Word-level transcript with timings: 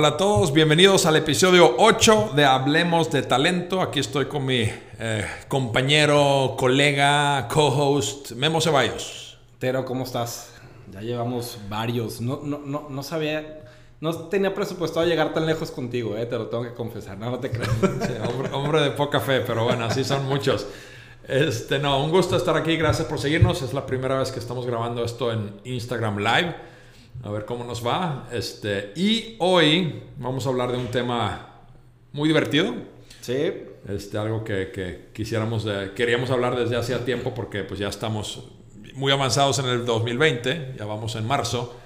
Hola 0.00 0.08
a 0.08 0.16
todos, 0.16 0.54
bienvenidos 0.54 1.04
al 1.04 1.16
episodio 1.16 1.74
8 1.76 2.30
de 2.34 2.46
Hablemos 2.46 3.10
de 3.10 3.20
Talento. 3.20 3.82
Aquí 3.82 4.00
estoy 4.00 4.24
con 4.28 4.46
mi 4.46 4.62
eh, 4.62 5.26
compañero, 5.46 6.54
colega, 6.56 7.46
co-host 7.48 8.30
Memo 8.30 8.62
Ceballos. 8.62 9.36
Tero, 9.58 9.84
¿cómo 9.84 10.04
estás? 10.04 10.54
Ya 10.90 11.02
llevamos 11.02 11.58
varios. 11.68 12.22
No, 12.22 12.40
no, 12.42 12.62
no, 12.64 12.86
no 12.88 13.02
sabía, 13.02 13.60
no 14.00 14.14
tenía 14.28 14.54
presupuestado 14.54 15.04
llegar 15.04 15.34
tan 15.34 15.44
lejos 15.44 15.70
contigo, 15.70 16.16
eh, 16.16 16.24
te 16.24 16.38
lo 16.38 16.46
tengo 16.46 16.62
que 16.64 16.72
confesar. 16.72 17.18
No, 17.18 17.30
no 17.30 17.38
te 17.38 17.50
creo. 17.50 17.68
Sí, 17.82 18.14
hombre, 18.26 18.50
hombre 18.54 18.80
de 18.80 18.92
poca 18.92 19.20
fe, 19.20 19.42
pero 19.42 19.64
bueno, 19.64 19.84
así 19.84 20.02
son 20.02 20.24
muchos. 20.24 20.66
Este, 21.28 21.78
no, 21.78 22.02
un 22.02 22.10
gusto 22.10 22.38
estar 22.38 22.56
aquí, 22.56 22.74
gracias 22.78 23.06
por 23.06 23.18
seguirnos. 23.18 23.60
Es 23.60 23.74
la 23.74 23.84
primera 23.84 24.18
vez 24.18 24.32
que 24.32 24.38
estamos 24.38 24.64
grabando 24.64 25.04
esto 25.04 25.30
en 25.30 25.60
Instagram 25.64 26.20
Live. 26.20 26.69
A 27.22 27.30
ver 27.30 27.44
cómo 27.44 27.64
nos 27.64 27.86
va. 27.86 28.28
Este, 28.32 28.92
y 28.96 29.36
hoy 29.38 30.02
vamos 30.18 30.46
a 30.46 30.48
hablar 30.48 30.72
de 30.72 30.78
un 30.78 30.88
tema 30.88 31.48
muy 32.12 32.28
divertido. 32.28 32.74
Sí. 33.20 33.52
Este, 33.88 34.18
algo 34.18 34.44
que, 34.44 34.70
que 34.70 35.08
quisiéramos, 35.12 35.66
eh, 35.66 35.92
queríamos 35.94 36.30
hablar 36.30 36.56
desde 36.56 36.76
hacía 36.76 37.04
tiempo 37.04 37.32
porque 37.34 37.64
pues 37.64 37.80
ya 37.80 37.88
estamos 37.88 38.44
muy 38.94 39.12
avanzados 39.12 39.58
en 39.58 39.66
el 39.66 39.84
2020, 39.84 40.74
ya 40.78 40.84
vamos 40.84 41.16
en 41.16 41.26
marzo, 41.26 41.76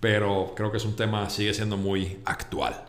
pero 0.00 0.52
creo 0.54 0.70
que 0.70 0.76
es 0.76 0.84
un 0.84 0.94
tema, 0.96 1.28
sigue 1.30 1.54
siendo 1.54 1.76
muy 1.76 2.18
actual. 2.24 2.87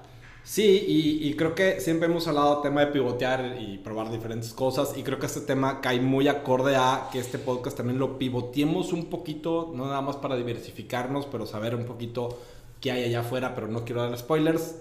Sí, 0.49 0.83
y, 1.21 1.35
creo 1.35 1.53
que 1.53 1.79
siempre 1.79 2.07
hemos 2.07 2.27
hablado 2.27 2.55
del 2.55 2.63
tema 2.63 2.81
de 2.81 2.87
pivotear 2.87 3.57
y 3.59 3.77
probar 3.77 4.09
diferentes 4.09 4.51
cosas. 4.51 4.97
Y 4.97 5.03
creo 5.03 5.19
que 5.19 5.27
este 5.27 5.41
tema 5.41 5.79
cae 5.79 6.01
muy 6.01 6.27
acorde 6.27 6.75
a 6.75 7.07
que 7.11 7.19
este 7.19 7.37
podcast 7.37 7.77
también 7.77 7.99
lo 7.99 8.17
pivoteemos 8.17 8.91
un 8.91 9.11
poquito, 9.11 9.71
no 9.75 9.85
nada 9.85 10.01
más 10.01 10.15
para 10.15 10.35
diversificarnos, 10.35 11.27
pero 11.27 11.45
saber 11.45 11.75
un 11.75 11.85
poquito 11.85 12.41
qué 12.81 12.91
hay 12.91 13.03
allá 13.03 13.19
afuera, 13.19 13.53
pero 13.53 13.67
no 13.67 13.85
quiero 13.85 14.01
dar 14.01 14.17
spoilers. 14.17 14.77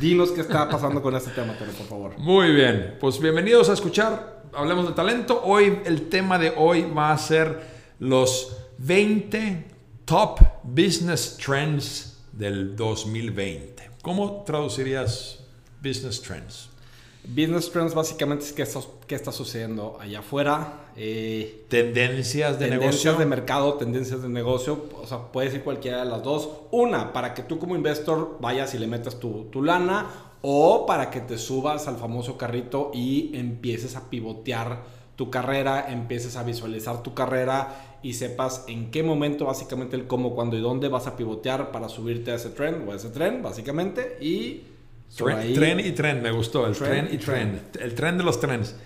Dinos 0.00 0.30
qué 0.30 0.40
está 0.40 0.66
pasando 0.70 1.02
con 1.02 1.14
este 1.14 1.32
tema, 1.32 1.54
pero 1.58 1.72
por 1.72 1.86
favor. 1.86 2.18
Muy 2.18 2.50
bien, 2.54 2.96
pues 2.98 3.20
bienvenidos 3.20 3.68
a 3.68 3.74
escuchar 3.74 4.44
Hablemos 4.54 4.88
de 4.88 4.94
Talento. 4.94 5.42
Hoy 5.44 5.80
el 5.84 6.08
tema 6.08 6.38
de 6.38 6.54
hoy 6.56 6.90
va 6.90 7.12
a 7.12 7.18
ser 7.18 7.60
los 7.98 8.56
20 8.78 9.62
top 10.06 10.40
business 10.64 11.36
trends 11.36 12.22
del 12.32 12.74
2020. 12.76 13.69
¿Cómo 14.02 14.42
traducirías 14.44 15.40
business 15.82 16.22
trends? 16.22 16.68
Business 17.22 17.70
trends 17.70 17.94
básicamente 17.94 18.46
es 18.46 18.52
qué 18.54 18.62
está, 18.62 18.80
qué 19.06 19.14
está 19.14 19.30
sucediendo 19.30 19.98
allá 20.00 20.20
afuera. 20.20 20.86
Eh, 20.96 21.66
Tendencias 21.68 22.58
de 22.58 22.68
tendencias 22.68 23.04
negocio. 23.04 23.14
de 23.16 23.26
mercado, 23.26 23.74
tendencias 23.74 24.22
de 24.22 24.28
negocio, 24.30 24.86
o 25.02 25.06
sea, 25.06 25.30
puede 25.30 25.50
ser 25.50 25.62
cualquiera 25.62 26.02
de 26.02 26.10
las 26.10 26.22
dos. 26.22 26.48
Una, 26.70 27.12
para 27.12 27.34
que 27.34 27.42
tú 27.42 27.58
como 27.58 27.76
investor 27.76 28.38
vayas 28.40 28.74
y 28.74 28.78
le 28.78 28.86
metas 28.86 29.20
tu, 29.20 29.44
tu 29.50 29.62
lana, 29.62 30.06
o 30.40 30.86
para 30.86 31.10
que 31.10 31.20
te 31.20 31.36
subas 31.36 31.86
al 31.86 31.98
famoso 31.98 32.38
carrito 32.38 32.90
y 32.94 33.36
empieces 33.36 33.96
a 33.96 34.08
pivotear 34.08 34.82
tu 35.20 35.28
carrera, 35.30 35.84
empieces 35.92 36.34
a 36.38 36.42
visualizar 36.44 37.02
tu 37.02 37.12
carrera 37.12 37.98
y 38.02 38.14
sepas 38.14 38.64
en 38.68 38.90
qué 38.90 39.02
momento, 39.02 39.44
básicamente 39.44 39.94
el 39.94 40.06
cómo, 40.06 40.34
cuándo 40.34 40.56
y 40.56 40.62
dónde 40.62 40.88
vas 40.88 41.06
a 41.06 41.14
pivotear 41.14 41.70
para 41.72 41.90
subirte 41.90 42.30
a 42.32 42.36
ese 42.36 42.48
tren 42.48 42.86
o 42.88 42.92
a 42.92 42.96
ese 42.96 43.10
tren, 43.10 43.42
básicamente, 43.42 44.16
y... 44.18 44.62
Tren, 45.14 45.36
ahí- 45.38 45.52
tren 45.54 45.80
y 45.80 45.90
tren, 45.90 46.22
me 46.22 46.30
gustó. 46.30 46.66
El 46.66 46.74
tren, 46.74 47.06
Tren 47.06 47.08
y 47.14 47.18
tren. 47.18 47.60
El 47.80 47.94
tren 47.94 48.16
de 48.16 48.24
los 48.24 48.40
trenes. 48.40 48.76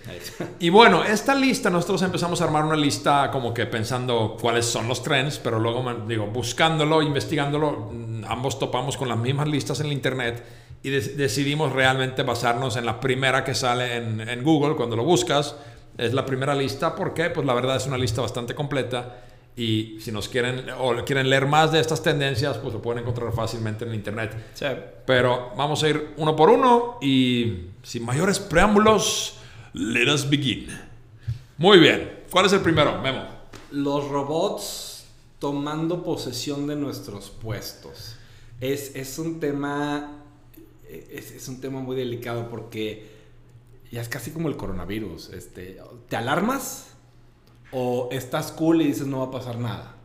Y 0.59 0.69
bueno, 0.69 1.03
esta 1.05 1.35
lista, 1.35 1.69
nosotros 1.69 2.01
empezamos 2.01 2.41
a 2.41 2.43
armar 2.45 2.65
una 2.65 2.75
lista 2.75 3.29
como 3.31 3.53
que 3.53 3.65
pensando 3.67 4.35
cuáles 4.41 4.65
son 4.65 4.89
los 4.89 5.01
trends, 5.03 5.37
pero 5.37 5.57
luego, 5.59 5.85
digo, 6.05 6.25
buscándolo, 6.27 7.01
investigándolo, 7.01 7.91
mm, 7.93 8.25
ambos 8.27 8.59
topamos 8.59 8.97
con 8.97 9.07
las 9.07 9.19
mismas 9.19 9.47
listas 9.47 9.79
en 9.79 9.85
el 9.85 9.93
internet 9.93 10.43
y 10.83 10.89
de- 10.89 10.99
decidimos 11.15 11.71
realmente 11.71 12.23
basarnos 12.23 12.75
en 12.75 12.85
la 12.87 12.99
primera 12.99 13.43
que 13.45 13.53
sale 13.53 13.95
en, 13.95 14.19
en 14.27 14.43
Google 14.43 14.75
cuando 14.75 14.95
lo 14.97 15.03
buscas. 15.05 15.55
Es 15.97 16.13
la 16.13 16.25
primera 16.25 16.53
lista, 16.53 16.95
¿por 16.95 17.13
qué? 17.13 17.29
Pues 17.29 17.45
la 17.45 17.53
verdad 17.53 17.77
es 17.77 17.87
una 17.87 17.97
lista 17.97 18.21
bastante 18.21 18.53
completa 18.53 19.23
y 19.57 19.97
si 20.01 20.11
nos 20.11 20.27
quieren 20.27 20.65
o 20.77 20.93
quieren 21.05 21.29
leer 21.29 21.45
más 21.45 21.71
de 21.71 21.79
estas 21.79 22.03
tendencias, 22.03 22.57
pues 22.57 22.73
lo 22.73 22.81
pueden 22.81 23.03
encontrar 23.03 23.31
fácilmente 23.31 23.85
en 23.85 23.95
internet. 23.95 24.35
Sí. 24.53 24.65
Pero 25.05 25.51
vamos 25.55 25.81
a 25.83 25.89
ir 25.89 26.13
uno 26.17 26.35
por 26.35 26.49
uno 26.49 26.97
y 27.01 27.67
sin 27.81 28.03
mayores 28.03 28.39
preámbulos, 28.39 29.37
let 29.73 30.11
us 30.13 30.29
begin. 30.29 30.67
Muy 31.57 31.79
bien. 31.79 32.23
¿Cuál 32.29 32.47
es 32.47 32.53
el 32.53 32.59
primero, 32.59 33.01
Memo? 33.01 33.25
Los 33.71 34.09
robots 34.09 35.05
tomando 35.39 36.03
posesión 36.03 36.67
de 36.67 36.75
nuestros 36.75 37.29
puestos. 37.29 38.17
Es, 38.59 38.93
es 38.95 39.17
un 39.19 39.39
tema. 39.39 40.21
Es, 40.89 41.31
es 41.31 41.47
un 41.47 41.61
tema 41.61 41.79
muy 41.79 41.95
delicado 41.95 42.49
porque 42.49 43.14
ya 43.95 44.01
es 44.01 44.09
casi 44.09 44.31
como 44.31 44.49
el 44.49 44.57
coronavirus. 44.57 45.29
Este, 45.29 45.77
¿Te 46.09 46.15
alarmas? 46.17 46.87
¿O 47.71 48.09
estás 48.11 48.51
cool 48.51 48.81
y 48.81 48.87
dices 48.87 49.07
no 49.07 49.19
va 49.19 49.25
a 49.25 49.31
pasar 49.31 49.57
nada? 49.57 49.95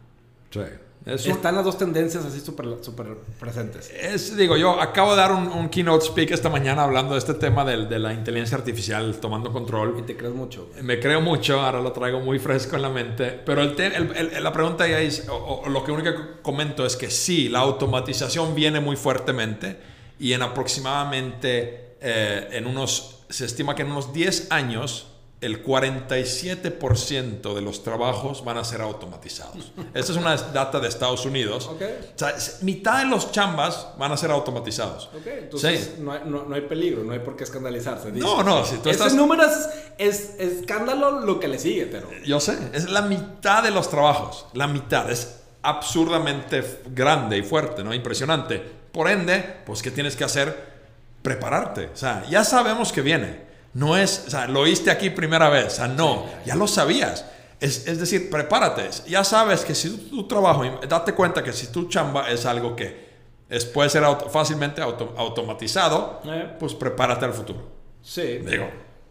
Sí. 0.51 0.61
Es, 1.07 1.25
un- 1.25 1.33
Están 1.33 1.55
las 1.55 1.65
dos 1.65 1.79
tendencias 1.79 2.25
así 2.27 2.41
súper 2.41 2.67
súper 2.83 3.17
presentes. 3.41 3.91
es, 3.91 4.37
digo, 4.37 4.57
yo 4.59 4.79
acabo 4.81 5.13
de 5.13 5.17
dar 5.17 5.33
un, 5.33 5.49
un 5.49 5.71
keynote 5.71 6.05
speak 6.05 6.31
esta 6.31 6.51
mañana 6.51 6.83
hablando 6.85 7.15
de 7.15 7.19
este 7.21 7.33
tema 7.35 7.65
del- 7.65 7.89
de, 7.89 7.99
la 7.99 8.13
inteligencia 8.13 8.59
artificial 8.59 9.15
tomando 9.19 9.49
Y 9.49 9.53
control. 9.53 10.05
te 10.05 10.15
crees 10.17 10.35
mucho. 10.35 10.69
Me 10.83 11.01
creo 11.01 11.23
mucho, 11.23 11.59
ahora 11.61 11.81
lo 11.81 11.93
traigo 11.93 12.21
muy 12.21 12.39
fresco 12.39 12.77
en 12.77 12.83
la 12.83 12.91
mente, 12.91 13.31
pero 13.47 13.63
el 13.63 13.75
te- 13.77 13.87
el- 13.97 14.15
el- 14.15 14.45
la 14.45 14.53
pregunta 14.53 14.87
ya 14.87 15.01
es, 15.01 15.27
o, 15.31 15.35
o 15.65 15.69
lo 15.71 15.83
que 15.85 15.91
único 15.91 16.11
que 16.13 16.43
comento 16.43 16.85
es 16.85 16.97
que 16.97 17.11
sí, 17.11 17.49
la 17.49 17.61
automatización 17.61 18.55
viene 18.55 18.81
muy 18.81 18.97
fuertemente 18.97 19.79
y 20.19 20.35
en 20.35 20.43
aproximadamente, 20.43 21.95
eh, 22.01 22.49
en 22.53 22.67
unos, 22.67 23.20
se 23.31 23.45
estima 23.47 23.75
que 23.75 23.83
en 23.83 23.91
unos 23.93 24.13
10 24.13 24.49
años, 24.51 25.07
el 25.41 25.65
47% 25.65 27.55
de 27.55 27.63
los 27.63 27.83
trabajos 27.83 28.45
van 28.45 28.59
a 28.59 28.65
ser 28.65 28.83
automatizados. 28.83 29.73
Esta 29.95 30.13
es 30.13 30.19
una 30.19 30.37
data 30.37 30.81
de 30.81 30.89
Estados 30.89 31.25
Unidos. 31.25 31.67
O 31.67 31.79
sea, 32.17 32.35
mitad 32.63 32.99
de 32.99 33.07
los 33.07 33.33
chambas 33.33 33.89
van 33.99 34.13
a 34.13 34.17
ser 34.19 34.31
automatizados. 34.31 35.09
Ok, 35.15 35.27
entonces 35.27 35.93
Sí. 35.97 36.03
no, 36.03 36.13
hay, 36.13 36.21
no- 36.27 36.45
no 36.45 36.55
hay 36.55 36.61
peligro, 36.63 37.05
no 37.05 37.13
hay 37.13 37.21
por 37.21 37.37
qué 37.37 37.45
escandalizarse. 37.45 38.11
dice. 38.13 38.25
No, 38.27 38.43
no, 38.43 38.65
si 38.65 38.77
tú 38.77 38.91
Ese 38.91 38.99
estás- 38.99 39.15
número 39.15 39.45
es, 39.47 39.69
es 39.99 40.35
escándalo 40.39 41.21
lo 41.21 41.41
que 41.41 41.49
le 41.49 41.59
sigue, 41.59 41.87
pero. 41.87 42.09
Yo 42.27 42.39
sé, 42.41 42.59
es 42.75 42.91
la 42.91 43.03
mitad 43.03 43.63
de 43.63 43.71
los 43.71 43.89
trabajos, 43.89 44.47
la 44.53 44.67
mitad, 44.67 45.11
es 45.11 45.37
absurdamente 45.63 46.83
grande 46.95 47.39
y 47.39 47.43
fuerte, 47.43 47.83
¿no? 47.85 47.95
Impresionante. 47.95 48.59
Por 48.93 49.09
ende, 49.09 49.43
pues, 49.67 49.83
¿qué 49.83 49.91
tienes 49.91 50.17
que 50.17 50.25
hacer? 50.25 50.80
Prepararte. 51.23 51.87
O 51.93 51.97
sea, 51.97 52.25
ya 52.31 52.45
sabemos 52.45 52.93
que 52.93 53.03
viene. 53.03 53.49
No 53.75 53.97
es, 53.97 54.25
o 54.27 54.31
sea, 54.31 54.47
lo 54.49 54.61
oíste 54.61 54.91
aquí 54.91 55.11
primera 55.11 55.49
vez, 55.49 55.67
o 55.67 55.71
sea, 55.71 55.87
no, 55.89 56.27
ya 56.45 56.57
lo 56.57 56.67
sabías. 56.67 57.25
Es, 57.61 57.87
es 57.87 58.01
decir, 58.01 58.29
prepárate. 58.31 58.89
Ya 59.07 59.23
sabes 59.23 59.65
que 59.65 59.75
si 59.75 59.91
tu, 59.91 60.09
tu 60.23 60.29
trabajo, 60.29 60.65
date 60.89 61.13
cuenta 61.15 61.43
que 61.45 61.53
si 61.53 61.69
tu 61.69 61.89
chamba 61.89 62.31
es 62.31 62.47
algo 62.47 62.75
que 62.75 63.09
es, 63.49 63.65
puede 63.67 63.89
ser 63.91 64.03
auto- 64.05 64.29
fácilmente 64.31 64.81
auto- 64.83 65.15
automatizado, 65.17 66.21
Eh. 66.25 66.57
pues 66.59 66.75
prepárate 66.75 67.27
al 67.27 67.33
futuro. 67.35 67.69
Sí. 68.03 68.39
Digo, 68.39 68.69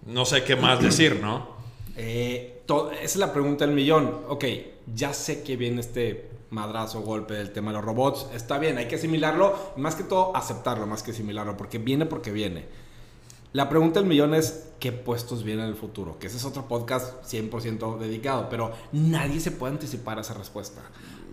no 0.08 0.26
sé 0.26 0.44
qué 0.44 0.56
más 0.56 0.82
decir, 0.82 1.20
¿no? 1.22 1.56
Eh, 1.96 2.64
to- 2.66 2.92
esa 2.92 3.04
es 3.04 3.16
la 3.18 3.32
pregunta 3.32 3.66
del 3.66 3.76
millón. 3.76 4.24
Ok, 4.28 4.46
ya 4.94 5.14
sé 5.14 5.44
que 5.44 5.56
viene 5.56 5.80
este 5.82 6.30
madrazo 6.52 7.02
golpe 7.02 7.34
del 7.34 7.52
tema 7.52 7.72
de 7.72 7.78
los 7.78 7.86
robots. 7.86 8.28
Está 8.34 8.58
bien, 8.58 8.78
hay 8.78 8.88
que 8.88 8.96
asimilarlo. 8.96 9.74
Más 9.78 9.96
que 9.96 10.04
todo, 10.04 10.36
aceptarlo 10.36 10.88
más 10.88 11.04
que 11.04 11.12
asimilarlo. 11.12 11.58
Porque 11.58 11.78
viene 11.78 12.06
porque 12.06 12.32
viene. 12.32 12.68
La 13.54 13.68
pregunta 13.70 14.00
del 14.00 14.08
millón 14.08 14.34
es: 14.34 14.70
¿qué 14.80 14.92
puestos 14.92 15.44
vienen 15.44 15.66
en 15.66 15.72
el 15.72 15.78
futuro? 15.78 16.20
Que 16.20 16.28
ese 16.28 16.38
es 16.38 16.46
otro 16.46 16.68
podcast 16.68 17.24
100% 17.24 17.98
dedicado. 17.98 18.48
Pero 18.50 18.72
nadie 18.92 19.40
se 19.40 19.52
puede 19.52 19.74
anticipar 19.74 20.18
a 20.18 20.22
esa 20.22 20.34
respuesta. 20.34 20.82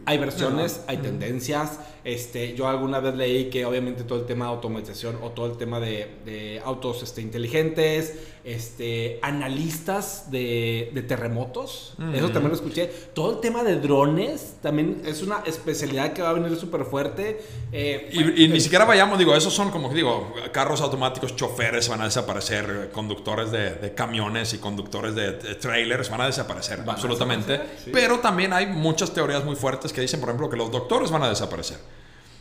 Hay 0.07 0.19
versiones, 0.19 0.81
hay 0.87 0.99
tendencias. 0.99 1.79
Este, 2.05 2.55
yo 2.55 2.69
alguna 2.69 3.01
vez 3.01 3.17
leí 3.17 3.51
que 3.51 3.65
obviamente 3.67 4.05
todo 4.05 4.21
el 4.21 4.27
tema 4.27 4.45
de 4.45 4.53
automatización 4.53 5.19
o 5.23 5.31
todo 5.31 5.47
el 5.47 5.57
tema 5.59 5.81
de, 5.81 6.09
de 6.25 6.63
autos 6.65 7.03
este, 7.03 7.21
inteligentes, 7.21 8.15
este, 8.45 9.19
analistas 9.23 10.31
de, 10.31 10.91
de 10.95 11.03
terremotos, 11.03 11.95
eso 12.15 12.27
también 12.31 12.51
lo 12.51 12.55
escuché. 12.55 12.87
Todo 13.13 13.33
el 13.33 13.41
tema 13.41 13.65
de 13.65 13.81
drones 13.81 14.55
también 14.63 15.03
es 15.05 15.23
una 15.23 15.43
especialidad 15.47 16.13
que 16.13 16.23
va 16.23 16.31
a 16.31 16.33
venir 16.35 16.57
súper 16.57 16.85
fuerte. 16.85 17.41
Eh, 17.73 18.09
Y, 18.13 18.45
y 18.45 18.49
ni 18.49 18.61
siquiera 18.61 18.85
vayamos, 18.85 19.19
digo, 19.19 19.35
esos 19.35 19.53
son 19.53 19.73
como 19.73 19.93
digo, 19.93 20.33
carros 20.53 20.81
automáticos, 20.83 21.35
choferes 21.35 21.89
van 21.89 22.03
a 22.03 22.05
desaparecer, 22.05 22.91
conductores 22.93 23.51
de, 23.51 23.73
de 23.75 23.95
camiones 23.95 24.55
y 24.55 24.59
conductores 24.59 25.17
de, 25.17 25.33
trailers 25.57 26.09
van 26.09 26.21
a 26.21 26.27
desaparecer, 26.27 26.79
Van 26.79 26.91
a 26.91 26.93
absolutamente. 26.93 27.53
desaparecer, 27.53 27.85
sí. 27.87 27.91
Pero 27.93 28.21
también 28.21 28.53
hay 28.53 28.67
muchas 28.67 29.13
teorías 29.13 29.45
muy 29.45 29.57
fuertes 29.57 29.93
que 29.97 30.03
dicen, 30.03 30.21
por 30.21 30.29
ejemplo, 30.29 30.51
que 30.51 30.57
los 30.59 30.71
doctores 30.71 31.11
van 31.11 31.23
a 31.23 31.29
desaparecer. 31.31 31.79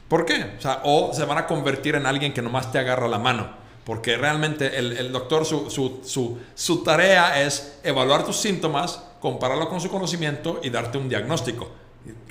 ¿Por 0.09 0.25
qué? 0.25 0.57
O 0.83 1.11
se 1.13 1.23
van 1.23 1.37
a 1.37 1.47
convertir 1.47 1.95
en 1.95 2.05
alguien 2.05 2.33
que 2.33 2.41
nomás 2.41 2.69
te 2.71 2.79
agarra 2.79 3.07
la 3.07 3.17
mano. 3.17 3.49
Porque 3.85 4.17
realmente 4.17 4.77
el, 4.77 5.11
doctor, 5.13 5.45
su, 5.45 5.69
su, 5.69 6.39
su, 6.55 6.83
tarea 6.83 7.41
es 7.41 7.79
evaluar 7.83 8.25
tus 8.25 8.35
síntomas, 8.35 9.01
compararlo 9.21 9.69
con 9.69 9.79
su 9.79 9.89
conocimiento 9.89 10.59
y 10.63 10.69
darte 10.69 10.97
un 10.97 11.07
diagnóstico. 11.07 11.69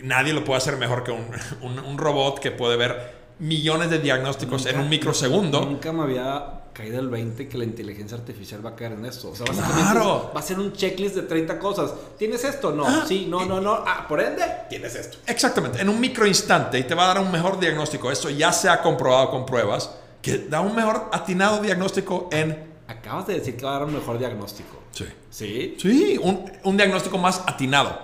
Nadie 0.03 0.35
lo 0.35 0.45
puede 0.45 0.59
hacer 0.59 0.77
mejor 0.77 1.05
que 1.05 1.13
un- 1.13 1.31
un 1.63 1.97
robot 1.97 2.39
que 2.39 2.51
puede 2.51 2.77
ver 2.77 3.24
millones 3.39 3.91
de 3.91 3.99
diagnósticos 3.99 4.67
en 4.67 4.79
un 4.81 4.89
microsegundo. 4.89 5.61
Nunca 5.65 5.93
me 5.93 6.03
había 6.03 6.61
caído 6.73 6.99
el 7.01 7.09
20 7.09 7.49
que 7.49 7.57
la 7.59 7.65
inteligencia 7.65 8.17
artificial 8.17 8.65
va 8.65 8.71
a 8.71 8.77
caer 8.77 8.93
en 8.93 9.07
eso. 9.07 9.31
O 9.31 9.37
sea, 9.37 9.47
Claro. 9.47 10.33
va 10.35 10.41
a 10.41 10.43
ser 10.43 10.59
un 10.59 10.73
checklist 10.73 11.15
de 11.15 11.23
30 11.23 11.59
cosas. 11.59 11.93
¿Tienes 12.19 12.43
esto? 12.45 12.73
No. 12.73 12.85
Ah, 12.87 13.05
sí, 13.07 13.27
no, 13.29 13.45
no, 13.45 13.61
no. 13.61 13.73
Ah, 13.87 14.07
por 14.09 14.21
ende, 14.21 14.43
tienes 14.69 14.95
esto. 14.97 15.19
Exactamente, 15.27 15.81
en 15.81 15.89
un 15.89 16.01
microinstante 16.01 16.79
y 16.79 16.85
te 16.85 16.95
va 16.95 17.05
a 17.05 17.15
dar 17.15 17.19
un 17.21 17.31
mejor 17.31 17.61
diagnóstico. 17.61 18.11
Eso 18.11 18.29
ya 18.31 18.53
se 18.53 18.69
ha 18.69 18.83
comprobado 18.83 19.31
con 19.31 19.47
pruebas 19.47 19.91
que 20.21 20.39
da 20.39 20.61
un 20.61 20.75
mejor 20.75 21.09
atinado 21.13 21.61
diagnóstico 21.63 22.29
en... 22.33 22.73
Acabas 22.89 23.27
de 23.27 23.35
decir 23.35 23.57
que 23.57 23.65
va 23.65 23.77
a 23.77 23.79
dar 23.79 23.85
un 23.89 23.95
mejor 23.95 24.19
diagnóstico. 24.19 24.83
Sí. 24.91 25.05
¿Sí? 25.31 25.77
Sí, 25.81 26.19
un, 26.23 26.51
un 26.65 26.77
diagnóstico 26.77 27.19
más 27.19 27.43
atinado. 27.47 27.99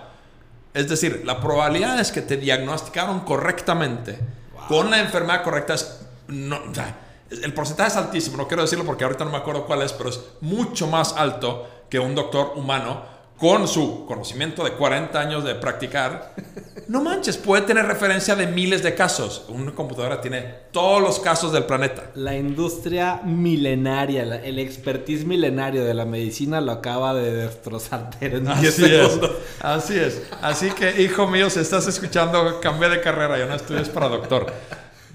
Es 0.75 0.88
decir, 0.88 1.23
la 1.25 1.41
probabilidad 1.41 1.99
es 1.99 2.12
que 2.12 2.21
te 2.23 2.37
diagnosticaron 2.37 3.21
correctamente 3.21 4.19
con 4.70 4.88
la 4.88 5.00
enfermedad 5.00 5.43
correcta. 5.43 5.75
Es, 5.75 5.99
no, 6.28 6.61
el 7.28 7.52
porcentaje 7.52 7.90
es 7.90 7.96
altísimo, 7.96 8.37
no 8.37 8.46
quiero 8.46 8.62
decirlo 8.62 8.84
porque 8.84 9.02
ahorita 9.02 9.25
no 9.25 9.32
me 9.32 9.38
acuerdo 9.38 9.67
cuál 9.67 9.82
es, 9.82 9.93
pero 9.93 10.11
es 10.11 10.20
mucho 10.43 10.87
más 10.87 11.12
alto 11.17 11.69
que 11.90 11.99
un 11.99 12.14
doctor 12.14 12.52
humano 12.55 13.02
con 13.41 13.67
su 13.67 14.05
conocimiento 14.05 14.63
de 14.63 14.73
40 14.73 15.19
años 15.19 15.45
de 15.45 15.55
practicar. 15.55 16.35
No 16.89 17.03
manches, 17.03 17.39
puede 17.39 17.63
tener 17.63 17.87
referencia 17.87 18.37
de 18.37 18.47
miles 18.47 18.83
de 18.83 18.95
casos. 18.95 19.47
Una 19.49 19.73
computadora 19.75 20.21
tiene 20.21 20.43
todos 20.73 21.01
los 21.01 21.21
casos 21.21 21.51
del 21.51 21.65
planeta. 21.65 22.11
La 22.17 22.37
industria 22.37 23.23
milenaria, 23.25 24.23
el 24.45 24.59
expertise 24.59 25.25
milenario 25.25 25.87
de 25.87 25.95
la 25.95 26.05
medicina 26.05 26.61
lo 26.61 26.73
acaba 26.73 27.15
de 27.15 27.33
destrozar 27.33 28.11
Tere, 28.19 28.37
en 28.37 28.45
10 28.45 28.59
Así 28.59 28.85
es, 28.85 29.21
así 29.61 29.99
es. 29.99 30.23
Así 30.43 30.71
que, 30.73 31.01
hijo 31.01 31.27
mío, 31.27 31.49
si 31.49 31.61
estás 31.61 31.87
escuchando, 31.87 32.61
cambia 32.61 32.91
de 32.91 33.01
carrera, 33.01 33.39
ya 33.39 33.47
no 33.47 33.55
estudies 33.55 33.89
para 33.89 34.09
doctor. 34.09 34.53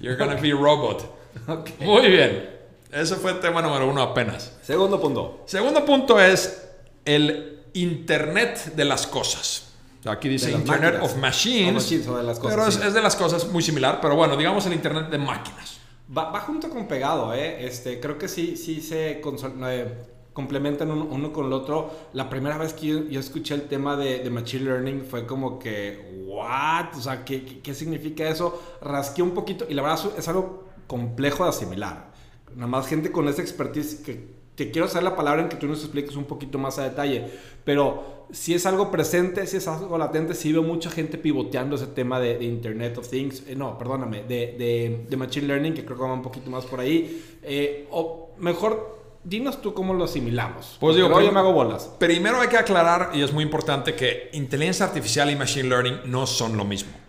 You're 0.00 0.16
gonna 0.16 0.40
be 0.40 0.50
a 0.50 0.56
robot. 0.56 1.14
Ok. 1.48 1.68
Muy 1.80 2.08
bien. 2.08 2.48
Ese 2.90 3.14
fue 3.16 3.30
el 3.30 3.40
tema 3.40 3.60
número 3.60 3.86
uno 3.88 4.00
apenas. 4.00 4.56
Segundo 4.62 4.98
punto. 4.98 5.42
Segundo 5.44 5.84
punto 5.84 6.18
es 6.18 6.66
el 7.04 7.55
Internet 7.82 8.74
de 8.74 8.84
las 8.84 9.06
cosas. 9.06 9.72
Aquí 10.06 10.28
dice 10.28 10.52
Internet 10.52 10.94
máquinas. 10.94 11.12
of 11.12 11.16
Machines. 11.18 11.68
Of 11.68 11.82
machines, 11.82 12.08
o 12.08 12.16
de 12.16 12.22
las 12.22 12.38
cosas, 12.38 12.54
pero 12.54 12.68
es, 12.68 12.74
sí. 12.74 12.80
es 12.86 12.94
de 12.94 13.02
las 13.02 13.16
cosas 13.16 13.48
muy 13.48 13.62
similar, 13.62 13.98
pero 14.00 14.14
bueno, 14.14 14.36
digamos 14.36 14.64
el 14.66 14.72
Internet 14.72 15.08
de 15.10 15.18
máquinas. 15.18 15.80
Va, 16.16 16.30
va 16.30 16.40
junto 16.40 16.70
con 16.70 16.86
pegado, 16.86 17.34
¿eh? 17.34 17.66
Este, 17.66 17.98
creo 17.98 18.16
que 18.16 18.28
sí, 18.28 18.56
sí 18.56 18.80
se 18.80 19.20
eh, 19.20 19.98
complementan 20.32 20.90
uno, 20.92 21.08
uno 21.10 21.32
con 21.32 21.46
el 21.46 21.52
otro. 21.52 21.90
La 22.12 22.30
primera 22.30 22.56
vez 22.56 22.72
que 22.72 22.86
yo, 22.86 23.04
yo 23.08 23.18
escuché 23.18 23.54
el 23.54 23.62
tema 23.62 23.96
de, 23.96 24.20
de 24.20 24.30
Machine 24.30 24.64
Learning 24.64 25.04
fue 25.04 25.26
como 25.26 25.58
que, 25.58 26.24
¿what? 26.26 26.96
O 26.96 27.00
sea, 27.00 27.24
¿qué, 27.24 27.44
qué, 27.44 27.60
qué 27.60 27.74
significa 27.74 28.28
eso? 28.28 28.62
Rasqué 28.80 29.22
un 29.22 29.32
poquito 29.32 29.66
y 29.68 29.74
la 29.74 29.82
verdad 29.82 30.12
es 30.16 30.28
algo 30.28 30.68
complejo 30.86 31.42
de 31.42 31.50
asimilar. 31.50 32.12
Nada 32.54 32.68
más 32.68 32.86
gente 32.86 33.10
con 33.10 33.26
esa 33.28 33.42
expertise 33.42 33.96
que, 33.96 34.35
que 34.56 34.70
quiero 34.70 34.88
saber 34.88 35.04
la 35.04 35.16
palabra 35.16 35.42
en 35.42 35.48
que 35.48 35.56
tú 35.56 35.66
nos 35.66 35.80
expliques 35.80 36.16
un 36.16 36.24
poquito 36.24 36.58
más 36.58 36.78
a 36.78 36.84
detalle. 36.84 37.26
Pero 37.64 38.26
si 38.32 38.54
es 38.54 38.66
algo 38.66 38.90
presente, 38.90 39.46
si 39.46 39.58
es 39.58 39.68
algo 39.68 39.96
latente, 39.98 40.34
sí 40.34 40.52
veo 40.52 40.62
mucha 40.62 40.90
gente 40.90 41.18
pivoteando 41.18 41.76
ese 41.76 41.86
tema 41.86 42.18
de, 42.18 42.38
de 42.38 42.44
Internet 42.44 42.98
of 42.98 43.08
Things. 43.08 43.44
Eh, 43.46 43.54
no, 43.54 43.78
perdóname, 43.78 44.22
de, 44.22 44.56
de, 44.58 45.06
de 45.08 45.16
Machine 45.16 45.46
Learning, 45.46 45.74
que 45.74 45.84
creo 45.84 45.96
que 45.96 46.02
va 46.02 46.12
un 46.12 46.22
poquito 46.22 46.50
más 46.50 46.64
por 46.64 46.80
ahí. 46.80 47.22
Eh, 47.42 47.86
o 47.90 48.30
mejor, 48.38 48.98
dinos 49.22 49.60
tú 49.60 49.74
cómo 49.74 49.92
lo 49.94 50.04
asimilamos. 50.04 50.78
Pues 50.80 50.96
digo, 50.96 51.20
yo 51.20 51.32
me 51.32 51.38
hago 51.38 51.52
bolas. 51.52 51.90
Primero 51.98 52.40
hay 52.40 52.48
que 52.48 52.56
aclarar, 52.56 53.10
y 53.14 53.22
es 53.22 53.32
muy 53.32 53.44
importante, 53.44 53.94
que 53.94 54.30
inteligencia 54.32 54.86
artificial 54.86 55.30
y 55.30 55.36
machine 55.36 55.68
learning 55.68 56.00
no 56.06 56.26
son 56.26 56.56
lo 56.56 56.64
mismo. 56.64 57.05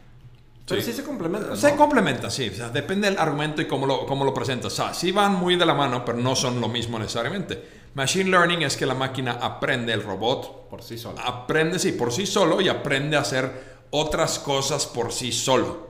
Pero 0.68 0.82
sí, 0.82 0.92
se 0.94 1.04
complementan. 1.04 1.56
Se 1.58 1.72
¿no? 1.72 1.78
complementa, 1.78 2.30
sí. 2.30 2.50
O 2.50 2.56
sea, 2.56 2.70
depende 2.70 3.10
del 3.10 3.18
argumento 3.20 3.62
y 3.62 3.66
cómo 3.68 3.86
lo, 3.86 4.06
cómo 4.06 4.26
lo 4.26 4.34
presentas. 4.34 4.74
O 4.74 4.76
sea, 4.76 4.94
sí 4.94 5.12
van 5.12 5.34
muy 5.36 5.56
de 5.56 5.66
la 5.66 5.74
mano, 5.74 6.04
pero 6.04 6.18
no 6.18 6.36
son 6.36 6.60
lo 6.60 6.68
mismo 6.68 7.00
necesariamente. 7.00 7.64
Machine 7.94 8.30
learning 8.30 8.64
es 8.64 8.76
que 8.78 8.86
la 8.86 8.94
máquina 8.94 9.34
aprende, 9.42 9.94
el 9.94 10.04
robot 10.04 10.70
Por 10.70 10.84
sí 10.84 10.98
solo. 10.98 11.20
aprende, 11.20 11.80
sí, 11.80 11.94
por 11.94 12.12
sí 12.12 12.26
solo 12.26 12.60
y 12.62 12.68
aprende 12.70 13.16
a 13.18 13.22
hacer 13.22 13.78
otras 13.92 14.40
cosas 14.40 14.86
por 14.86 15.14
sí 15.14 15.32
solo. 15.32 15.88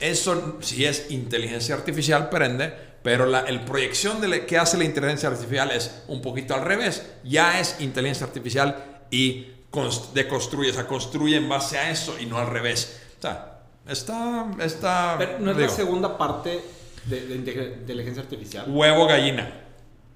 Eso 0.00 0.56
sí 0.60 0.84
es 0.84 1.10
inteligencia 1.10 1.74
artificial, 1.74 2.22
aprende, 2.22 2.72
pero 3.02 3.26
la 3.26 3.40
el 3.40 3.60
proyección 3.60 4.20
de 4.20 4.28
la- 4.28 4.46
que 4.46 4.58
hace 4.58 4.76
la 4.78 4.84
inteligencia 4.84 5.28
artificial 5.28 5.70
es 5.70 6.02
un 6.08 6.20
poquito 6.22 6.54
al 6.54 6.62
revés. 6.62 7.02
Ya 7.24 7.60
es 7.60 7.76
inteligencia 7.80 8.26
artificial 8.26 9.02
y 9.10 9.48
cons- 9.70 10.12
deconstruye, 10.12 10.70
o 10.70 10.74
sea, 10.74 10.86
construye 10.86 11.36
en 11.36 11.48
base 11.48 11.78
a 11.78 11.90
eso 11.90 12.16
y 12.18 12.26
no 12.26 12.38
al 12.38 12.48
revés. 12.48 13.00
O 13.18 13.22
sea, 13.22 13.53
está, 13.86 14.46
está 14.60 15.16
Pero 15.18 15.38
no 15.38 15.50
es 15.52 15.56
digo, 15.56 15.68
la 15.68 15.74
segunda 15.76 16.18
parte 16.18 16.62
de, 17.06 17.26
de 17.26 17.34
inte- 17.36 17.76
inteligencia 17.80 18.22
artificial. 18.22 18.66
Huevo 18.68 19.06
gallina. 19.06 19.62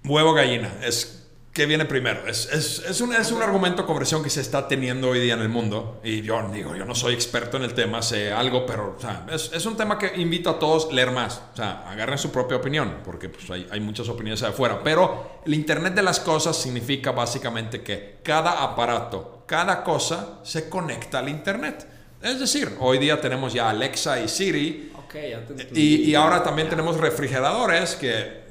Huevo 0.04 0.32
gallina. 0.32 0.72
Es 0.82 1.14
¿Qué 1.50 1.66
viene 1.66 1.86
primero? 1.86 2.24
Es, 2.28 2.48
es, 2.52 2.84
es, 2.88 3.00
un, 3.00 3.12
es 3.12 3.32
un 3.32 3.42
argumento 3.42 3.82
de 3.82 3.86
conversión 3.86 4.22
que 4.22 4.30
se 4.30 4.40
está 4.40 4.68
teniendo 4.68 5.08
hoy 5.08 5.18
día 5.18 5.34
en 5.34 5.40
el 5.40 5.48
mundo. 5.48 6.00
Y 6.04 6.22
yo 6.22 6.48
digo, 6.52 6.76
yo 6.76 6.84
no 6.84 6.94
soy 6.94 7.14
experto 7.14 7.56
en 7.56 7.64
el 7.64 7.74
tema, 7.74 8.00
sé 8.00 8.30
algo, 8.32 8.64
pero 8.64 8.94
o 8.96 9.00
sea, 9.00 9.26
es, 9.32 9.50
es 9.52 9.66
un 9.66 9.76
tema 9.76 9.98
que 9.98 10.12
invito 10.20 10.50
a 10.50 10.58
todos 10.60 10.86
a 10.88 10.92
leer 10.92 11.10
más. 11.10 11.42
O 11.52 11.56
sea, 11.56 11.90
agarren 11.90 12.16
su 12.16 12.30
propia 12.30 12.58
opinión, 12.58 12.98
porque 13.04 13.28
pues, 13.28 13.50
hay, 13.50 13.66
hay 13.72 13.80
muchas 13.80 14.08
opiniones 14.08 14.40
afuera. 14.44 14.82
Pero 14.84 15.40
el 15.44 15.52
Internet 15.52 15.94
de 15.94 16.02
las 16.02 16.20
cosas 16.20 16.56
significa 16.56 17.10
básicamente 17.10 17.82
que 17.82 18.20
cada 18.22 18.62
aparato, 18.62 19.42
cada 19.46 19.82
cosa 19.82 20.38
se 20.44 20.68
conecta 20.68 21.18
al 21.18 21.28
Internet. 21.28 21.84
Es 22.22 22.40
decir, 22.40 22.76
hoy 22.80 22.98
día 22.98 23.20
tenemos 23.20 23.52
ya 23.52 23.70
Alexa 23.70 24.20
y 24.20 24.28
Siri, 24.28 24.92
Ok, 24.96 25.14
ya 25.30 25.44
te 25.46 25.52
entendí. 25.52 25.80
y, 25.80 26.10
y 26.10 26.14
ahora 26.14 26.42
también 26.42 26.68
tenemos 26.68 26.96
refrigeradores 26.96 27.94
que 27.94 28.48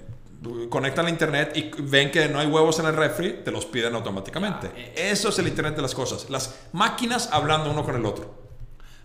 conectan 0.69 1.05
al 1.05 1.11
internet 1.11 1.51
y 1.55 1.69
ven 1.81 2.09
que 2.11 2.29
no 2.29 2.39
hay 2.39 2.47
huevos 2.47 2.79
en 2.79 2.85
el 2.85 2.95
refri, 2.95 3.39
te 3.43 3.51
los 3.51 3.65
piden 3.65 3.93
automáticamente. 3.95 4.67
Ah, 4.67 4.73
eh, 4.77 4.93
Eso 5.11 5.29
es 5.29 5.39
el 5.39 5.47
internet 5.47 5.75
de 5.75 5.81
las 5.81 5.93
cosas. 5.95 6.29
Las 6.29 6.55
máquinas 6.73 7.29
hablando 7.31 7.69
uno 7.71 7.83
con 7.83 7.95
el 7.95 8.05
otro. 8.05 8.47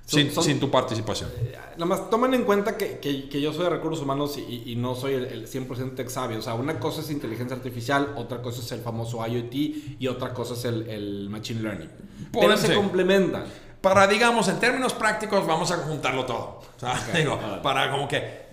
Son- 0.07 0.21
sin, 0.21 0.33
son- 0.33 0.45
sin 0.45 0.61
tu 0.61 0.71
participación. 0.71 1.31
Nada 1.75 1.87
más 1.87 2.11
tomen 2.11 2.35
en 2.35 2.45
cuenta 2.45 2.77
que, 2.77 2.99
que- 2.99 3.29
que 3.29 3.41
yo 3.41 3.53
soy 3.53 3.65
de 3.65 3.71
recursos 3.71 4.03
humanos 4.05 4.37
y, 4.37 4.63
y 4.67 4.77
no 4.77 4.95
soy 4.95 5.15
el, 5.15 5.25
el 5.27 5.49
100% 5.49 5.95
tech 5.97 6.09
savvy. 6.09 6.37
O 6.37 6.43
sea, 6.43 6.55
una 6.55 6.79
cosa 6.79 7.01
es 7.01 7.11
inteligencia 7.11 7.57
artificial, 7.57 8.13
otra 8.17 8.43
cosa 8.43 8.61
es 8.61 8.71
el 8.73 8.81
famoso 8.81 9.27
IoT 9.27 9.55
y 9.99 10.07
otra 10.09 10.35
cosa 10.35 10.55
es 10.55 10.65
el, 10.67 10.89
el 10.89 11.31
machine 11.31 11.63
learning. 11.63 11.91
Pero 12.33 12.57
se 12.57 12.75
complementan. 12.75 13.45
Para, 13.83 14.07
digamos, 14.07 14.49
en 14.49 14.59
términos 14.59 14.95
prácticos, 14.95 15.47
vamos 15.47 15.71
a 15.73 15.77
juntarlo 15.79 16.25
todo. 16.25 16.63
O 16.77 16.81
sea, 16.81 16.95
digo, 17.15 17.39
para 17.63 17.91
como 17.91 18.09
que, 18.09 18.47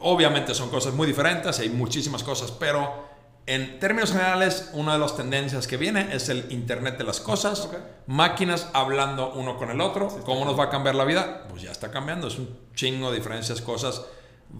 obviamente 0.00 0.54
son 0.54 0.70
cosas 0.70 0.94
muy 0.94 1.06
diferentes, 1.06 1.58
hay 1.58 1.70
muchísimas 1.70 2.22
cosas, 2.22 2.52
pero 2.52 3.14
en 3.46 3.78
términos 3.78 4.12
generales, 4.12 4.70
una 4.72 4.94
de 4.94 4.98
las 4.98 5.16
tendencias 5.16 5.66
que 5.66 5.76
viene 5.76 6.14
es 6.14 6.30
el 6.30 6.50
Internet 6.50 6.96
de 6.96 7.04
las 7.04 7.20
cosas, 7.20 7.68
máquinas 8.06 8.68
hablando 8.72 9.32
uno 9.34 9.58
con 9.58 9.70
el 9.70 9.82
otro. 9.82 10.08
¿Cómo 10.24 10.46
nos 10.46 10.58
va 10.58 10.64
a 10.64 10.70
cambiar 10.70 10.94
la 10.94 11.04
vida? 11.04 11.46
Pues 11.48 11.62
ya 11.62 11.70
está 11.70 11.90
cambiando, 11.90 12.28
es 12.28 12.38
un 12.38 12.56
chingo 12.74 13.10
de 13.10 13.18
diferencias, 13.18 13.60
cosas. 13.60 14.02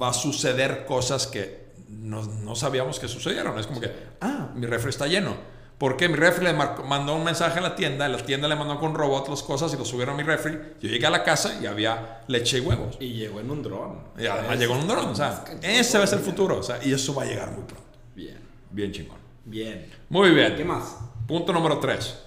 Va 0.01 0.09
a 0.09 0.13
suceder 0.13 0.85
cosas 0.85 1.27
que 1.27 1.73
no, 1.89 2.23
no 2.23 2.55
sabíamos 2.57 2.99
que 2.99 3.09
sucedieron. 3.09 3.59
Es 3.59 3.67
como 3.67 3.81
que, 3.81 3.91
ah, 4.21 4.49
mi 4.55 4.67
refri 4.67 4.91
está 4.91 5.07
lleno. 5.07 5.35
¿Por 5.79 5.97
qué? 5.97 6.09
Mi 6.09 6.15
refri 6.15 6.45
le 6.45 6.53
mandó 6.53 7.15
un 7.17 7.25
mensaje 7.25 7.59
a 7.59 7.63
la 7.63 7.75
tienda, 7.75 8.09
la 8.09 8.19
tienda 8.19 8.47
le 8.49 8.55
mandó 8.55 8.79
con 8.79 8.95
robot 8.95 9.29
las 9.29 9.43
cosas 9.43 9.73
y 9.75 9.77
lo 9.77 9.85
subieron 9.85 10.15
a 10.15 10.17
mi 10.17 10.23
refri. 10.23 10.53
Yo 10.81 10.89
llegué 10.89 11.05
a 11.07 11.11
la 11.11 11.25
casa 11.25 11.59
y 11.61 11.67
había 11.67 12.23
leche 12.29 12.59
y 12.59 12.61
huevos. 12.61 12.97
Y 13.01 13.15
llegó 13.15 13.41
en 13.41 13.51
un 13.51 13.63
dron. 13.63 13.99
Y 14.19 14.27
además 14.27 14.59
llegó 14.59 14.75
en 14.75 14.81
un 14.83 14.89
dron. 14.89 15.07
O 15.09 15.15
sea, 15.17 15.45
ese 15.63 15.99
va 15.99 16.05
a 16.05 16.07
ser 16.07 16.21
el 16.21 16.25
futuro. 16.25 16.59
O 16.59 16.63
sea, 16.63 16.79
y 16.85 16.93
eso 16.93 17.13
va 17.15 17.25
a 17.25 17.27
llegar 17.27 17.51
muy 17.51 17.65
pronto. 17.65 17.85
Bien, 18.15 18.39
Bien 18.71 18.93
chingón. 18.93 19.19
bien. 19.45 19.91
Muy 20.09 20.31
bien. 20.31 20.55
¿Qué 20.57 20.65
más? 20.65 20.97
Punto 21.27 21.53
número 21.53 21.79
3. 21.79 22.19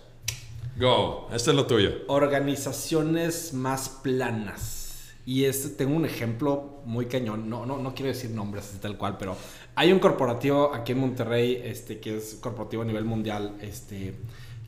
Go. 0.78 1.28
Este 1.34 1.50
es 1.52 1.56
lo 1.56 1.66
tuyo. 1.66 1.92
Organizaciones 2.08 3.54
más 3.54 3.90
planas. 3.90 4.87
Y 5.28 5.44
este, 5.44 5.68
tengo 5.76 5.94
un 5.96 6.06
ejemplo 6.06 6.80
muy 6.86 7.08
cañón. 7.08 7.50
No, 7.50 7.66
no, 7.66 7.78
no 7.80 7.94
quiero 7.94 8.08
decir 8.14 8.32
nombres 8.32 8.70
así 8.70 8.78
tal 8.80 8.98
cual, 8.98 9.18
pero 9.20 9.36
hay 9.76 9.92
un 9.92 10.00
corporativo 10.00 10.74
aquí 10.74 10.94
en 10.94 11.00
Monterrey, 11.00 11.62
este, 11.66 12.00
que 12.00 12.16
es 12.16 12.38
corporativo 12.42 12.84
a 12.84 12.86
nivel 12.86 13.04
mundial, 13.04 13.58
este, 13.62 14.16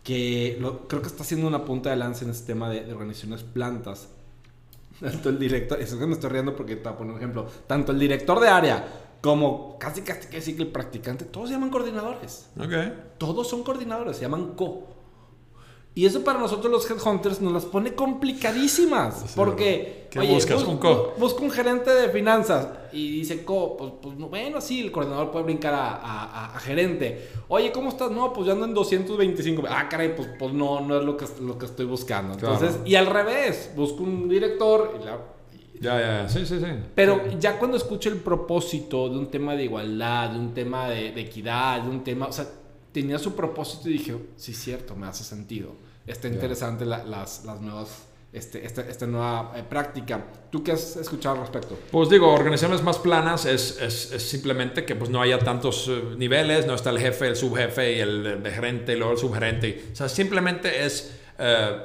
que 0.04 0.58
lo- 0.60 0.86
creo 0.89 1.01
que 1.01 1.08
está 1.08 1.24
haciendo 1.24 1.48
una 1.48 1.63
punta 1.63 1.89
de 1.92 1.96
lanza 1.96 2.25
en 2.25 2.32
este 2.32 2.48
tema 2.48 2.70
de, 2.70 2.84
de 2.84 2.92
organizaciones 2.92 3.42
plantas. 3.44 4.10
Tanto 5.00 5.30
el 5.30 5.39
director, 5.39 5.80
eso 5.82 5.98
que 5.98 6.06
me 6.06 6.13
estoy 6.13 6.30
riendo 6.30 6.54
porque 6.58 6.75
te 6.75 6.84
voy 6.84 6.94
a 6.94 6.98
poner 6.98 7.13
un 7.13 7.20
ejemplo. 7.20 7.48
Tanto 7.66 7.94
el 7.94 8.00
director 8.00 8.38
de 8.42 8.50
área 8.50 8.86
como 9.22 9.78
casi 9.80 10.01
casi 10.01 10.28
que 10.28 10.38
decir 10.38 10.58
que 10.58 10.63
el 10.63 10.68
practicante, 10.70 11.24
todos 11.24 11.48
se 11.48 11.56
llaman 11.56 11.70
coordinadores. 11.70 12.50
Ok. 12.60 12.74
Todos 13.18 13.48
son 13.48 13.63
coordinadores, 13.63 14.18
se 14.18 14.24
llaman 14.24 14.56
co. 14.58 14.88
Y 16.00 16.06
eso 16.06 16.24
para 16.24 16.39
nosotros 16.39 16.72
los 16.72 16.89
headhunters 16.89 17.41
nos 17.41 17.51
las 17.51 17.65
pone 17.65 17.94
complicadísimas. 17.94 19.20
Sí, 19.20 19.34
porque, 19.36 20.08
¿Qué 20.10 20.20
buscas? 20.22 20.60
bus- 20.63 20.68
Un 20.68 20.77
co. 20.77 21.13
bu- 21.18 21.20
Busca 21.20 21.41
un 21.44 21.51
gerente 21.51 21.89
de 21.94 22.08
finanzas 22.10 22.68
y 22.94 23.12
dice 23.12 23.44
co. 23.44 23.75
Pues, 23.77 23.91
pues, 24.01 24.15
no, 24.18 24.29
bueno, 24.29 24.62
sí, 24.62 24.79
el 24.79 24.91
coordinador 24.91 25.32
puede 25.32 25.46
brincar 25.46 25.74
a, 25.74 26.56
a- 26.56 26.60
gerente. 26.60 27.27
Oye, 27.50 27.72
¿cómo 27.74 27.89
estás? 27.89 28.12
No, 28.12 28.32
pues 28.32 28.48
yo 28.48 28.53
ando 28.53 28.65
en 28.65 28.74
225. 28.74 29.63
Ah, 29.70 29.88
caray, 29.89 30.15
pues, 30.15 30.29
pues 30.39 30.53
no, 30.53 30.79
no 30.82 31.00
es 31.00 31.03
lo 31.06 31.18
que, 31.18 31.25
lo 31.41 31.58
que 31.58 31.65
estoy 31.65 31.86
buscando. 31.86 32.38
Claro. 32.38 32.53
Entonces, 32.56 32.79
y 32.86 32.96
al 32.96 33.06
revés, 33.06 33.72
busco 33.75 34.03
un 34.03 34.29
director 34.29 34.98
y, 35.01 35.06
la- 35.06 35.20
Ya, 35.82 36.00
ya, 36.00 36.22
ya. 36.24 36.29
Sí, 36.29 36.46
sí, 36.46 36.60
sí. 36.60 36.65
Pero 36.96 37.22
ya 37.39 37.58
cuando 37.60 37.77
escucho 37.77 38.10
el 38.10 38.18
propósito 38.18 39.10
de 39.10 39.18
un 39.18 39.29
tema 39.29 39.56
de 39.56 39.63
igualdad, 39.65 40.29
de 40.29 40.39
un 40.39 40.53
tema 40.53 40.88
de, 40.89 41.12
de 41.12 41.22
equidad, 41.22 41.82
de 41.82 41.89
un 41.89 42.03
tema, 42.03 42.27
o 42.27 42.32
sea, 42.34 42.46
tenía 42.91 43.19
su 43.19 43.36
propósito 43.36 43.89
y 43.89 43.93
dije, 43.93 44.15
sí, 44.36 44.53
cierto, 44.53 44.96
me 44.96 45.08
hace 45.08 45.24
sentido. 45.24 45.75
Está 46.08 46.27
interesante 46.27 46.86
la- 46.86 47.03
las, 47.03 47.46
las 47.46 47.62
nuevas, 47.62 47.89
este, 48.34 48.65
esta, 48.65 48.81
esta 48.81 49.05
nueva 49.05 49.53
eh, 49.55 49.63
práctica. 49.67 50.25
¿Tú 50.51 50.63
qué 50.63 50.72
has 50.72 50.96
escuchado 50.98 51.36
al 51.36 51.41
respecto? 51.41 51.77
Pues 51.91 52.10
digo, 52.10 52.31
organizaciones 52.34 52.81
más 52.84 52.98
planas 52.98 53.46
es, 53.46 53.79
es- 53.81 54.12
es 54.12 54.24
simplemente 54.24 54.86
que 54.86 54.96
pues 54.96 55.10
no 55.10 55.22
haya 55.22 55.39
tantos 55.39 55.88
eh, 55.88 56.01
niveles, 56.17 56.65
no 56.65 56.74
está 56.74 56.89
el 56.89 57.00
jefe, 57.00 57.27
el 57.27 57.36
subjefe 57.36 57.98
y 57.98 58.00
el, 58.00 58.25
el 58.25 58.51
gerente 58.51 58.93
y 58.93 58.96
luego 58.98 59.13
el 59.13 59.19
subgerente. 59.19 59.89
O 59.93 59.96
sea, 59.96 60.10
simplemente 60.10 60.86
es 60.86 61.15
eh, 61.38 61.77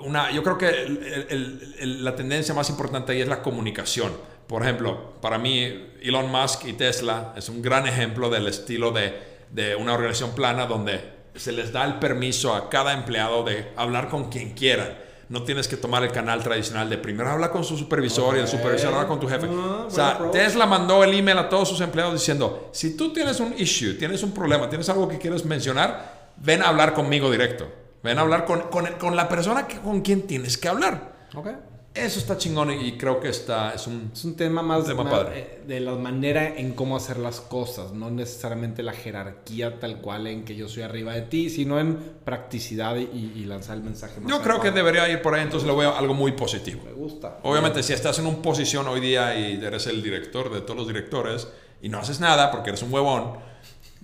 una... 0.00 0.30
Yo 0.32 0.42
creo 0.42 0.58
que 0.58 0.68
el- 0.68 1.74
el- 1.78 2.04
la 2.04 2.14
tendencia 2.14 2.54
más 2.54 2.68
importante 2.70 3.12
ahí 3.12 3.20
es 3.22 3.28
la 3.28 3.42
comunicación. 3.42 4.12
Por 4.46 4.62
ejemplo, 4.62 5.14
para 5.22 5.38
mí 5.38 5.88
Elon 6.02 6.30
Musk 6.30 6.66
y 6.66 6.72
Tesla 6.74 7.32
es 7.36 7.48
un 7.48 7.62
gran 7.62 7.86
ejemplo 7.86 8.28
del 8.28 8.48
estilo 8.48 8.90
de, 8.90 9.31
de 9.52 9.76
una 9.76 9.94
organización 9.94 10.34
plana 10.34 10.66
donde 10.66 11.12
se 11.34 11.52
les 11.52 11.72
da 11.72 11.84
el 11.84 11.98
permiso 11.98 12.54
a 12.54 12.68
cada 12.68 12.92
empleado 12.92 13.44
de 13.44 13.72
hablar 13.76 14.08
con 14.08 14.30
quien 14.30 14.54
quieran. 14.54 14.98
No 15.28 15.44
tienes 15.44 15.66
que 15.66 15.76
tomar 15.76 16.02
el 16.02 16.12
canal 16.12 16.42
tradicional 16.42 16.90
de 16.90 16.98
primero 16.98 17.30
habla 17.30 17.50
con 17.50 17.64
su 17.64 17.76
supervisor 17.76 18.36
y 18.36 18.40
el 18.40 18.48
supervisor 18.48 18.92
habla 18.92 19.08
con 19.08 19.18
tu 19.18 19.28
jefe. 19.28 19.46
Ah, 19.50 19.84
o 19.86 19.90
sea. 19.90 20.30
Tesla 20.30 20.66
mandó 20.66 21.02
el 21.04 21.14
email 21.14 21.38
a 21.38 21.48
todos 21.48 21.68
sus 21.68 21.80
empleados 21.80 22.12
diciendo, 22.12 22.68
si 22.72 22.96
tú 22.96 23.12
tienes 23.12 23.40
un 23.40 23.54
issue, 23.56 23.94
tienes 23.94 24.22
un 24.22 24.32
problema, 24.32 24.68
tienes 24.68 24.88
algo 24.90 25.08
que 25.08 25.18
quieres 25.18 25.44
mencionar, 25.44 26.32
ven 26.36 26.60
a 26.62 26.68
hablar 26.68 26.92
conmigo 26.92 27.30
directo. 27.30 27.66
Ven 28.02 28.18
a 28.18 28.22
hablar 28.22 28.44
con, 28.44 28.62
con, 28.62 28.86
con 28.98 29.16
la 29.16 29.28
persona 29.28 29.66
que, 29.66 29.78
con 29.78 30.02
quien 30.02 30.26
tienes 30.26 30.58
que 30.58 30.68
hablar. 30.68 31.12
Ok. 31.34 31.48
Eso 31.94 32.18
está 32.20 32.38
chingón 32.38 32.70
y, 32.70 32.96
creo 32.96 33.20
que 33.20 33.28
está, 33.28 33.74
es 33.74 33.86
un... 33.86 34.10
Es 34.14 34.24
un 34.24 34.34
tema 34.34 34.62
más, 34.62 34.86
tema 34.86 35.04
más, 35.04 35.12
padre. 35.12 35.40
eh, 35.40 35.62
de 35.66 35.80
la 35.80 35.92
manera 35.92 36.56
en 36.56 36.72
cómo 36.72 36.96
hacer 36.96 37.18
las 37.18 37.40
cosas, 37.40 37.92
no 37.92 38.10
necesariamente 38.10 38.82
la 38.82 38.92
jerarquía 38.92 39.78
tal 39.78 40.00
cual 40.00 40.26
en 40.26 40.44
que 40.44 40.56
yo 40.56 40.68
soy 40.68 40.84
arriba 40.84 41.12
de 41.12 41.22
ti, 41.22 41.50
sino 41.50 41.78
en 41.78 41.98
practicidad 42.24 42.96
y, 42.96 43.32
y 43.36 43.44
lanzar 43.44 43.76
el 43.76 43.82
mensaje 43.82 44.20
más 44.20 44.30
Yo 44.30 44.40
creo 44.40 44.60
que 44.60 44.70
debería 44.70 45.06
ir 45.10 45.20
por 45.20 45.34
ahí, 45.34 45.42
entonces 45.42 45.66
lo 45.66 45.76
veo 45.76 45.94
algo 45.94 46.14
muy 46.14 46.32
positivo. 46.32 46.82
Me 46.86 46.92
gusta. 46.92 47.38
Obviamente, 47.42 47.82
si 47.82 47.92
estás 47.92 48.18
en 48.18 48.26
una 48.26 48.40
posición 48.40 48.88
hoy 48.88 49.00
día 49.00 49.38
y 49.38 49.62
eres 49.62 49.86
el 49.86 50.02
director 50.02 50.50
de 50.50 50.62
todos 50.62 50.76
los 50.76 50.86
directores 50.86 51.46
y 51.82 51.90
no 51.90 51.98
haces 51.98 52.20
nada 52.20 52.50
porque 52.50 52.70
eres 52.70 52.82
un 52.82 52.92
huevón, 52.92 53.34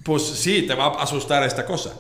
pues 0.04 0.22
sí, 0.22 0.66
te 0.66 0.74
va 0.74 0.86
a 0.86 1.02
asustar 1.02 1.42
esta 1.42 1.64
cosa. 1.64 1.94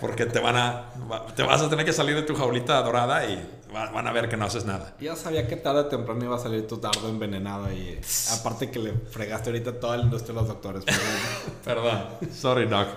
Porque 0.00 0.26
te 0.26 0.38
van 0.38 0.56
a, 0.56 0.90
te 1.34 1.42
vas 1.42 1.62
a 1.62 1.68
tener 1.68 1.84
que 1.84 1.92
salir 1.92 2.14
de 2.14 2.22
tu 2.22 2.34
jaulita 2.34 2.80
dorada 2.82 3.24
y 3.24 3.59
van 3.72 4.06
a 4.06 4.12
ver 4.12 4.28
que 4.28 4.36
no 4.36 4.44
haces 4.44 4.64
nada. 4.64 4.94
Ya 5.00 5.16
sabía 5.16 5.46
que 5.46 5.56
tarde 5.56 5.80
o 5.80 5.86
temprano 5.86 6.24
iba 6.24 6.36
a 6.36 6.38
salir 6.38 6.66
tu 6.66 6.76
dardo 6.76 7.08
envenenado 7.08 7.72
y 7.72 7.98
aparte 8.40 8.70
que 8.70 8.78
le 8.78 8.92
fregaste 8.92 9.50
ahorita 9.50 9.78
toda 9.78 9.96
la 9.96 10.04
industria 10.04 10.34
de 10.34 10.40
los 10.40 10.48
doctores. 10.48 10.84
Perdón. 11.64 12.04
Sorry, 12.32 12.66
Doc. 12.66 12.88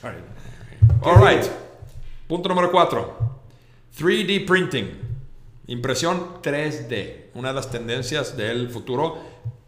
Sorry. 0.00 0.18
All 1.02 1.16
right. 1.16 1.44
Punto 2.28 2.48
número 2.48 2.70
4. 2.70 3.40
3D 3.98 4.46
printing. 4.46 5.09
Impresión 5.70 6.42
3D. 6.42 7.30
Una 7.34 7.48
de 7.48 7.54
las 7.54 7.70
tendencias 7.70 8.36
del 8.36 8.68
futuro. 8.70 9.16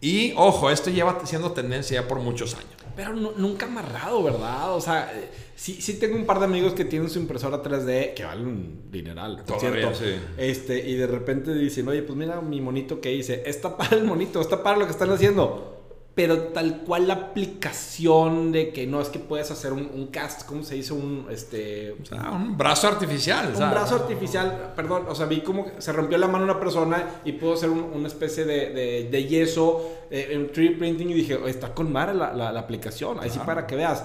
Y 0.00 0.34
ojo, 0.36 0.68
esto 0.70 0.90
lleva 0.90 1.20
siendo 1.24 1.52
tendencia 1.52 2.02
ya 2.02 2.08
por 2.08 2.18
muchos 2.18 2.54
años. 2.54 2.68
Pero 2.96 3.14
nu- 3.14 3.32
nunca 3.36 3.66
amarrado, 3.66 4.22
¿verdad? 4.22 4.74
O 4.74 4.80
sea, 4.80 5.10
eh, 5.14 5.30
sí, 5.54 5.80
sí 5.80 5.98
tengo 5.98 6.16
un 6.16 6.26
par 6.26 6.40
de 6.40 6.44
amigos 6.44 6.74
que 6.74 6.84
tienen 6.84 7.08
su 7.08 7.18
impresora 7.20 7.62
3D 7.62 8.12
que 8.14 8.24
vale 8.24 8.42
un 8.42 8.90
dineral, 8.90 9.44
por 9.46 9.58
Todavía, 9.58 9.94
cierto. 9.94 9.98
sí. 9.98 10.34
Este, 10.36 10.90
y 10.90 10.94
de 10.96 11.06
repente 11.06 11.54
dicen, 11.54 11.88
oye, 11.88 12.02
pues 12.02 12.18
mira 12.18 12.40
mi 12.42 12.60
monito 12.60 13.00
que 13.00 13.14
hice. 13.14 13.44
Está 13.46 13.76
para 13.78 13.96
el 13.96 14.04
monito, 14.04 14.40
está 14.40 14.62
para 14.62 14.76
lo 14.76 14.84
que 14.86 14.90
están 14.92 15.10
haciendo. 15.10 15.71
Pero 16.14 16.38
tal 16.48 16.82
cual 16.84 17.08
la 17.08 17.14
aplicación 17.14 18.52
de 18.52 18.70
que 18.72 18.86
no 18.86 19.00
es 19.00 19.08
que 19.08 19.18
puedes 19.18 19.50
hacer 19.50 19.72
un, 19.72 19.90
un 19.94 20.08
cast, 20.08 20.44
¿cómo 20.46 20.62
se 20.62 20.74
dice? 20.74 20.92
Un, 20.92 21.26
este, 21.30 21.92
O 22.02 22.04
sea, 22.04 22.30
un 22.32 22.56
brazo 22.58 22.88
artificial. 22.88 23.52
un 23.54 23.70
brazo 23.70 23.94
artificial, 23.96 24.72
perdón, 24.76 25.06
o 25.08 25.14
sea, 25.14 25.24
vi 25.26 25.40
como 25.40 25.64
que 25.64 25.80
se 25.80 25.90
rompió 25.92 26.18
la 26.18 26.28
mano 26.28 26.44
una 26.44 26.60
persona 26.60 27.06
y 27.24 27.32
pudo 27.32 27.54
hacer 27.54 27.70
un- 27.70 27.90
una 27.94 28.08
especie 28.08 28.44
de, 28.44 28.70
de- 28.70 29.08
de 29.10 29.24
yeso 29.26 29.90
eh, 30.10 30.28
en 30.32 30.52
3D 30.52 30.76
printing 30.78 31.08
y 31.10 31.14
dije, 31.14 31.36
"Oye, 31.36 31.50
está 31.50 31.72
con 31.72 31.90
madre 31.90 32.12
la, 32.14 32.32
la- 32.34 32.52
la 32.52 32.60
aplicación, 32.60 33.18
ahí 33.18 33.30
sí 33.30 33.36
Claro. 33.36 33.46
para 33.46 33.66
que 33.66 33.76
veas. 33.76 34.04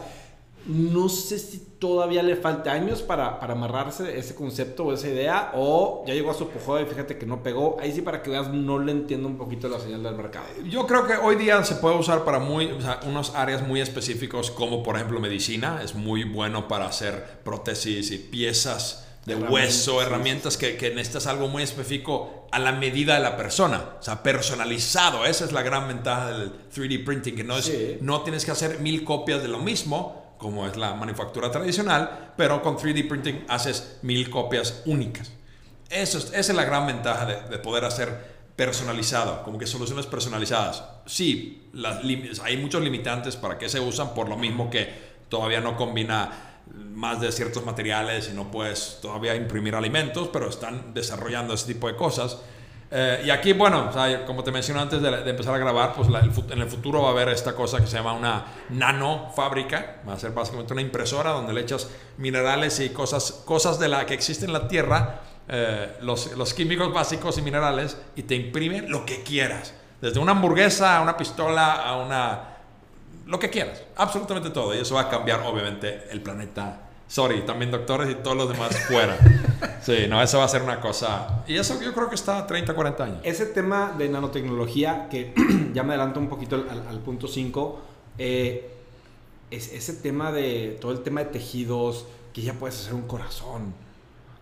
No 0.68 1.08
sé 1.10 1.40
si 1.40 1.60
todavía 1.80 2.24
le 2.24 2.36
falta 2.36 2.72
años 2.72 3.02
para, 3.02 3.40
para 3.40 3.54
amarrarse 3.54 4.18
ese 4.18 4.36
concepto 4.36 4.86
o 4.86 4.94
esa 4.94 5.08
idea 5.08 5.52
o 5.56 6.04
ya 6.08 6.14
llegó 6.14 6.32
a 6.32 6.34
su 6.34 6.46
apogeo 6.46 6.82
y 6.82 6.86
fíjate 6.86 7.18
que 7.18 7.26
no 7.26 7.42
pegó. 7.44 7.78
Ahí 7.80 7.92
sí 7.94 8.02
para 8.02 8.22
que 8.22 8.30
veas 8.32 8.50
no 8.50 8.80
le 8.80 8.92
entiendo 8.92 9.28
un 9.28 9.38
poquito 9.38 9.70
la 9.70 9.80
señal 9.80 10.04
del 10.04 10.16
mercado. 10.16 10.46
Yo 10.70 10.86
creo 10.88 11.06
que 11.08 11.14
hoy 11.14 11.36
día 11.36 11.64
se 11.64 11.76
puede 11.76 11.96
usar 11.98 12.26
para 12.26 12.40
muy, 12.40 12.66
o 12.72 12.82
sea, 12.82 13.00
unos 13.06 13.34
áreas 13.36 13.66
muy 13.66 13.80
específicos 13.82 14.52
como 14.52 14.84
por 14.84 14.96
ejemplo 14.96 15.20
medicina. 15.20 15.82
Es 15.84 15.96
muy 15.96 16.24
bueno 16.24 16.68
para 16.68 16.88
hacer 16.88 17.40
prótesis 17.44 18.12
y 18.12 18.18
piezas 18.18 19.06
de 19.26 19.34
Herramientas, 19.34 19.54
hueso, 19.54 20.02
herramientas 20.02 20.58
que, 20.58 20.78
que 20.78 20.90
necesitas 20.92 21.28
algo 21.28 21.48
muy 21.50 21.62
específico 21.62 22.48
a 22.52 22.60
la 22.60 22.72
medida 22.72 23.16
de 23.16 23.20
la 23.20 23.36
persona. 23.36 23.96
O 24.00 24.04
sea, 24.04 24.24
personalizado. 24.24 25.26
Esa 25.26 25.46
es 25.46 25.52
la 25.52 25.62
gran 25.64 25.88
ventaja 25.88 26.32
del 26.32 26.54
3D 26.74 27.04
printing, 27.06 27.36
que 27.36 27.44
no, 27.44 27.58
es, 27.58 27.66
Sí. 27.66 27.98
no 28.02 28.22
tienes 28.22 28.46
que 28.46 28.52
hacer 28.52 28.80
mil 28.80 29.04
copias 29.04 29.42
de 29.42 29.50
lo 29.50 29.60
mismo 29.60 30.27
como 30.38 30.68
es 30.68 30.78
la 30.78 30.94
manufactura 30.94 31.52
tradicional, 31.52 32.34
pero 32.38 32.62
con 32.62 32.78
3D 32.78 33.08
printing 33.08 33.46
haces 33.48 34.00
mil 34.02 34.30
copias 34.30 34.84
únicas. 34.86 35.32
Eso 35.90 36.18
es, 36.18 36.26
esa 36.26 36.52
es 36.52 36.56
la 36.56 36.66
gran 36.66 36.86
ventaja 36.86 37.26
de, 37.26 37.50
de 37.50 37.58
poder 37.60 37.86
hacer 37.86 38.38
personalizado, 38.56 39.44
como 39.44 39.58
que 39.58 39.68
soluciones 39.68 40.08
personalizadas. 40.08 40.84
Sí, 41.06 41.70
hay 42.44 42.58
muchos 42.58 42.82
limitantes 42.82 43.36
para 43.36 43.58
que 43.58 43.70
se 43.70 43.80
usan 43.80 44.14
por 44.14 44.28
lo 44.28 44.36
mismo 44.36 44.70
que 44.70 45.08
todavía 45.30 45.62
no 45.62 45.78
combina 45.78 46.48
más 46.74 47.22
de 47.22 47.32
ciertos 47.32 47.66
materiales 47.66 48.30
y 48.32 48.36
no 48.36 48.50
puedes 48.52 49.00
todavía 49.02 49.36
imprimir 49.36 49.76
alimentos, 49.76 50.30
pero 50.34 50.50
están 50.50 50.94
desarrollando 50.94 51.54
ese 51.54 51.68
tipo 51.74 51.88
de 51.88 51.96
cosas. 51.96 52.38
Eh, 52.90 53.24
y 53.26 53.30
aquí, 53.30 53.52
bueno, 53.54 53.88
o 53.90 53.94
sea, 53.94 54.26
como 54.26 54.44
te 54.44 54.52
mencioné 54.52 54.80
antes 54.80 55.02
de, 55.02 55.12
de 55.12 55.30
empezar 55.30 55.54
a 55.54 55.58
grabar, 55.58 55.94
pues 55.94 56.10
la- 56.10 56.20
el 56.20 56.32
en 56.52 56.62
el 56.62 56.70
futuro 56.70 57.02
va 57.02 57.10
a 57.10 57.12
haber 57.12 57.30
esta 57.30 57.54
cosa 57.54 57.80
que 57.82 57.88
se 57.88 57.98
llama 57.98 58.14
una 58.14 58.46
nano 58.70 59.30
fábrica. 59.36 59.98
Va 60.08 60.14
a 60.14 60.20
ser 60.20 60.32
básicamente 60.32 60.72
una 60.74 60.82
impresora 60.82 61.32
donde 61.32 61.52
le 61.54 61.62
echas 61.62 61.90
minerales 62.18 62.80
y 62.80 62.90
cosas, 62.90 63.44
cosas 63.46 63.78
de 63.80 63.90
la 63.90 64.06
que 64.06 64.14
existen 64.14 64.50
en 64.50 64.54
la 64.54 64.68
Tierra, 64.70 65.20
eh, 65.50 65.98
los, 66.02 66.32
los 66.38 66.54
químicos 66.54 66.94
básicos 66.94 67.38
y 67.38 67.42
minerales, 67.42 67.98
y 68.16 68.24
te 68.24 68.36
imprime 68.36 68.82
lo 68.84 69.06
que 69.06 69.22
quieras. 69.24 69.74
Desde 70.00 70.20
una 70.20 70.32
hamburguesa 70.34 70.98
a 70.98 71.02
una 71.02 71.18
pistola 71.18 71.74
a 71.74 71.98
una... 71.98 72.54
Lo 73.26 73.38
que 73.40 73.50
quieras. 73.50 73.82
Absolutamente 73.98 74.52
todo. 74.52 74.74
Y 74.74 74.78
eso 74.80 74.96
va 74.96 75.02
a 75.02 75.10
cambiar, 75.10 75.42
obviamente, 75.42 76.08
el 76.12 76.22
planeta. 76.22 76.87
Sorry, 77.08 77.46
también 77.46 77.72
doctores 77.72 78.10
y 78.12 78.16
todos 78.16 78.36
los 78.36 78.50
demás 78.50 78.78
fuera. 78.88 79.18
Sí, 79.82 80.08
no, 80.10 80.22
eso 80.22 80.40
va 80.40 80.44
a 80.44 80.48
ser 80.50 80.62
una 80.62 80.82
cosa... 80.82 81.44
Y 81.48 81.56
eso 81.56 81.80
yo 81.82 81.94
creo 81.94 82.10
que 82.10 82.16
está 82.16 82.38
a 82.40 82.48
30, 82.48 82.74
40 82.74 83.04
años. 83.04 83.18
Ese 83.24 83.46
tema 83.46 83.94
de 83.98 84.10
nanotecnología, 84.10 85.08
que 85.10 85.34
ya 85.74 85.84
me 85.84 85.94
adelanto 85.94 86.20
un 86.20 86.28
poquito 86.28 86.56
al, 86.56 86.84
al- 86.88 87.00
punto 87.00 87.28
5, 87.30 87.82
eh, 88.18 88.70
es 89.50 89.72
ese 89.72 89.94
tema 89.94 90.32
de 90.34 90.78
todo 90.82 90.92
el 90.92 91.00
tema 91.02 91.22
de 91.24 91.28
tejidos, 91.28 92.06
que 92.34 92.42
ya 92.42 92.54
puedes 92.54 92.78
hacer 92.78 92.94
un 92.94 93.04
corazón. 93.08 93.74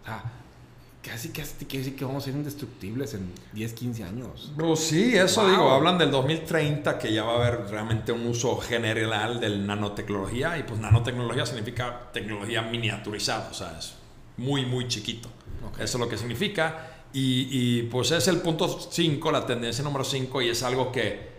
O 0.01 0.05
sea, 0.05 0.23
casi, 1.05 1.29
casi, 1.29 1.65
casi 1.65 1.91
que 1.91 2.03
vamos 2.03 2.23
a 2.23 2.25
ser 2.25 2.35
indestructibles 2.35 3.13
en 3.13 3.31
10, 3.53 3.73
15 3.73 4.03
años. 4.03 4.51
Pues 4.57 4.79
sí, 4.79 5.15
eso 5.15 5.41
Wow. 5.41 5.49
digo, 5.51 5.69
hablan 5.71 5.97
del 5.97 6.09
2030 6.11 6.97
que 6.97 7.13
ya 7.13 7.23
va 7.23 7.33
a 7.33 7.35
haber 7.47 7.69
realmente 7.69 8.11
un 8.11 8.25
uso 8.25 8.57
general 8.57 9.39
del 9.39 9.65
nanotecnología 9.67 10.57
y 10.57 10.63
pues 10.63 10.79
nanotecnología 10.79 11.45
significa 11.45 12.09
tecnología 12.11 12.61
miniaturizada, 12.63 13.49
o 13.51 13.53
sea, 13.53 13.77
es 13.77 13.93
muy, 14.37 14.65
muy 14.65 14.87
chiquito. 14.87 15.29
Eso 15.75 15.97
es 15.97 15.99
lo 15.99 16.07
que 16.09 16.17
significa 16.17 16.91
y, 17.13 17.47
y, 17.51 17.83
pues 17.83 18.11
es 18.11 18.27
el 18.27 18.37
punto 18.41 18.67
5, 18.67 19.31
la 19.31 19.45
tendencia 19.45 19.83
número 19.83 20.03
5 20.03 20.41
y 20.41 20.49
es 20.49 20.63
algo 20.63 20.91
que 20.91 21.35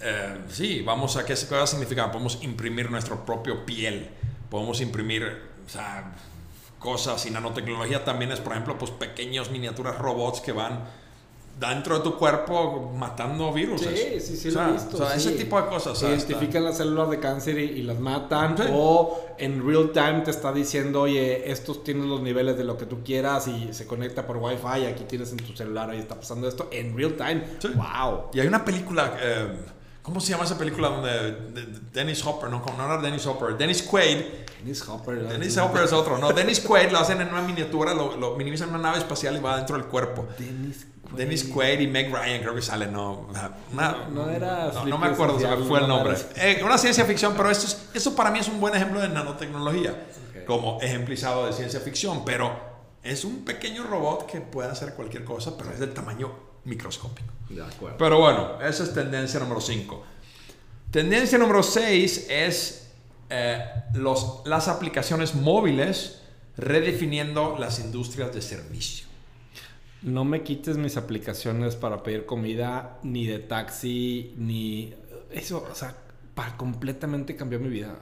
eh, 0.00 0.38
sí, 0.48 0.82
vamos 0.82 1.16
a, 1.16 1.24
¿qué, 1.24 1.34
¿qué 1.34 1.54
va 1.54 1.64
a 1.64 1.66
significar? 1.66 2.10
Podemos 2.12 2.38
imprimir 2.42 2.90
nuestro 2.90 3.24
propio 3.26 3.66
piel, 3.66 4.08
podemos 4.50 4.80
imprimir, 4.80 5.24
o 5.66 5.68
sea, 5.68 6.12
cosas 6.78 7.24
y 7.26 7.30
nanotecnología 7.30 8.04
también 8.04 8.32
es, 8.32 8.40
por 8.40 8.52
ejemplo, 8.52 8.78
pues 8.78 8.90
pequeños 8.90 9.50
miniaturas 9.50 9.98
robots 9.98 10.40
que 10.40 10.52
van 10.52 10.84
dentro 11.58 11.98
de 11.98 12.04
tu 12.04 12.16
cuerpo 12.16 12.92
matando 12.96 13.52
virus. 13.52 13.80
Sí, 13.80 14.20
sí, 14.20 14.36
sí, 14.36 14.48
o 14.48 14.52
lo 14.52 14.58
sea, 14.58 14.68
he 14.68 14.72
visto. 14.72 14.96
o 14.96 14.98
sea, 14.98 15.18
sí. 15.18 15.28
ese 15.28 15.38
tipo 15.38 15.60
de 15.60 15.68
cosas. 15.68 16.02
Identifican 16.02 16.64
las 16.64 16.76
células 16.76 17.10
de 17.10 17.18
cáncer 17.18 17.58
y, 17.58 17.64
y 17.64 17.82
las 17.82 17.98
matan. 17.98 18.56
Sí. 18.56 18.64
O 18.72 19.34
en 19.38 19.66
real 19.66 19.90
time 19.92 20.20
te 20.20 20.30
está 20.30 20.52
diciendo, 20.52 21.02
oye, 21.02 21.50
estos 21.50 21.82
tienen 21.82 22.08
los 22.08 22.20
niveles 22.20 22.56
de 22.56 22.64
lo 22.64 22.76
que 22.76 22.86
tú 22.86 23.02
quieras 23.04 23.48
y 23.48 23.72
se 23.72 23.86
conecta 23.86 24.26
por 24.26 24.36
Wi-Fi. 24.36 24.86
Aquí 24.86 25.04
tienes 25.04 25.32
en 25.32 25.38
tu 25.38 25.56
celular, 25.56 25.90
ahí 25.90 25.98
está 25.98 26.14
pasando 26.14 26.48
esto. 26.48 26.68
En 26.70 26.96
real 26.96 27.14
time. 27.14 27.44
Sí. 27.58 27.68
¡Wow! 27.74 28.30
Y 28.32 28.40
hay 28.40 28.46
una 28.46 28.64
película, 28.64 29.16
eh, 29.20 29.48
¿cómo 30.08 30.20
se 30.20 30.30
llama 30.32 30.44
esa 30.44 30.56
película 30.58 30.88
donde 30.88 31.10
de- 31.10 31.62
de- 31.66 31.78
Dennis 31.92 32.24
Hopper, 32.24 32.48
no, 32.50 32.64
no 32.76 32.84
era 32.84 32.96
Dennis 33.00 33.26
Hopper, 33.26 33.56
Dennis 33.56 33.82
Quaid, 33.82 34.18
Dennis 34.60 34.88
Hopper. 34.88 35.28
Dennis 35.28 35.56
Hopper 35.58 35.82
es 35.84 35.92
otro, 35.92 36.18
no, 36.18 36.32
Dennis 36.32 36.60
Quaid 36.60 36.90
lo 36.90 36.98
hacen 36.98 37.20
en 37.20 37.28
una 37.28 37.42
miniatura, 37.42 37.94
lo, 37.94 38.16
lo 38.16 38.36
minimizan 38.36 38.68
en 38.70 38.74
una 38.76 38.84
nave 38.84 38.98
espacial 38.98 39.36
y 39.36 39.40
va 39.40 39.56
dentro 39.56 39.76
del 39.76 39.86
cuerpo. 39.86 40.26
Dennis 40.38 40.86
Dennis 41.16 41.44
Quaid 41.44 41.80
y 41.80 41.86
Meg 41.86 42.12
Ryan 42.12 42.40
creo 42.42 42.54
que 42.54 42.60
sale, 42.60 42.86
no. 42.86 43.28
Una, 43.72 44.06
no, 44.10 44.28
era. 44.28 44.70
No, 44.74 44.84
no, 44.84 44.98
me 44.98 45.06
acuerdo, 45.06 45.40
se 45.40 45.46
me 45.48 45.56
fue 45.64 45.80
el 45.80 45.88
nombre. 45.88 46.14
Eh, 46.36 46.60
una 46.62 46.76
ciencia 46.76 47.04
ficción, 47.06 47.32
pero 47.34 47.50
esto, 47.50 47.66
es, 47.66 47.88
eso 47.94 48.14
para 48.14 48.30
mí 48.30 48.38
es 48.40 48.48
un 48.48 48.60
buen 48.60 48.74
ejemplo 48.74 49.00
de 49.00 49.08
nanotecnología, 49.08 50.06
como 50.46 50.78
ejemplizado 50.82 51.46
de 51.46 51.52
ciencia 51.54 51.80
ficción, 51.80 52.24
pero 52.26 52.54
es 53.02 53.24
un 53.24 53.42
pequeño 53.44 53.84
robot 53.84 54.26
que 54.26 54.40
puede 54.42 54.70
hacer 54.70 54.92
cualquier 54.94 55.24
cosa, 55.24 55.56
pero 55.56 55.70
es 55.70 55.78
del 55.78 55.94
tamaño 55.94 56.30
microscópico. 56.64 57.32
De 57.48 57.62
acuerdo. 57.62 57.96
Pero 57.98 58.18
bueno, 58.18 58.60
esa 58.60 58.84
es 58.84 58.92
tendencia 58.92 59.40
número 59.40 59.60
5. 59.60 60.04
Tendencia 60.90 61.38
número 61.38 61.62
6 61.62 62.26
es 62.30 62.90
eh, 63.30 63.64
los, 63.94 64.42
las 64.46 64.68
aplicaciones 64.68 65.34
móviles 65.34 66.22
redefiniendo 66.56 67.56
las 67.58 67.78
industrias 67.78 68.34
de 68.34 68.42
servicio. 68.42 69.06
No 70.02 70.24
me 70.24 70.42
quites 70.42 70.76
mis 70.76 70.96
aplicaciones 70.96 71.76
para 71.76 72.02
pedir 72.02 72.24
comida, 72.24 72.98
ni 73.02 73.26
de 73.26 73.38
taxi, 73.38 74.34
ni... 74.36 74.94
Eso, 75.30 75.66
o 75.70 75.74
sea, 75.74 75.94
para 76.34 76.56
completamente 76.56 77.36
cambió 77.36 77.58
mi 77.58 77.68
vida. 77.68 77.96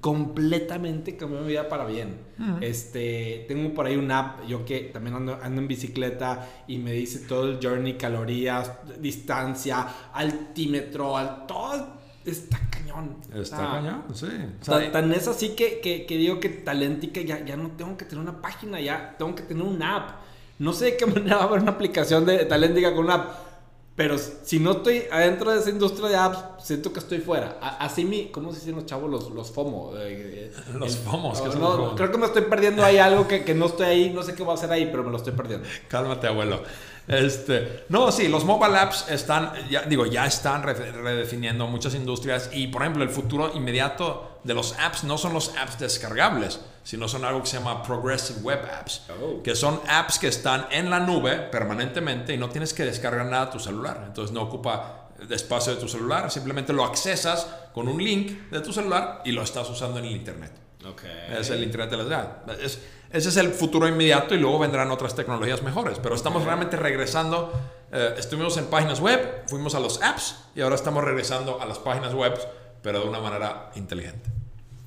Completamente 0.00 1.16
cambió 1.16 1.40
mi 1.40 1.48
vida 1.48 1.68
para 1.68 1.84
bien. 1.86 2.18
Este, 2.60 3.44
tengo 3.48 3.72
por 3.74 3.86
ahí 3.86 3.96
una 3.96 4.18
app, 4.18 4.46
yo 4.46 4.64
que 4.64 4.80
también 4.92 5.16
ando, 5.16 5.38
en 5.42 5.68
bicicleta 5.68 6.48
y 6.66 6.78
me 6.78 6.92
dice 6.92 7.20
todo 7.20 7.50
el 7.50 7.58
journey, 7.62 7.94
calorías, 7.94 8.70
distancia, 9.00 9.86
altímetro, 10.12 11.16
al, 11.16 11.46
todo 11.46 11.96
está 12.24 12.60
cañón. 12.70 13.16
Está 13.34 13.56
cañón, 13.56 14.04
sí. 14.12 14.26
tan, 14.64 15.12
es 15.12 15.28
así 15.28 15.50
que, 15.50 15.80
que, 15.80 16.06
que, 16.06 16.16
digo 16.16 16.40
que 16.40 16.48
Talentica 16.48 17.20
ya, 17.20 17.44
ya 17.44 17.56
no 17.56 17.70
tengo 17.70 17.96
que 17.96 18.04
tener 18.04 18.22
una 18.22 18.40
página, 18.40 18.80
ya 18.80 19.14
tengo 19.18 19.34
que 19.34 19.42
tener 19.42 19.64
una 19.64 19.96
app. 19.96 20.10
No 20.58 20.72
sé 20.72 20.86
de 20.86 20.96
qué 20.96 21.06
manera 21.06 21.36
va 21.36 21.42
a 21.42 21.46
haber 21.46 21.60
una 21.62 21.72
aplicación 21.72 22.24
de 22.26 22.44
Talentica 22.44 22.94
con 22.94 23.04
una 23.04 23.14
app. 23.14 23.55
Pero 23.96 24.18
si 24.18 24.60
no 24.60 24.72
estoy 24.72 25.04
adentro 25.10 25.50
de 25.50 25.58
esa 25.58 25.70
industria 25.70 26.08
de 26.10 26.16
apps, 26.16 26.38
siento 26.66 26.92
que 26.92 26.98
estoy 26.98 27.18
fuera. 27.18 27.56
así 27.80 28.04
mi, 28.04 28.26
¿cómo 28.26 28.52
se 28.52 28.60
dicen 28.60 28.76
los 28.76 28.84
chavos? 28.84 29.10
Los, 29.10 29.30
los 29.30 29.50
FOMO. 29.50 29.96
Eh, 29.96 30.52
eh, 30.52 30.52
los 30.74 30.98
FOMOs, 30.98 31.40
¿qué 31.40 31.50
son 31.50 31.60
los 31.62 31.94
Creo 31.94 32.12
que 32.12 32.18
me 32.18 32.26
estoy 32.26 32.42
perdiendo 32.42 32.84
ahí 32.84 32.98
algo 32.98 33.26
que, 33.26 33.42
que, 33.42 33.54
no 33.54 33.66
estoy 33.66 33.86
ahí, 33.86 34.10
no 34.10 34.22
sé 34.22 34.34
qué 34.34 34.42
voy 34.42 34.52
a 34.52 34.54
hacer 34.54 34.70
ahí, 34.70 34.86
pero 34.90 35.02
me 35.02 35.10
lo 35.10 35.16
estoy 35.16 35.32
perdiendo. 35.32 35.66
Cálmate, 35.88 36.26
abuelo. 36.26 36.62
Este, 37.08 37.84
no, 37.88 38.12
sí, 38.12 38.28
los 38.28 38.44
mobile 38.44 38.76
apps 38.76 39.06
están, 39.08 39.52
ya, 39.70 39.82
digo, 39.82 40.04
ya 40.04 40.26
están 40.26 40.62
redefiniendo 40.62 41.66
muchas 41.66 41.94
industrias 41.94 42.50
y, 42.52 42.66
por 42.66 42.82
ejemplo, 42.82 43.02
el 43.02 43.10
futuro 43.10 43.52
inmediato 43.54 44.35
de 44.46 44.54
los 44.54 44.74
apps 44.78 45.04
no 45.04 45.18
son 45.18 45.34
los 45.34 45.54
apps 45.56 45.78
descargables, 45.78 46.60
sino 46.84 47.08
son 47.08 47.24
algo 47.24 47.42
que 47.42 47.48
se 47.48 47.58
llama 47.58 47.82
Progressive 47.82 48.40
Web 48.40 48.60
Apps, 48.80 49.02
oh. 49.10 49.42
que 49.42 49.56
son 49.56 49.80
apps 49.88 50.18
que 50.18 50.28
están 50.28 50.68
en 50.70 50.88
la 50.88 51.00
nube 51.00 51.36
permanentemente 51.50 52.32
y 52.32 52.38
no 52.38 52.48
tienes 52.48 52.72
que 52.72 52.84
descargar 52.84 53.26
nada 53.26 53.42
a 53.42 53.50
tu 53.50 53.58
celular. 53.58 54.04
Entonces 54.06 54.32
no 54.32 54.42
ocupa 54.42 55.08
espacio 55.30 55.74
de 55.74 55.80
tu 55.80 55.88
celular, 55.88 56.30
simplemente 56.30 56.72
lo 56.72 56.84
accesas 56.84 57.48
con 57.72 57.88
un 57.88 58.02
link 58.02 58.50
de 58.50 58.60
tu 58.60 58.72
celular 58.72 59.22
y 59.24 59.32
lo 59.32 59.42
estás 59.42 59.68
usando 59.68 59.98
en 59.98 60.04
el 60.04 60.12
Internet. 60.12 60.52
Okay. 60.92 61.36
Es 61.36 61.50
el 61.50 61.64
Internet 61.64 61.90
de 61.90 61.96
la 61.96 62.04
ciudad. 62.04 62.60
Es, 62.60 62.80
ese 63.10 63.28
es 63.28 63.36
el 63.36 63.52
futuro 63.52 63.88
inmediato 63.88 64.34
y 64.34 64.38
luego 64.38 64.60
vendrán 64.60 64.90
otras 64.90 65.14
tecnologías 65.16 65.62
mejores. 65.62 65.98
Pero 66.00 66.14
estamos 66.14 66.44
realmente 66.44 66.76
regresando. 66.76 67.52
Eh, 67.90 68.14
estuvimos 68.18 68.56
en 68.58 68.66
páginas 68.66 69.00
web, 69.00 69.44
fuimos 69.46 69.74
a 69.74 69.80
los 69.80 70.00
apps 70.02 70.36
y 70.54 70.60
ahora 70.60 70.76
estamos 70.76 71.02
regresando 71.02 71.60
a 71.60 71.66
las 71.66 71.78
páginas 71.78 72.14
web, 72.14 72.38
pero 72.86 73.00
de 73.00 73.08
una 73.08 73.18
manera 73.18 73.72
inteligente. 73.74 74.30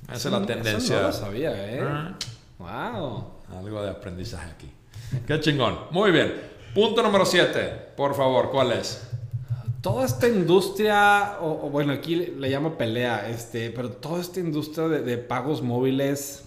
Esa 0.05 0.29
es 0.29 0.31
la 0.31 0.45
tendencia. 0.45 0.77
Eso 0.77 1.01
no 1.01 1.07
lo 1.07 1.11
sabía, 1.11 1.51
¿eh? 1.53 1.81
Wow. 2.57 2.69
Ah. 2.69 3.25
Algo 3.57 3.83
de 3.83 3.89
aprendizaje 3.89 4.49
aquí. 4.49 4.71
Qué 5.27 5.37
chingón. 5.41 5.77
Muy 5.91 6.11
bien. 6.11 6.33
Punto 6.73 7.03
número 7.03 7.25
7. 7.25 7.91
Por 7.97 8.15
favor, 8.15 8.51
¿cuál 8.51 8.71
es? 8.71 9.05
Toda 9.81 10.05
esta 10.05 10.29
industria, 10.29 11.39
o, 11.41 11.69
bueno, 11.69 11.91
aquí 11.91 12.15
le, 12.15 12.49
llamo 12.49 12.77
pelea, 12.77 13.29
este, 13.29 13.69
pero 13.69 13.91
toda 13.91 14.21
esta 14.21 14.39
industria 14.39 14.87
de 14.87 15.17
pagos 15.17 15.61
móviles 15.61 16.45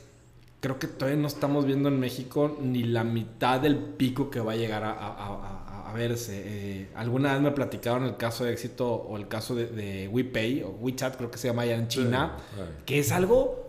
creo 0.60 0.78
que 0.78 0.86
todavía 0.86 1.20
no 1.20 1.28
estamos 1.28 1.66
viendo 1.66 1.90
en 1.90 2.00
México 2.00 2.56
ni 2.62 2.84
la 2.84 3.04
mitad 3.04 3.60
del 3.60 3.76
pico 3.76 4.30
que 4.30 4.40
va 4.40 4.52
a 4.52 4.56
llegar 4.56 4.84
a, 4.84 5.71
verse. 5.92 6.42
Eh, 6.44 6.88
alguna 6.94 7.32
vez 7.32 7.42
me 7.42 7.50
platicaron 7.52 8.04
el 8.04 8.16
caso 8.16 8.44
de 8.44 8.52
éxito 8.52 8.90
o 8.92 9.16
el 9.16 9.28
caso 9.28 9.54
de, 9.54 10.08
WePay 10.12 10.62
o 10.62 10.70
WeChat, 10.80 11.16
creo 11.16 11.30
que 11.30 11.38
se 11.38 11.48
llama 11.48 11.62
allá 11.62 11.76
en 11.76 11.88
China, 11.88 12.36
que 12.84 12.98
es 12.98 13.12
algo... 13.12 13.60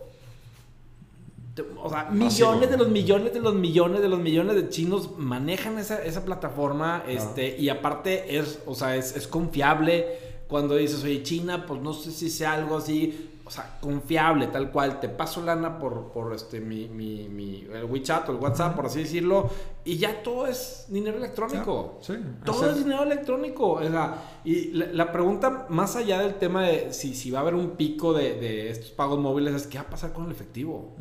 O 1.80 1.88
sea, 1.88 2.10
millones 2.10 2.68
de 2.68 2.76
los 2.76 2.88
millones 2.88 3.32
de 3.32 3.38
los 3.38 3.54
millones 3.54 4.00
de 4.00 4.08
los 4.08 4.18
millones 4.18 4.56
de 4.56 4.68
chinos 4.70 5.16
manejan 5.16 5.78
esa, 5.78 6.24
plataforma 6.24 7.04
este, 7.06 7.56
y 7.56 7.68
aparte 7.68 8.36
es, 8.36 8.58
o 8.66 8.74
sea, 8.74 8.96
es, 8.96 9.14
es 9.14 9.28
confiable. 9.28 10.18
Cuando 10.48 10.74
dices, 10.74 11.04
oye, 11.04 11.22
China, 11.22 11.64
pues 11.64 11.80
no 11.80 11.92
sé 11.92 12.10
si 12.10 12.28
sea 12.28 12.54
algo 12.54 12.78
así 12.78 13.33
o 13.46 13.50
sea, 13.50 13.78
confiable, 13.80 14.46
tal 14.46 14.70
cual. 14.70 15.00
Te 15.00 15.08
paso 15.08 15.42
lana 15.42 15.78
por, 15.78 16.12
por 16.12 16.32
este, 16.32 16.60
mi, 16.60 16.88
mi, 16.88 17.28
mi, 17.28 17.66
el 17.72 17.84
WeChat 17.84 18.28
o 18.28 18.32
el 18.32 18.38
WhatsApp, 18.38 18.74
por 18.74 18.86
así 18.86 19.00
decirlo, 19.00 19.50
y 19.84 19.98
ya 19.98 20.22
todo 20.22 20.46
es 20.46 20.86
dinero 20.88 21.18
electrónico. 21.18 21.98
Sí, 22.00 22.14
todo 22.44 22.70
es 22.70 22.78
dinero 22.78 23.02
electrónico. 23.02 23.72
O 23.72 23.82
sea, 23.82 24.14
y 24.44 24.70
la, 24.72 25.12
pregunta, 25.12 25.66
más 25.68 25.94
allá 25.96 26.20
del 26.20 26.36
tema 26.36 26.62
de 26.62 26.92
si, 26.94 27.14
si 27.14 27.30
va 27.30 27.40
a 27.40 27.42
haber 27.42 27.54
un 27.54 27.72
pico 27.72 28.14
de, 28.14 28.40
de 28.40 28.70
estos 28.70 28.92
pagos 28.92 29.18
móviles, 29.18 29.54
es 29.54 29.66
qué 29.66 29.76
va 29.76 29.84
a 29.84 29.90
pasar 29.90 30.14
con 30.14 30.24
el 30.24 30.32
efectivo. 30.32 30.96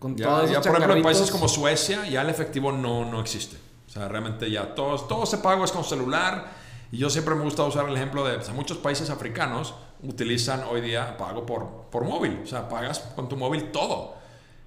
Con 0.00 0.16
ya, 0.16 0.44
ya 0.46 0.60
por 0.60 0.72
ejemplo, 0.72 0.96
en 0.96 1.02
países 1.02 1.30
como 1.30 1.46
Suecia, 1.46 2.08
ya 2.08 2.22
el 2.22 2.30
efectivo 2.30 2.72
no, 2.72 3.04
no 3.08 3.20
existe. 3.20 3.56
O 3.86 3.90
sea, 3.90 4.08
realmente 4.08 4.50
ya 4.50 4.74
todo, 4.74 4.96
todo 5.02 5.22
ese 5.22 5.38
pago 5.38 5.64
es 5.64 5.70
con 5.70 5.84
celular. 5.84 6.58
Y 6.90 6.98
yo 6.98 7.08
siempre 7.08 7.36
me 7.36 7.44
gusta 7.44 7.62
usar 7.62 7.88
el 7.88 7.94
ejemplo 7.94 8.24
de 8.24 8.38
muchos 8.52 8.78
países 8.78 9.10
africanos 9.10 9.74
utilizan 10.02 10.64
hoy 10.68 10.80
día 10.80 11.16
pago 11.16 11.44
por, 11.44 11.88
por 11.90 12.04
móvil. 12.04 12.40
O 12.42 12.46
sea, 12.46 12.68
pagas 12.68 13.00
con 13.14 13.28
tu 13.28 13.36
móvil 13.36 13.70
todo. 13.70 14.14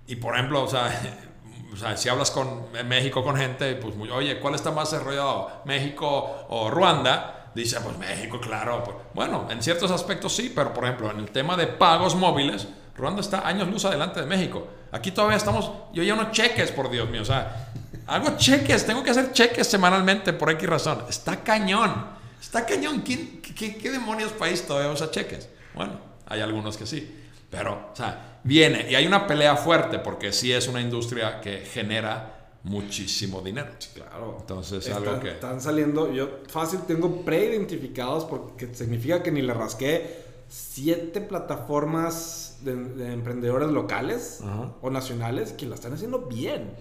Y 0.08 0.16
por 0.16 0.36
ejemplo, 0.36 0.64
o 0.64 0.68
sea, 0.68 0.92
o 1.74 1.78
sea, 1.78 1.98
si 1.98 2.10
hablas 2.10 2.32
con 2.32 2.72
México 2.86 3.24
con 3.24 3.36
gente, 3.36 3.76
pues, 3.76 3.96
oye, 4.12 4.40
¿cuál 4.40 4.56
está 4.56 4.72
más 4.72 4.92
desarrollado? 4.92 5.62
¿México 5.66 6.46
o 6.50 6.70
Ruanda? 6.70 7.52
Dice, 7.56 7.80
pues 7.82 7.98
México, 7.98 8.40
claro. 8.40 8.84
Pues, 8.84 8.98
bueno, 9.14 9.48
en 9.50 9.62
ciertos 9.62 9.92
aspectos 9.92 10.36
sí, 10.36 10.52
pero 10.54 10.74
por 10.74 10.84
ejemplo, 10.86 11.12
en 11.12 11.20
el 11.20 11.32
tema 11.32 11.56
de 11.56 11.68
pagos 11.68 12.16
móviles, 12.16 12.68
Ruanda 12.96 13.22
está 13.22 13.48
años 13.48 13.68
luz 13.68 13.86
adelante 13.86 14.20
de 14.20 14.26
México. 14.26 14.68
Aquí 14.92 15.12
todavía 15.12 15.38
estamos, 15.38 15.72
yo 15.94 16.04
ya 16.04 16.16
no 16.16 16.32
cheques, 16.32 16.72
por 16.72 16.90
Dios 16.90 17.10
mío, 17.10 17.22
o 17.22 17.26
sea, 17.26 17.72
hago 18.08 18.38
cheques, 18.38 18.86
tengo 18.86 19.04
que 19.04 19.12
hacer 19.12 19.32
cheques 19.32 19.68
semanalmente 19.68 20.34
por 20.34 20.52
X 20.52 20.70
razón. 20.70 21.06
Está 21.10 21.44
cañón. 21.44 22.08
Está 22.40 22.66
cañón. 22.66 23.02
¿Quién, 23.02 23.42
qué, 23.56 23.92
demonios 23.92 24.32
país 24.34 24.66
todavía 24.66 24.92
usa 24.92 25.12
cheques? 25.12 25.50
Bueno, 25.74 26.00
hay 26.26 26.42
algunos 26.42 26.78
que 26.78 26.86
sí. 26.86 27.20
Pero, 27.50 27.90
o 27.94 27.96
sea, 27.96 28.40
viene 28.44 28.90
y 28.90 28.96
hay 28.96 29.06
una 29.06 29.28
pelea 29.28 29.56
fuerte 29.56 30.00
porque 30.00 30.32
sí 30.32 30.52
es 30.52 30.68
una 30.68 30.82
industria 30.82 31.40
que 31.40 31.60
genera 31.60 32.52
muchísimo 32.64 33.42
dinero. 33.42 33.70
claro. 33.94 34.38
Entonces, 34.40 34.88
es 34.88 34.96
algo 34.96 35.20
que. 35.20 35.32
Están 35.32 35.62
saliendo, 35.62 36.12
yo 36.12 36.40
fácil 36.48 36.80
tengo 36.88 37.24
preidentificados 37.24 38.26
porque 38.26 38.74
significa 38.74 39.22
que 39.22 39.32
ni 39.32 39.42
le 39.42 39.54
rasqué 39.54 40.24
siete 40.48 41.22
plataformas 41.22 42.60
de, 42.62 42.72
emprendedores 43.14 43.70
locales 43.70 44.42
o 44.82 44.90
nacionales 44.90 45.52
que 45.54 45.66
la 45.66 45.76
están 45.76 45.94
haciendo 45.94 46.20
bien. 46.20 46.76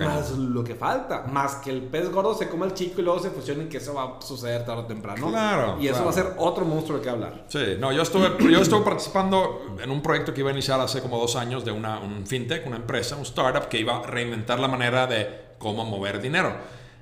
Más 0.00 0.30
lo 0.32 0.62
que 0.62 0.74
falta. 0.74 1.24
Más 1.24 1.56
que 1.56 1.70
el 1.70 1.82
pez 1.82 2.10
gordo 2.10 2.34
se 2.34 2.48
coma 2.48 2.66
el 2.66 2.74
chico 2.74 3.00
y 3.00 3.04
luego 3.04 3.20
se 3.20 3.30
fusionen, 3.30 3.68
que 3.68 3.78
eso 3.78 3.94
va 3.94 4.18
a 4.18 4.22
suceder 4.22 4.64
tarde 4.64 4.82
o 4.82 4.86
temprano. 4.86 5.28
Claro. 5.28 5.76
Y 5.80 5.88
eso 5.88 6.04
va 6.04 6.10
a 6.10 6.14
ser 6.14 6.34
otro 6.38 6.64
monstruo 6.64 6.98
de 6.98 7.04
que 7.04 7.10
hablar. 7.10 7.44
Sí, 7.48 7.76
no, 7.78 7.92
yo 7.92 8.02
estuve, 8.02 8.30
yo 8.50 8.60
estuve 8.60 8.84
participando 8.84 9.76
en 9.82 9.90
un 9.90 10.02
proyecto 10.02 10.32
que 10.32 10.40
iba 10.40 10.50
a 10.50 10.52
iniciar 10.52 10.80
hace 10.80 11.00
como 11.00 11.18
dos 11.18 11.36
años 11.36 11.64
de 11.64 11.72
una, 11.72 11.98
un 11.98 12.26
fintech, 12.26 12.66
una 12.66 12.76
empresa, 12.76 13.16
un 13.16 13.22
startup 13.22 13.68
que 13.68 13.78
iba 13.78 13.98
a 13.98 14.02
reinventar 14.06 14.58
la 14.60 14.68
manera 14.68 15.06
de 15.06 15.54
cómo 15.58 15.84
mover 15.84 16.20
dinero. 16.20 16.54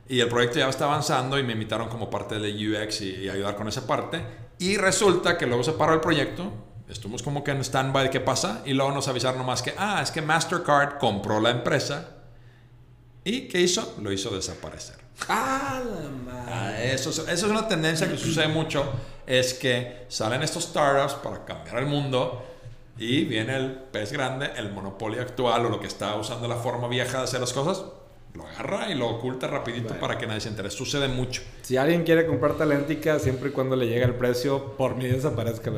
Y 0.09 0.21
el 0.21 0.29
proyecto 0.29 0.59
ya 0.59 0.69
está 0.69 0.87
avanzando 0.87 1.39
y 1.39 1.43
me 1.43 1.53
invitaron 1.53 1.89
como 1.89 2.11
parte 2.11 2.39
del 2.39 2.55
UX 2.55 3.03
y, 3.03 3.11
y 3.17 3.29
ayudar 3.29 3.57
con 3.57 3.69
esa 3.69 3.87
parte. 3.87 4.25
Y 4.59 4.77
resulta 4.77 5.39
que 5.39 5.47
luego 5.47 5.63
se 5.63 5.73
paró 5.73 5.95
el 5.95 6.01
proyecto, 6.01 6.51
estuvimos 6.89 7.23
como 7.23 7.45
que 7.45 7.53
en 7.53 7.61
stand-by 7.61 8.05
de 8.05 8.11
qué 8.11 8.21
pasa 8.21 8.63
y 8.65 8.73
luego 8.73 8.91
nos 8.93 9.07
avisaron 9.07 9.39
nomás 9.39 9.63
que, 9.63 9.75
ah, 9.79 10.01
es 10.03 10.11
que 10.11 10.21
Mastercard 10.21 10.99
compró 10.99 11.41
la 11.41 11.51
empresa 11.51 12.20
¿Y 13.25 13.49
qué 13.49 13.61
hizo? 13.61 13.97
Lo 14.01 14.13
hizo 14.13 14.31
desaparecer. 14.31 14.97
¡Ah, 15.29 15.83
la 15.85 16.09
madre! 16.09 16.53
Ah, 16.53 16.83
eso, 16.83 17.11
eso, 17.11 17.29
es 17.31 17.43
una 17.43 17.69
tendencia 17.69 18.09
que 18.09 18.17
sucede 18.17 18.49
mucho, 18.49 18.85
es 19.27 19.55
que 19.55 20.07
salen 20.09 20.43
estos 20.43 20.65
startups 20.65 21.15
para 21.15 21.45
cambiar 21.45 21.79
el 21.79 21.87
mundo 21.87 22.43
y 22.99 23.25
viene 23.25 23.57
el 23.57 23.73
pez 23.73 24.13
grande, 24.13 24.51
el 24.57 24.73
monopolio 24.73 25.21
actual 25.21 25.67
o 25.67 25.69
lo 25.69 25.81
que 25.81 25.87
está 25.87 26.15
usando 26.17 26.49
la 26.49 26.57
forma 26.57 26.89
vieja 26.89 27.19
de 27.19 27.25
hacer 27.25 27.41
las 27.41 27.53
cosas, 27.53 27.85
lo 28.35 28.47
agarra 28.47 28.91
y 28.91 28.95
lo 28.95 29.09
oculta 29.09 29.47
rapidito 29.49 29.95
para 29.95 30.17
que 30.17 30.27
nadie 30.27 30.41
se 30.41 30.49
entere. 30.49 30.71
Sucede 30.71 31.09
mucho. 31.09 31.43
Si 31.63 31.77
alguien 31.77 32.05
quiere 32.05 32.27
comprar 32.27 32.57
Talentica, 32.57 33.19
siempre 33.19 33.51
y 33.51 33.53
cuando 33.53 33.75
le 33.77 33.87
llegue 33.87 34.05
el 34.05 34.15
precio, 34.15 34.77
por 34.77 34.95
mí 34.95 35.07
desaparezca. 35.07 35.73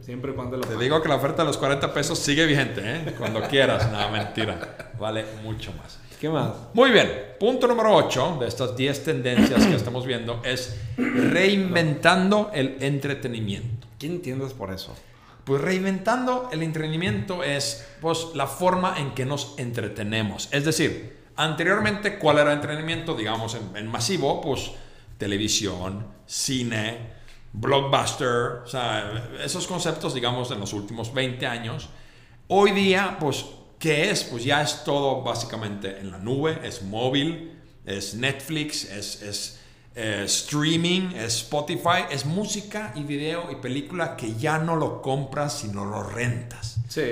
Siempre 0.00 0.32
y 0.32 0.34
cuando 0.34 0.56
lo 0.56 0.66
Te 0.66 0.76
digo 0.76 1.02
que 1.02 1.08
la 1.08 1.16
oferta 1.16 1.42
de 1.42 1.48
los 1.48 1.58
40 1.58 1.92
pesos 1.92 2.18
sigue 2.18 2.46
vigente, 2.46 2.80
¿eh? 2.84 3.14
Cuando 3.18 3.42
quieras. 3.42 3.90
Nada, 3.92 4.08
mentira. 4.08 4.92
Vale 4.98 5.24
mucho 5.42 5.72
más. 5.74 5.98
¿Qué 6.20 6.28
más? 6.28 6.52
Muy 6.74 6.90
bien. 6.90 7.10
Punto 7.40 7.66
número 7.66 7.96
8 7.96 8.36
de 8.40 8.46
estas 8.46 8.76
10 8.76 9.04
tendencias 9.04 9.64
que 9.64 9.74
estamos 9.74 10.04
viendo 10.04 10.42
es 10.44 10.78
reinventando 10.98 12.50
el 12.52 12.76
entretenimiento. 12.80 13.88
¿Qué 13.98 14.06
entiendes 14.06 14.52
por 14.52 14.70
eso? 14.70 14.94
Pues 15.44 15.62
reinventando 15.62 16.50
el 16.52 16.62
entretenimiento 16.62 17.42
es 17.42 17.88
pues, 18.02 18.26
la 18.34 18.46
forma 18.46 18.98
en 18.98 19.14
que 19.14 19.24
nos 19.24 19.54
entretenemos. 19.58 20.50
Es 20.52 20.66
decir, 20.66 21.16
anteriormente, 21.36 22.18
¿cuál 22.18 22.36
era 22.36 22.50
el 22.50 22.56
entretenimiento? 22.56 23.14
Digamos, 23.14 23.54
en, 23.54 23.74
en 23.74 23.86
masivo, 23.86 24.42
pues 24.42 24.72
televisión, 25.16 26.06
cine, 26.26 26.98
blockbuster, 27.54 28.60
o 28.62 28.66
sea, 28.66 29.30
esos 29.42 29.66
conceptos, 29.66 30.12
digamos, 30.12 30.50
en 30.50 30.60
los 30.60 30.74
últimos 30.74 31.14
20 31.14 31.46
años. 31.46 31.88
Hoy 32.48 32.72
día, 32.72 33.16
pues, 33.18 33.46
¿qué 33.80 34.10
es? 34.10 34.22
Pues 34.22 34.44
ya 34.44 34.62
es 34.62 34.84
todo 34.84 35.22
básicamente 35.22 35.98
en 35.98 36.12
la 36.12 36.18
nube, 36.18 36.60
es 36.62 36.82
móvil, 36.82 37.58
es 37.84 38.14
Netflix, 38.14 38.84
es, 38.84 39.22
es 39.22 39.60
eh, 39.96 40.22
streaming, 40.26 41.14
es 41.16 41.38
Spotify, 41.38 42.04
es 42.10 42.24
música 42.26 42.92
y 42.94 43.02
video 43.02 43.50
y 43.50 43.56
película 43.56 44.16
que 44.16 44.36
ya 44.36 44.58
no 44.58 44.76
lo 44.76 45.02
compras, 45.02 45.58
sino 45.58 45.84
lo 45.84 46.04
rentas. 46.04 46.76
Sí. 46.88 47.02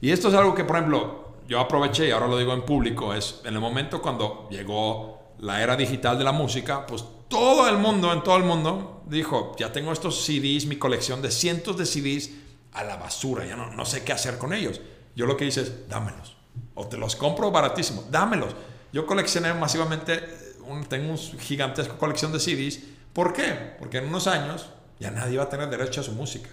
Y 0.00 0.10
esto 0.12 0.28
es 0.28 0.34
algo 0.34 0.54
que, 0.54 0.64
por 0.64 0.76
ejemplo, 0.76 1.34
yo 1.48 1.58
aproveché 1.58 2.06
y 2.06 2.10
ahora 2.10 2.28
lo 2.28 2.38
digo 2.38 2.52
en 2.52 2.64
público, 2.64 3.12
es 3.14 3.40
en 3.44 3.54
el 3.54 3.60
momento 3.60 4.00
cuando 4.00 4.46
llegó 4.50 5.34
la 5.40 5.62
era 5.62 5.74
digital 5.74 6.18
de 6.18 6.24
la 6.24 6.32
música, 6.32 6.86
pues 6.86 7.02
todo 7.28 7.66
el 7.66 7.78
mundo, 7.78 8.12
en 8.12 8.22
todo 8.22 8.36
el 8.36 8.44
mundo, 8.44 9.02
dijo, 9.06 9.56
ya 9.58 9.72
tengo 9.72 9.90
estos 9.90 10.22
CDs, 10.24 10.66
mi 10.66 10.76
colección 10.76 11.22
de 11.22 11.30
cientos 11.30 11.78
de 11.78 11.86
CDs 11.86 12.30
a 12.72 12.84
la 12.84 12.96
basura, 12.96 13.46
ya 13.46 13.56
no, 13.56 13.70
no 13.72 13.86
sé 13.86 14.04
qué 14.04 14.12
hacer 14.12 14.36
con 14.36 14.52
ellos. 14.52 14.80
Yo 15.14 15.26
lo 15.26 15.36
que 15.36 15.44
hice 15.44 15.62
es, 15.62 15.88
dámelos. 15.88 16.36
O 16.74 16.86
te 16.86 16.96
los 16.96 17.16
compro 17.16 17.50
baratísimo, 17.50 18.04
dámelos. 18.10 18.54
Yo 18.92 19.06
coleccioné 19.06 19.54
masivamente, 19.54 20.22
un, 20.66 20.84
tengo 20.84 21.12
una 21.12 21.40
gigantesca 21.40 21.96
colección 21.96 22.32
de 22.32 22.40
CDs. 22.40 22.80
¿Por 23.12 23.32
qué? 23.32 23.74
Porque 23.78 23.98
en 23.98 24.06
unos 24.06 24.26
años 24.26 24.70
ya 24.98 25.10
nadie 25.10 25.38
va 25.38 25.44
a 25.44 25.48
tener 25.48 25.68
derecho 25.68 26.00
a 26.00 26.04
su 26.04 26.12
música. 26.12 26.50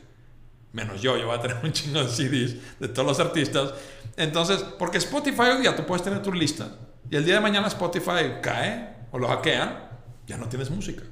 Menos 0.74 1.02
yo, 1.02 1.18
yo 1.18 1.28
voy 1.28 1.38
a 1.38 1.42
tener 1.42 1.58
un 1.64 1.72
chingo 1.72 2.04
de 2.04 2.10
CDs 2.10 2.80
de 2.80 2.88
todos 2.88 3.08
los 3.08 3.20
artistas. 3.20 3.74
Entonces, 4.16 4.64
porque 4.78 4.98
Spotify 4.98 5.44
hoy 5.56 5.62
día 5.62 5.76
tú 5.76 5.86
puedes 5.86 6.04
tener 6.04 6.22
tu 6.22 6.32
lista 6.34 6.70
y 7.10 7.16
el 7.16 7.26
día 7.26 7.36
de 7.36 7.42
mañana 7.42 7.68
Spotify 7.68 8.40
cae 8.42 8.96
o 9.12 9.18
lo 9.18 9.28
hackean, 9.28 9.90
ya 10.26 10.38
no 10.38 10.50
tienes 10.50 10.70
música. 10.70 11.04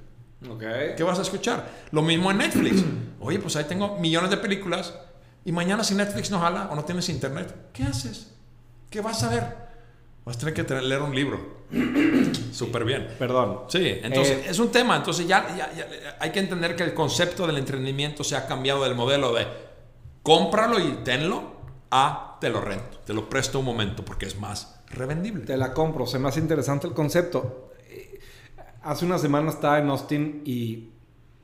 Ok. 0.49 0.63
¿Qué 0.97 1.03
vas 1.03 1.17
a 1.19 1.21
escuchar? 1.21 1.69
Lo 1.91 2.01
mismo 2.01 2.29
en 2.31 2.37
Netflix. 2.37 2.83
Oye, 3.19 3.39
pues 3.39 3.55
ahí 3.55 3.63
tengo 3.63 3.97
millones 3.99 4.29
de 4.29 4.37
películas 4.37 4.93
y 5.45 5.51
mañana 5.51 5.83
si 5.83 5.95
Netflix 5.95 6.29
no 6.31 6.39
jala 6.39 6.67
o 6.71 6.75
no 6.75 6.83
tienes 6.83 7.07
internet, 7.09 7.69
¿qué 7.71 7.83
haces? 7.83 8.33
¿Qué 8.89 8.99
vas 9.01 9.23
a 9.23 9.29
ver? 9.29 9.43
Vas 10.25 10.35
a 10.35 10.39
tener 10.39 10.53
que 10.55 10.63
tener- 10.63 10.83
leer 10.83 11.01
un 11.03 11.15
libro. 11.15 11.63
Súper 12.51 12.83
bien. 12.83 13.07
Perdón. 13.19 13.61
Sí, 13.67 13.99
entonces 14.03 14.37
Eh, 14.39 14.45
es 14.49 14.59
un 14.59 14.71
tema. 14.71 14.95
Entonces 14.95 15.27
ya, 15.27 15.47
ya- 15.55 15.71
ya 15.73 15.87
hay 16.19 16.31
que 16.31 16.39
entender 16.39 16.75
que 16.75 16.83
el 16.83 16.93
concepto 16.93 17.45
del 17.47 17.57
entretenimiento 17.57 18.23
se 18.23 18.35
ha 18.35 18.47
cambiado 18.47 18.83
del 18.83 18.95
modelo 18.95 19.33
de 19.33 19.45
cómpralo 20.23 20.79
y 20.79 20.99
tenlo 21.03 21.53
a 21.91 22.37
te 22.41 22.49
lo 22.49 22.59
rento, 22.61 22.97
te 23.05 23.13
lo 23.13 23.29
presto 23.29 23.59
un 23.59 23.65
momento 23.65 24.03
porque 24.03 24.25
es 24.25 24.37
más 24.39 24.79
revendible. 24.89 25.45
Te 25.45 25.57
la 25.57 25.73
compro, 25.73 26.05
se 26.07 26.17
me 26.19 26.27
hace 26.29 26.39
interesante 26.39 26.87
el 26.87 26.93
concepto. 26.93 27.71
Eh, 27.89 28.19
Hace 28.83 29.05
una 29.05 29.17
semana 29.17 29.49
estaba 29.49 29.79
en 29.79 29.89
Austin 29.89 30.41
y 30.45 30.89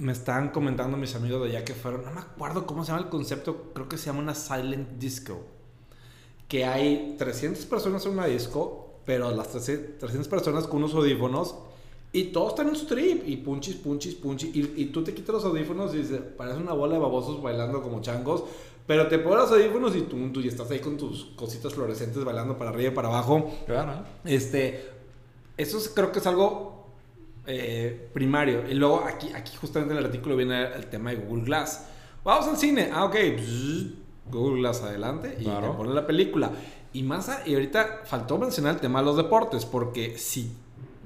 me 0.02 0.12
estaban 0.12 0.50
comentando 0.50 0.98
mis 0.98 1.14
amigos 1.16 1.42
de 1.44 1.50
allá 1.56 1.64
que 1.66 1.74
fueron, 1.76 2.04
no 2.04 2.12
me 2.12 2.22
acuerdo 2.22 2.66
cómo 2.66 2.84
se 2.84 2.92
llama 2.92 3.04
el 3.04 3.10
concepto, 3.10 3.72
creo 3.74 3.88
que 3.88 3.98
se 3.98 4.08
llama 4.08 4.20
una 4.20 4.36
silent 4.36 4.98
disco. 4.98 5.42
Que 6.48 6.66
hay 6.66 7.16
300 7.18 7.66
personas 7.66 8.06
en 8.06 8.14
una 8.14 8.26
disco, 8.26 8.96
pero 9.06 9.32
las 9.32 9.50
300 9.50 10.28
personas 10.28 10.66
con 10.68 10.80
unos 10.80 10.94
audífonos 10.96 11.56
y 12.12 12.26
todos 12.26 12.50
están 12.50 12.68
en 12.70 12.76
su 12.76 12.86
trip 12.88 13.24
y 13.26 13.38
punchis, 13.38 13.76
punchis, 13.76 14.16
punchis. 14.16 14.54
Y, 14.56 14.74
y 14.76 14.86
tú 14.88 15.04
te 15.04 15.14
quitas 15.14 15.34
los 15.36 15.46
audífonos 15.46 15.94
y 15.94 16.00
dices, 16.00 16.20
parece 16.36 16.58
una 16.58 16.74
bola 16.74 16.96
de 16.96 17.00
babosos 17.00 17.42
bailando 17.42 17.82
como 17.82 18.02
changos. 18.02 18.44
Pero 18.88 19.08
te 19.08 19.20
pones 19.20 19.40
los 19.44 19.52
audífonos 19.52 19.96
y 19.96 20.02
tú, 20.02 20.18
tú 20.34 20.42
ya 20.42 20.50
estás 20.50 20.70
ahí 20.72 20.80
con 20.80 20.98
tus 20.98 21.26
cositas 21.38 21.74
fluorescentes 21.74 22.24
bailando 22.26 22.58
para 22.58 22.72
arriba 22.72 22.92
y 22.92 22.96
para 22.96 23.08
abajo. 23.08 23.50
Claro. 23.66 24.04
Este, 24.26 24.90
eso 25.56 25.78
es- 25.78 25.88
creo 25.88 26.12
que 26.12 26.20
es 26.20 26.28
algo 26.28 26.71
eh, 27.48 28.10
primario. 28.14 28.64
Y 28.70 28.74
luego 28.76 29.04
aquí, 29.06 29.32
aquí 29.34 29.56
justamente 29.60 29.94
en 29.94 30.00
el 30.00 30.06
artículo 30.06 30.36
viene 30.36 30.64
el 30.74 30.86
tema 30.88 31.10
de 31.12 31.18
Google 31.18 31.44
Glass. 31.44 31.86
Vamos 32.24 32.48
al 32.48 32.58
cine. 32.58 32.90
Ah, 32.94 33.06
ok. 33.06 33.16
Google 34.30 34.60
Glass 34.60 34.82
adelante 34.84 35.36
y 35.40 35.44
Claro. 35.44 35.72
te 35.72 35.78
pone 35.78 35.94
la 35.94 36.06
película. 36.06 36.52
Y 36.94 37.04
más, 37.04 37.30
a- 37.30 37.48
y 37.48 37.54
ahorita 37.54 38.02
faltó 38.06 38.38
mencionar 38.38 38.76
el 38.76 38.82
tema 38.82 39.00
de 39.00 39.06
los 39.06 39.18
deportes, 39.18 39.66
porque 39.66 40.18
si 40.18 40.52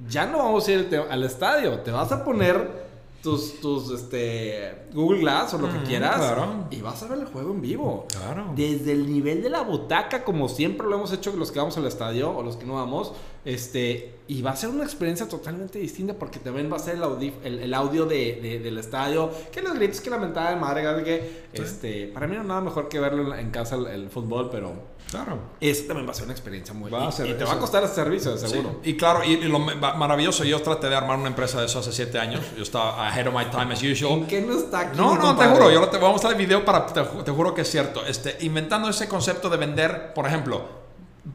ya 0.09 0.25
no 0.25 0.39
vamos 0.39 0.67
a 0.67 0.71
ir 0.71 0.79
al 0.79 0.85
te- 0.89 0.97
al 0.97 1.23
estadio, 1.23 1.79
te 1.79 1.91
vas 1.91 2.11
a 2.11 2.23
poner 2.25 2.85
tus, 3.23 3.59
tus 3.59 3.89
este, 3.91 4.85
Google 4.93 5.19
Glass 5.21 5.53
o 5.55 5.57
lo 5.57 5.67
que 5.71 5.79
Mm, 5.79 5.83
quieras 5.85 6.15
claro. 6.17 6.65
y 6.69 6.81
vas 6.81 7.01
a 7.01 7.07
ver 7.07 7.19
el 7.19 7.25
juego 7.25 7.51
en 7.53 7.61
vivo. 7.61 8.05
Claro. 8.09 8.51
Desde 8.55 8.91
el 8.91 9.11
nivel 9.11 9.41
de 9.41 9.49
la 9.49 9.61
butaca, 9.61 10.23
como 10.23 10.47
siempre 10.49 10.85
lo 10.87 10.95
hemos 10.97 11.11
hecho 11.11 11.31
los 11.35 11.51
que 11.51 11.57
vamos 11.59 11.75
al 11.77 11.85
estadio 11.87 12.29
o 12.35 12.43
los 12.43 12.55
que 12.57 12.65
no 12.65 12.73
vamos, 12.75 13.13
este, 13.45 14.15
y 14.27 14.41
va 14.41 14.51
a 14.51 14.55
ser 14.55 14.69
una 14.69 14.83
experiencia 14.83 15.29
totalmente 15.29 15.77
distinta 15.77 16.15
porque 16.15 16.39
también 16.39 16.71
va 16.71 16.77
a 16.77 16.79
ser 16.79 16.95
el, 16.95 17.03
audi- 17.03 17.33
el, 17.43 17.59
el 17.59 17.73
audio 17.75 18.05
de, 18.05 18.39
de- 18.41 18.59
del 18.59 18.77
estadio, 18.79 19.29
que 19.51 19.61
los 19.61 19.75
gritos, 19.75 20.01
que 20.01 20.09
la 20.09 20.17
mentada 20.17 20.49
de 20.49 20.55
madre, 20.55 21.03
que, 21.03 21.45
este, 21.53 22.07
para 22.07 22.25
mí 22.27 22.35
no 22.35 22.43
nada 22.43 22.61
mejor 22.61 22.89
que 22.89 22.99
verlo 22.99 23.33
en, 23.33 23.39
en 23.39 23.51
casa 23.51 23.75
el, 23.75 23.85
el 23.87 24.09
fútbol, 24.09 24.49
pero 24.51 24.95
Claro. 25.11 25.37
eso 25.61 25.83
también 25.85 26.07
va 26.07 26.11
a 26.11 26.15
ser 26.15 26.23
una 26.23 26.33
experiencia 26.33 26.73
muy 26.73 26.89
Va 26.89 27.05
a 27.05 27.09
y- 27.09 27.11
ser 27.11 27.27
y 27.27 27.33
te 27.33 27.43
eso. 27.43 27.47
va 27.47 27.53
a 27.53 27.59
costar 27.59 27.83
ese 27.83 27.93
servicio, 27.93 28.35
seguro. 28.37 28.79
Sí, 28.83 28.89
Y 28.89 28.97
claro, 28.97 29.23
y, 29.23 29.33
y 29.33 29.43
lo 29.43 29.59
ma- 29.59 29.93
maravilloso, 29.93 30.43
yo 30.43 30.59
traté 30.63 30.89
de 30.89 30.95
armar 30.95 31.19
una 31.19 31.27
empresa 31.27 31.59
de 31.59 31.67
eso 31.67 31.77
hace 31.79 31.91
siete 31.91 32.17
años. 32.17 32.41
Yo 32.57 32.63
estaba 32.63 33.07
ahead 33.07 33.27
of 33.27 33.35
my 33.35 33.45
time 33.45 33.71
as 33.71 33.83
usual. 33.83 34.13
¿En 34.13 34.25
qué 34.27 34.41
no 34.41 34.57
está 34.57 34.79
aquí? 34.79 34.97
No, 34.97 35.15
no, 35.15 35.35
te 35.37 35.45
juro, 35.45 35.69
yo 35.69 35.79
lo 35.79 35.89
te, 35.89 35.99
vamos 35.99 36.21
a 36.25 36.29
dar 36.29 36.37
el 36.39 36.43
video 36.43 36.65
para, 36.65 36.87
te, 36.87 36.99
te 37.03 37.31
juro 37.31 37.53
que 37.53 37.61
es 37.61 37.69
cierto. 37.69 38.03
Este, 38.07 38.37
inventando 38.41 38.89
ese 38.89 39.07
concepto 39.07 39.49
de 39.51 39.57
vender, 39.57 40.13
por 40.15 40.25
ejemplo, 40.25 40.63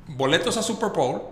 boletos 0.09 0.57
a 0.57 0.63
Super 0.65 0.91
Bowl, 0.91 1.23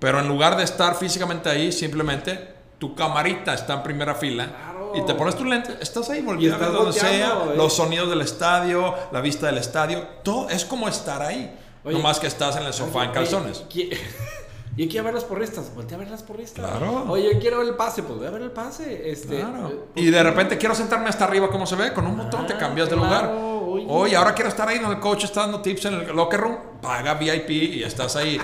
pero 0.00 0.18
en 0.18 0.26
lugar 0.26 0.56
de 0.56 0.64
estar 0.64 0.96
físicamente 0.96 1.48
ahí, 1.48 1.70
simplemente 1.70 2.54
tu 2.78 2.94
camarita 2.96 3.54
está 3.54 3.74
en 3.74 3.82
primera 3.84 4.14
fila 4.16 4.46
Claro. 4.46 4.92
y 4.96 5.02
te 5.06 5.14
pones 5.14 5.36
tu 5.36 5.44
lente, 5.44 5.76
estás 5.80 6.10
ahí 6.10 6.22
volviendo 6.22 6.56
estás 6.56 6.72
donde 6.72 6.92
sea, 6.98 7.28
eh. 7.52 7.56
los 7.56 7.74
sonidos 7.76 8.08
del 8.10 8.22
estadio, 8.22 8.94
la 9.12 9.20
vista 9.20 9.46
del 9.46 9.58
estadio, 9.58 10.02
todo 10.24 10.48
es 10.48 10.64
como 10.64 10.88
estar 10.88 11.22
ahí. 11.22 11.56
Oye, 11.84 11.96
no 11.96 12.02
más 12.02 12.18
que 12.18 12.26
estás 12.26 12.56
en 12.56 12.64
el 12.64 12.72
sofá 12.72 13.04
en 13.04 13.10
Oye, 13.10 13.14
calzones. 13.14 13.64
qui- 13.68 13.94
Yo 14.76 14.88
quiero 14.88 15.04
ver 15.04 15.14
las 15.14 15.24
porristas, 15.24 15.74
voltea 15.74 15.96
a 15.96 16.00
ver 16.00 16.10
las 16.10 16.22
porristas. 16.22 16.64
Claro. 16.64 17.04
Oye, 17.08 17.34
yo 17.34 17.40
quiero 17.40 17.58
ver 17.58 17.66
el 17.68 17.74
pase, 17.74 18.02
pues 18.04 18.16
voy 18.18 18.26
a 18.28 18.30
ver 18.30 18.40
el 18.42 18.52
pase. 18.52 19.10
Este, 19.10 19.40
Claro. 19.40 19.68
eh, 19.68 19.80
Y 19.96 20.06
de 20.10 20.22
repente 20.22 20.56
quiero 20.56 20.74
sentarme 20.76 21.08
hasta 21.08 21.24
arriba, 21.24 21.50
¿cómo 21.50 21.66
se 21.66 21.74
ve? 21.76 21.92
Con 21.92 22.06
un 22.06 22.16
botón 22.16 22.46
te 22.46 22.54
Ah, 22.54 22.58
cambias 22.58 22.88
de 22.88 22.94
claro, 22.96 23.32
lugar. 23.32 23.64
oye. 23.68 23.86
Oye, 23.88 24.16
ahora 24.16 24.32
quiero 24.32 24.48
estar 24.48 24.68
ahí 24.68 24.78
donde 24.78 24.94
el 24.94 25.00
coach 25.00 25.24
está 25.24 25.40
dando 25.40 25.60
tips 25.60 25.84
en 25.86 25.94
el 25.94 26.16
locker 26.16 26.40
room. 26.40 26.56
Paga 26.80 27.14
VIP 27.14 27.50
y 27.50 27.82
estás 27.82 28.14
ahí. 28.16 28.40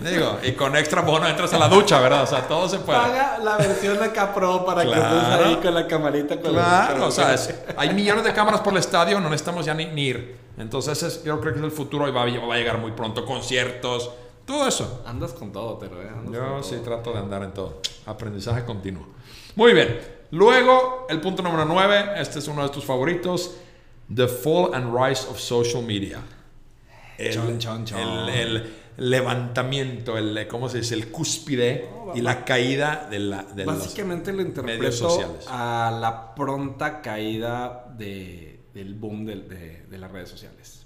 Digo, 0.00 0.38
y 0.42 0.52
con 0.52 0.74
extra 0.76 1.02
bono 1.02 1.26
entras 1.28 1.52
a 1.52 1.58
la 1.58 1.68
ducha, 1.68 2.00
¿verdad? 2.00 2.22
O 2.22 2.26
sea, 2.26 2.48
todo 2.48 2.68
se 2.68 2.78
puede. 2.78 2.98
Paga 2.98 3.38
la 3.38 3.56
versión 3.58 4.02
acá 4.02 4.32
pro 4.32 4.64
para 4.64 4.82
que 4.82 4.88
Claro. 4.88 5.16
estés 5.18 5.46
ahí 5.46 5.56
con 5.56 5.74
la 5.74 5.86
camarita. 5.86 6.40
Con 6.40 6.52
Claro, 6.52 6.98
la, 7.00 7.06
o 7.06 7.10
sea, 7.10 7.34
es- 7.34 7.54
hay 7.76 7.92
millones 7.92 8.24
de 8.24 8.32
cámaras 8.32 8.60
por 8.62 8.72
el 8.72 8.78
estadio, 8.78 9.20
no 9.20 9.28
necesitamos 9.28 9.66
ya 9.66 9.74
ni, 9.74 9.84
ni 9.86 10.06
ir. 10.06 10.36
Entonces, 10.56 11.02
es- 11.02 11.22
yo 11.24 11.38
creo 11.40 11.52
que 11.52 11.58
es 11.58 11.64
el 11.64 11.70
futuro 11.70 12.08
y 12.08 12.12
va, 12.12 12.24
va 12.24 12.54
a 12.54 12.56
llegar 12.58 12.78
muy 12.78 12.92
pronto. 12.92 13.26
Conciertos, 13.26 14.10
todo 14.46 14.66
eso. 14.66 15.02
Andas 15.06 15.32
con 15.34 15.52
todo, 15.52 15.78
pero 15.78 16.00
eh. 16.02 16.08
andas 16.08 16.32
Yo 16.32 16.62
sí 16.62 16.76
todo. 16.76 16.84
trato 16.84 17.12
de 17.12 17.18
andar 17.18 17.42
en 17.42 17.52
todo. 17.52 17.80
Aprendizaje 18.06 18.64
continuo. 18.64 19.06
Muy 19.54 19.74
bien. 19.74 20.00
Luego, 20.30 21.06
el 21.10 21.20
punto 21.20 21.42
número 21.42 21.64
9. 21.66 22.12
Este 22.16 22.38
es 22.38 22.48
uno 22.48 22.62
de 22.62 22.70
tus 22.70 22.84
favoritos. 22.84 23.52
The 24.14 24.28
Fall 24.28 24.74
and 24.74 24.94
Rise 24.96 25.26
of 25.28 25.38
Social 25.38 25.82
Media. 25.82 26.20
El, 27.16 27.32
Chon, 27.32 27.58
chon, 27.58 27.84
chon. 27.84 27.98
el- 28.00 28.28
el 28.30 28.74
levantamiento, 28.96 30.16
el, 30.18 30.46
¿cómo 30.48 30.68
se 30.68 30.78
dice? 30.78 30.94
El 30.94 31.08
cúspide 31.10 31.88
y 32.14 32.20
la 32.20 32.44
caída 32.44 33.06
de, 33.10 33.18
la, 33.18 33.42
de 33.42 33.64
los- 33.64 33.78
Básicamente 33.78 34.30
lo 34.32 34.38
medios 34.38 34.48
interpreto 34.56 34.92
sociales. 34.92 35.44
a 35.48 35.96
la 36.00 36.34
pronta 36.34 37.00
caída 37.02 37.92
de, 37.96 38.60
del 38.74 38.94
boom 38.94 39.24
del- 39.26 39.48
de, 39.48 39.82
de 39.90 39.98
las 39.98 40.10
redes 40.10 40.28
sociales. 40.28 40.80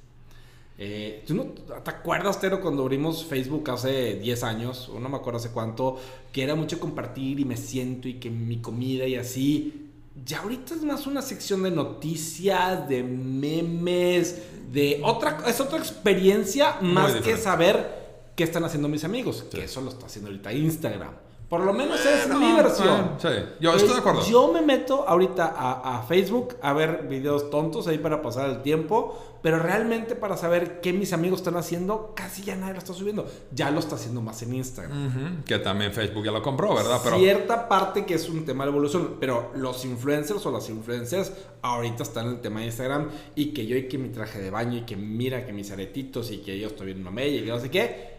Eh, 0.80 1.24
¿Tú 1.26 1.34
no 1.34 1.42
te 1.44 1.90
acuerdas, 1.90 2.40
Tero, 2.40 2.60
cuando 2.60 2.82
abrimos 2.82 3.24
Facebook 3.24 3.68
hace 3.70 4.14
10 4.14 4.44
años, 4.44 4.88
o 4.88 5.00
no 5.00 5.08
me 5.08 5.16
acuerdo 5.16 5.38
hace 5.40 5.50
cuánto, 5.50 6.00
que 6.30 6.44
era 6.44 6.54
mucho 6.54 6.78
compartir 6.78 7.40
y 7.40 7.44
me 7.44 7.56
siento 7.56 8.06
y 8.06 8.14
que 8.14 8.30
mi 8.30 8.58
comida 8.58 9.04
y 9.06 9.16
así? 9.16 9.86
Ya 10.24 10.38
ahorita 10.40 10.74
es 10.74 10.82
más 10.82 11.06
una 11.08 11.20
sección 11.22 11.62
de 11.64 11.70
noticias, 11.72 12.88
de 12.88 13.02
memes, 13.02 14.40
de 14.72 15.00
otra, 15.04 15.38
es 15.46 15.60
otra 15.60 15.78
experiencia 15.78 16.76
más 16.80 17.14
que 17.16 17.36
saber 17.36 17.97
qué 18.38 18.44
están 18.44 18.64
haciendo 18.64 18.88
mis 18.88 19.02
amigos, 19.02 19.44
que 19.50 19.64
eso 19.64 19.80
lo 19.80 19.90
está 19.90 20.06
haciendo 20.06 20.30
ahorita 20.30 20.52
Instagram. 20.52 21.10
Por 21.48 21.62
lo 21.62 21.72
menos 21.72 21.98
es 22.04 22.28
mi 22.28 22.52
versión. 22.52 23.16
sí, 23.18 23.28
yo 23.58 23.74
estoy 23.74 23.94
de 23.94 23.98
acuerdo. 23.98 24.22
Yo 24.28 24.52
me 24.52 24.60
meto 24.60 25.08
ahorita 25.08 25.46
a, 25.56 25.96
a 25.96 26.02
Facebook 26.02 26.56
a 26.62 26.72
ver 26.74 27.08
videos 27.08 27.50
tontos 27.50 27.88
ahí 27.88 27.98
para 27.98 28.20
pasar 28.22 28.50
el 28.50 28.62
tiempo, 28.62 29.38
pero 29.42 29.58
realmente 29.58 30.14
para 30.14 30.36
saber 30.36 30.80
qué 30.82 30.92
mis 30.92 31.14
amigos 31.14 31.40
están 31.40 31.56
haciendo, 31.56 32.12
casi 32.14 32.42
ya 32.44 32.54
nadie 32.54 32.74
lo 32.74 32.78
está 32.78 32.92
subiendo. 32.92 33.26
Ya 33.50 33.70
lo 33.70 33.80
está 33.80 33.94
haciendo 33.96 34.20
más 34.20 34.42
en 34.42 34.54
Instagram. 34.54 35.42
Que 35.44 35.58
también 35.58 35.92
Facebook 35.92 36.24
ya 36.26 36.32
lo 36.32 36.42
compró, 36.42 36.74
¿verdad? 36.74 37.00
Pero 37.02 37.16
Cierta 37.18 37.66
parte 37.66 38.04
que 38.04 38.14
es 38.14 38.28
un 38.28 38.44
tema 38.44 38.64
de 38.64 38.70
evolución, 38.70 39.16
pero 39.18 39.50
los 39.56 39.84
influencers 39.86 40.44
o 40.44 40.52
las 40.52 40.68
influencers 40.68 41.32
ahorita 41.62 42.02
están 42.02 42.26
en 42.26 42.32
el 42.34 42.40
tema 42.40 42.60
de 42.60 42.66
Instagram 42.66 43.08
y 43.34 43.54
que 43.54 43.66
yo 43.66 43.74
y 43.74 43.88
que 43.88 43.96
mi 43.96 44.10
traje 44.10 44.38
de 44.40 44.50
baño 44.50 44.76
y 44.76 44.82
que 44.82 44.96
mira 44.96 45.46
que 45.46 45.54
mis 45.54 45.70
aretitos 45.72 46.30
y 46.30 46.38
que 46.38 46.58
yo 46.58 46.68
estoy 46.68 46.86
viendo 46.86 47.04
mamey 47.04 47.38
y 47.38 47.44
que 47.44 47.50
no 47.50 47.58
sé 47.58 47.70
qué. 47.70 48.17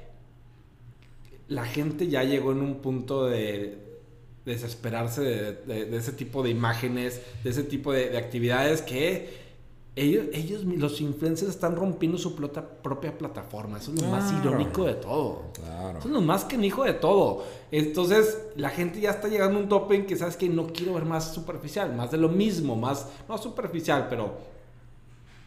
La 1.49 1.65
gente 1.65 2.07
ya 2.07 2.23
llegó 2.23 2.51
en 2.53 2.61
un 2.61 2.75
punto 2.75 3.25
de 3.25 3.77
desesperarse 4.45 5.21
de, 5.21 5.51
de- 5.53 5.85
de 5.85 5.97
ese 5.97 6.13
tipo 6.13 6.41
de 6.43 6.49
imágenes, 6.49 7.21
de 7.43 7.49
ese 7.49 7.63
tipo 7.63 7.91
de, 7.91 8.09
de 8.09 8.17
actividades 8.17 8.81
que 8.81 9.49
ellos, 9.95 10.27
ellos, 10.31 10.63
los 10.63 11.01
influencers 11.01 11.49
están 11.51 11.75
rompiendo 11.75 12.17
su 12.17 12.33
propia 12.35 13.17
plataforma. 13.17 13.79
Eso 13.79 13.91
es 13.93 14.01
lo 14.01 14.07
más 14.07 14.31
irónico 14.31 14.85
de 14.85 14.93
todo. 14.93 15.51
Claro. 15.53 15.99
Eso 15.99 16.07
es 16.07 16.13
lo 16.13 16.21
más 16.21 16.45
que 16.45 16.55
hijo 16.55 16.85
de 16.85 16.93
todo. 16.93 17.43
Entonces, 17.69 18.39
la 18.55 18.69
gente 18.69 19.01
ya 19.01 19.09
está 19.09 19.27
llegando 19.27 19.59
a 19.59 19.63
un 19.63 19.67
tope 19.67 19.95
en 19.95 20.05
que 20.05 20.15
sabes 20.15 20.37
que 20.37 20.47
no 20.47 20.67
quiero 20.67 20.93
ver 20.93 21.03
más 21.03 21.33
superficial, 21.33 21.93
más 21.95 22.11
de 22.11 22.17
lo 22.17 22.29
mismo, 22.29 22.77
más, 22.77 23.07
no 23.27 23.37
superficial, 23.37 24.07
pero 24.09 24.35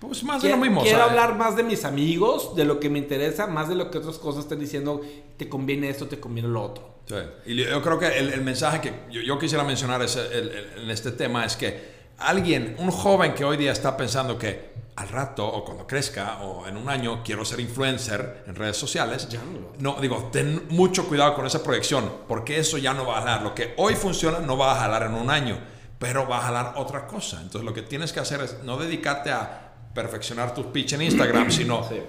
pues 0.09 0.23
más 0.25 0.43
de 0.43 0.49
quiero, 0.49 0.57
lo 0.57 0.63
mismo. 0.63 0.81
o 0.81 0.83
quiero 0.83 0.99
sea, 0.99 1.07
hablar 1.09 1.37
más 1.37 1.57
de 1.57 1.63
mis 1.63 1.85
amigos, 1.85 2.55
de 2.57 2.65
lo 2.65 2.79
que 2.81 2.91
me 2.91 2.99
interesa, 2.99 3.47
más 3.47 3.69
de 3.69 3.75
lo 3.75 3.91
que 3.91 3.99
otras 3.99 4.19
cosas 4.19 4.45
están 4.45 4.59
diciendo, 4.61 5.01
te 5.37 5.49
conviene 5.49 5.89
esto, 5.89 6.07
te 6.07 6.19
conviene 6.21 6.49
lo 6.49 6.63
otro. 6.63 6.93
Sí. 7.07 7.17
Y 7.47 7.57
yo 7.57 7.83
creo 7.83 7.99
que 7.99 8.19
el, 8.19 8.33
el 8.33 8.41
mensaje 8.43 8.81
que 8.81 8.93
yo, 9.11 9.21
yo 9.23 9.39
quisiera 9.39 9.65
mencionar 9.65 10.03
es 10.03 10.17
el- 10.17 10.49
el- 10.51 10.83
en 10.85 10.91
este 10.91 11.13
tema 11.13 11.45
es 11.45 11.57
que 11.57 11.93
alguien, 12.19 12.77
un 12.79 12.91
joven 12.91 13.35
que 13.35 13.45
hoy 13.45 13.57
día 13.57 13.73
está 13.73 13.97
pensando 13.97 14.39
que 14.39 14.73
al 14.95 15.09
rato 15.09 15.47
o 15.47 15.65
cuando 15.65 15.87
crezca 15.87 16.43
o 16.43 16.67
en 16.69 16.77
un 16.77 16.89
año 16.89 17.23
quiero 17.25 17.45
ser 17.45 17.61
influencer 17.61 18.45
en 18.47 18.55
redes 18.55 18.77
sociales, 18.77 19.27
Ya 19.31 19.41
no 19.43 19.95
no, 19.95 20.01
digo, 20.01 20.29
ten 20.31 20.67
mucho 20.69 21.09
cuidado 21.09 21.35
con 21.35 21.47
esa 21.47 21.63
proyección 21.63 22.13
porque 22.29 22.59
eso 22.59 22.77
ya 22.79 22.93
no 22.93 23.07
va 23.07 23.19
a 23.19 23.21
jalar. 23.23 23.43
Lo 23.43 23.55
que 23.55 23.73
hoy 23.79 23.95
funciona 23.95 24.39
no 24.41 24.57
va 24.57 24.73
a 24.73 24.81
jalar 24.81 25.05
en 25.05 25.15
un 25.15 25.31
año, 25.31 25.59
pero 25.99 26.29
va 26.29 26.39
a 26.39 26.43
jalar 26.43 26.75
otra 26.77 27.07
cosa. 27.07 27.39
Entonces 27.41 27.65
lo 27.65 27.73
que 27.73 27.83
tienes 27.83 28.13
que 28.13 28.21
hacer 28.21 28.41
es 28.43 28.63
no 28.65 28.77
dedicarte 28.77 29.31
a 29.33 29.62
perfeccionar 29.95 30.55
tu 30.55 30.73
pitch 30.73 30.95
en 30.95 31.03
Instagram, 31.03 31.51
sino 31.51 31.87
Sí. 31.89 32.01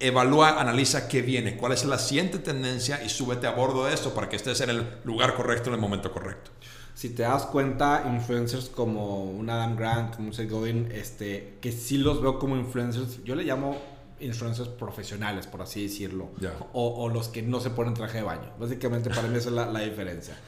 evalúa, 0.00 0.60
analiza 0.60 1.08
qué 1.08 1.22
viene, 1.22 1.56
cuál 1.56 1.72
es 1.72 1.84
la 1.84 1.98
siguiente 1.98 2.38
tendencia 2.38 3.02
y 3.04 3.08
súbete 3.08 3.46
a 3.46 3.52
bordo 3.52 3.86
de 3.86 3.94
esto 3.94 4.12
para 4.14 4.28
que 4.28 4.36
estés 4.36 4.60
en 4.60 4.70
el 4.70 4.86
lugar 5.04 5.34
correcto 5.34 5.68
en 5.70 5.74
el 5.74 5.80
momento 5.80 6.12
correcto. 6.12 6.50
Si 6.94 7.10
te 7.10 7.22
das 7.24 7.44
cuenta, 7.44 8.04
influencers 8.10 8.70
como 8.70 9.24
un 9.24 9.50
Adam 9.50 9.76
Grant, 9.76 10.16
como 10.16 10.28
un 10.28 10.34
Seth 10.34 10.50
Godin, 10.50 10.90
este, 10.92 11.58
que 11.60 11.70
sí 11.72 11.98
los 11.98 12.22
veo 12.22 12.38
como 12.38 12.56
influencers, 12.56 13.22
yo 13.22 13.34
le 13.34 13.44
llamo 13.44 13.76
influencers 14.18 14.70
profesionales, 14.70 15.46
por 15.46 15.60
así 15.60 15.82
decirlo. 15.82 16.30
O 16.72 17.10
los 17.10 17.28
que 17.28 17.42
no 17.42 17.60
se 17.60 17.68
ponen 17.68 17.92
traje 17.92 18.18
de 18.18 18.24
baño. 18.24 18.50
Básicamente 18.58 19.10
para 19.10 19.28
mí 19.28 19.36
esa 19.36 19.50
es 19.50 19.54
la, 19.54 19.66
la 19.66 19.80
diferencia. 19.80 20.38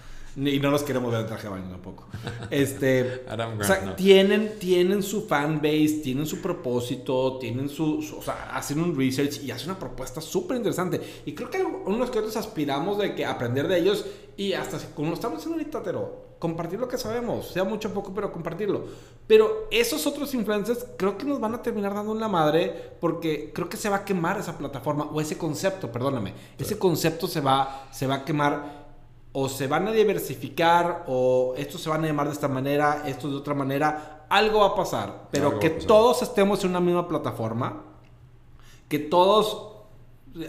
Y 0.40 0.60
no 0.60 0.70
los 0.70 0.82
queremos 0.84 1.10
ver 1.10 1.22
en 1.22 1.26
traje 1.26 1.44
de 1.44 1.48
baño 1.48 1.68
tampoco. 1.68 2.06
Este, 2.50 3.24
Adam 3.28 3.58
o 3.58 3.64
sea, 3.64 3.76
Grant, 3.76 3.88
no. 3.90 3.94
tienen, 3.96 4.58
tienen 4.58 5.02
su 5.02 5.22
fanbase, 5.26 6.00
tienen 6.02 6.26
su 6.26 6.40
propósito, 6.40 7.38
tienen 7.38 7.68
su, 7.68 8.00
su- 8.02 8.18
O 8.18 8.22
sea, 8.22 8.54
hacen 8.56 8.80
un 8.80 8.96
research 8.96 9.42
y 9.42 9.50
hacen 9.50 9.70
una 9.70 9.78
propuesta 9.78 10.20
súper 10.20 10.56
interesante. 10.58 11.00
Y 11.26 11.32
creo 11.34 11.50
que 11.50 11.62
unos 11.62 12.10
que 12.10 12.18
otros 12.20 12.36
aspiramos 12.36 12.98
de 12.98 13.14
que 13.14 13.24
aprender 13.26 13.66
de 13.68 13.78
ellos 13.78 14.04
y 14.36 14.52
hasta 14.52 14.78
como 14.94 15.08
lo 15.08 15.14
estamos 15.14 15.38
haciendo 15.38 15.58
ahorita, 15.58 15.82
Tero, 15.82 16.28
compartir 16.38 16.78
lo 16.78 16.86
que 16.86 16.96
sabemos, 16.96 17.48
sea 17.48 17.64
mucho 17.64 17.88
o 17.88 17.92
poco, 17.92 18.14
pero 18.14 18.30
compartirlo. 18.30 18.84
Pero 19.26 19.66
esos 19.72 20.06
otros 20.06 20.32
influencers 20.34 20.86
creo 20.96 21.18
que 21.18 21.24
nos 21.24 21.40
van 21.40 21.54
a 21.54 21.62
terminar 21.62 21.92
dando 21.94 22.12
en 22.12 22.20
la 22.20 22.28
madre 22.28 22.92
porque 23.00 23.50
creo 23.52 23.68
que 23.68 23.76
se 23.76 23.88
va 23.88 23.96
a 23.96 24.04
quemar 24.04 24.38
esa 24.38 24.56
plataforma 24.56 25.04
o 25.12 25.20
ese 25.20 25.36
concepto, 25.36 25.90
perdóname. 25.90 26.32
Ese 26.56 26.78
concepto 26.78 27.26
se 27.26 27.40
va, 27.40 27.88
se 27.92 28.06
va 28.06 28.14
a 28.16 28.24
quemar 28.24 28.77
o 29.40 29.48
se 29.48 29.66
van 29.66 29.86
a 29.88 29.92
diversificar 29.92 31.04
o 31.06 31.54
estos 31.56 31.80
se 31.82 31.88
van 31.90 32.02
a 32.04 32.06
llamar 32.06 32.26
de 32.26 32.32
esta 32.32 32.48
manera, 32.48 33.02
estos 33.06 33.30
de 33.30 33.36
otra 33.36 33.54
manera, 33.54 34.24
algo 34.28 34.60
va 34.60 34.66
a 34.68 34.74
pasar, 34.74 35.28
pero 35.30 35.48
Algo 35.48 35.60
que 35.60 35.70
pasar. 35.70 35.86
todos 35.86 36.22
estemos 36.22 36.62
en 36.64 36.70
una 36.70 36.80
misma 36.80 37.06
plataforma, 37.06 37.82
que 38.88 38.98
todos, 38.98 39.68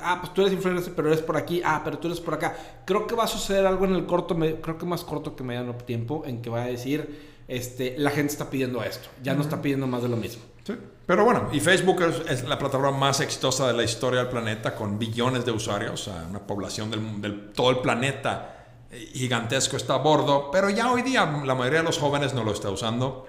ah, 0.02 0.17
pues 0.21 0.34
tú 0.34 0.41
eres 0.41 0.54
influencer, 0.54 0.93
pero 0.95 1.10
eres 1.10 1.21
por 1.21 1.38
aquí, 1.38 1.62
ah, 1.63 1.82
pero 1.84 1.99
tú 1.99 2.08
eres 2.08 2.19
por 2.19 2.34
acá. 2.34 2.56
Creo 2.86 3.06
que 3.06 3.15
va 3.15 3.25
a 3.25 3.28
suceder 3.28 3.65
algo 3.67 3.86
en 3.86 3.93
el 3.95 4.06
corto, 4.06 4.36
creo 4.62 4.78
que 4.78 4.86
más 4.86 5.04
corto 5.04 5.36
que 5.36 5.43
mediano 5.43 5.73
tiempo, 5.75 6.23
en 6.25 6.41
que 6.41 6.49
va 6.49 6.63
a 6.63 6.65
decir, 6.67 7.30
este, 7.47 7.95
la 7.97 8.12
gente 8.12 8.32
está 8.34 8.49
pidiendo 8.49 8.84
esto, 8.84 9.10
ya 9.23 9.34
no 9.34 9.41
está 9.41 9.62
pidiendo 9.62 9.88
más 9.88 10.02
de 10.04 10.10
lo 10.10 10.17
mismo. 10.17 10.41
Sí. 10.63 10.73
Pero 11.06 11.25
bueno, 11.25 11.49
y 11.52 11.60
Facebook 11.60 12.02
es, 12.04 12.21
es 12.30 12.47
la 12.47 12.60
plataforma 12.60 12.95
más 12.97 13.19
exitosa 13.21 13.65
de 13.67 13.73
la 13.73 13.84
historia 13.84 14.19
del 14.19 14.30
planeta 14.30 14.75
con 14.75 14.99
billones 14.99 15.43
de 15.45 15.52
usuarios, 15.52 15.93
o 16.08 16.12
sea, 16.12 16.28
una 16.30 16.39
población 16.39 16.91
del, 16.91 17.21
del- 17.21 17.52
todo 17.54 17.71
el 17.71 17.80
planeta 17.80 18.59
gigantesco 18.91 19.78
está 19.78 19.95
a 19.95 19.97
bordo, 19.97 20.49
pero 20.52 20.69
ya 20.69 20.91
hoy 20.91 21.02
día 21.02 21.25
la 21.45 21.56
mayoría 21.56 21.80
de 21.80 21.86
los 21.86 21.97
jóvenes 21.97 22.34
no 22.34 22.43
lo 22.43 22.52
está 22.52 22.69
usando. 22.69 23.28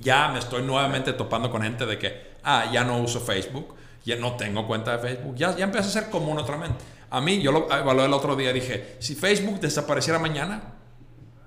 Ya 0.00 0.28
me 0.28 0.38
estoy 0.38 0.62
nuevamente 0.62 1.12
topando 1.12 1.50
con 1.50 1.62
gente 1.62 1.86
de 1.86 1.98
que, 1.98 2.32
ah, 2.44 2.70
ya 2.72 2.84
no 2.84 2.98
uso 2.98 3.20
Facebook, 3.20 3.74
ya 4.04 4.16
no 4.16 4.36
tengo 4.36 4.66
cuenta 4.66 4.96
de 4.96 4.98
Facebook, 4.98 5.34
ya, 5.34 5.56
ya 5.56 5.64
empieza 5.64 5.88
a 5.88 5.90
ser 5.90 6.10
común 6.10 6.38
otra 6.38 6.56
vez. 6.56 6.70
A 7.10 7.20
mí, 7.20 7.40
yo 7.40 7.52
lo 7.52 7.72
evalué 7.72 8.04
el 8.04 8.12
otro 8.12 8.36
día, 8.36 8.52
dije, 8.52 8.96
si 8.98 9.14
Facebook 9.14 9.60
desapareciera 9.60 10.18
mañana, 10.18 10.74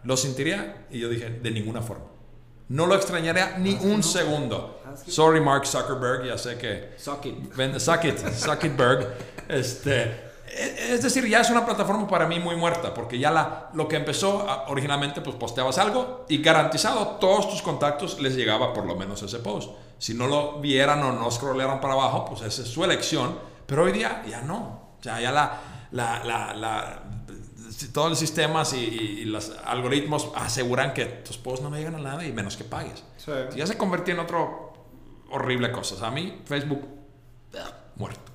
¿lo 0.03 0.17
sentiría? 0.17 0.87
Y 0.89 0.99
yo 0.99 1.07
dije, 1.07 1.29
de 1.29 1.51
ninguna 1.51 1.81
forma. 1.81 2.05
No 2.69 2.87
lo 2.87 2.95
extrañaría 2.95 3.57
ni 3.57 3.73
un 3.75 4.01
segundo. 4.01 4.81
Sorry, 5.07 5.41
Mark 5.41 5.67
Zuckerberg, 5.67 6.25
ya 6.25 6.37
sé 6.37 6.57
que. 6.57 6.93
Suck 6.97 7.25
it. 7.25 7.53
Suck 7.79 8.05
it, 8.05 8.17
Zuckerberg. 8.17 9.07
Este, 9.49 10.30
es 10.57 11.01
decir, 11.01 11.27
ya 11.27 11.41
es 11.41 11.49
una 11.49 11.65
plataforma 11.65 12.07
para 12.07 12.27
mí 12.27 12.39
muy 12.39 12.55
muerta, 12.55 12.93
porque 12.93 13.17
ya 13.17 13.31
la, 13.31 13.69
lo 13.73 13.87
que 13.87 13.95
empezó 13.95 14.45
originalmente, 14.67 15.21
pues 15.21 15.35
posteabas 15.35 15.77
algo 15.77 16.25
y 16.29 16.41
garantizado 16.41 17.17
todos 17.19 17.49
tus 17.49 17.61
contactos 17.61 18.19
les 18.19 18.35
llegaba 18.35 18.73
por 18.73 18.85
lo 18.85 18.95
menos 18.95 19.21
ese 19.23 19.39
post. 19.39 19.71
Si 19.97 20.13
no 20.13 20.27
lo 20.27 20.59
vieran 20.59 21.01
o 21.03 21.11
no 21.13 21.29
scrollearan 21.31 21.79
para 21.79 21.93
abajo, 21.93 22.25
pues 22.25 22.41
esa 22.41 22.63
es 22.63 22.67
su 22.67 22.83
elección, 22.83 23.37
pero 23.65 23.83
hoy 23.83 23.91
día 23.91 24.23
ya 24.27 24.41
no. 24.41 24.57
O 24.99 25.03
sea, 25.03 25.21
ya 25.21 25.31
la, 25.31 25.59
la, 25.91 26.23
la, 26.23 26.53
la- 26.53 27.03
todos 27.93 28.09
los 28.09 28.19
sistemas 28.19 28.73
y, 28.73 29.23
los 29.25 29.53
algoritmos 29.65 30.29
aseguran 30.35 30.93
que 30.93 31.05
tus 31.05 31.37
posts 31.37 31.61
no 31.63 31.69
me 31.69 31.77
llegan 31.77 31.95
a 31.95 31.99
nada 31.99 32.25
y 32.25 32.31
menos 32.31 32.57
que 32.57 32.63
pagues. 32.63 33.03
Sí. 33.17 33.31
Ya 33.55 33.65
se 33.65 33.77
convirtió 33.77 34.13
en 34.13 34.19
otro 34.19 34.73
horrible 35.31 35.71
cosa. 35.71 35.95
O 35.95 35.97
sea, 35.97 36.09
a 36.09 36.11
mí, 36.11 36.41
Facebook, 36.45 36.85
ah, 37.57 37.71
muerto. 37.95 38.30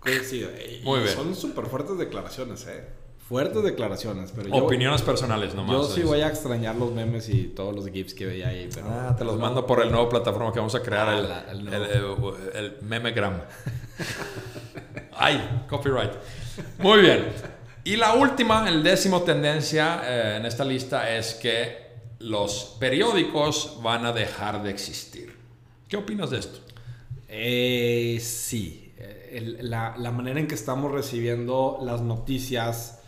Coincido. 0.00 0.50
Y- 0.50 0.82
Muy 0.84 1.00
bien. 1.00 1.14
Son 1.14 1.34
súper 1.36 1.66
fuertes 1.66 1.96
declaraciones, 1.98 2.66
eh. 2.66 2.84
Fuertes 3.28 3.62
declaraciones, 3.62 4.32
pero 4.34 4.48
yo... 4.48 4.56
Opiniones 4.64 5.02
personales 5.02 5.54
nomás. 5.54 5.70
Yo 5.76 5.84
sí 5.84 6.00
es. 6.00 6.06
voy 6.06 6.20
a 6.20 6.26
extrañar 6.28 6.74
los 6.74 6.90
memes 6.90 7.28
y 7.28 7.44
todos 7.44 7.72
los 7.76 7.86
GIFs 7.88 8.12
que 8.12 8.26
veía 8.26 8.48
ahí. 8.48 8.68
Pero 8.74 8.86
Ah, 8.90 9.14
te 9.16 9.24
los 9.24 9.38
mando 9.38 9.64
por 9.66 9.80
el 9.82 9.90
nuevo 9.92 10.08
plataforma 10.08 10.52
que 10.52 10.58
vamos 10.58 10.74
a 10.74 10.82
crear, 10.82 11.08
Ah, 11.08 11.44
el 11.52 12.76
memegram. 12.82 13.40
Ay, 15.12 15.64
copyright. 15.68 16.12
Muy 16.78 17.02
bien. 17.02 17.26
Y 17.84 17.96
la 17.96 18.14
última, 18.14 18.68
el 18.68 18.82
décimo 18.82 19.22
tendencia 19.22 20.02
eh, 20.04 20.36
en 20.38 20.46
esta 20.46 20.64
lista 20.64 21.14
es 21.16 21.34
que 21.34 21.88
los 22.18 22.76
periódicos 22.80 23.78
van 23.82 24.06
a 24.06 24.12
dejar 24.12 24.62
de 24.62 24.70
existir. 24.70 25.34
¿Qué 25.88 25.96
opinas 25.96 26.30
de 26.30 26.38
esto? 26.38 26.58
Eh, 27.28 28.18
sí. 28.20 28.79
La, 29.60 30.10
manera 30.10 30.40
en 30.40 30.48
que 30.48 30.54
estamos 30.54 30.90
recibiendo 30.90 31.78
las 31.82 32.02
noticias, 32.02 33.00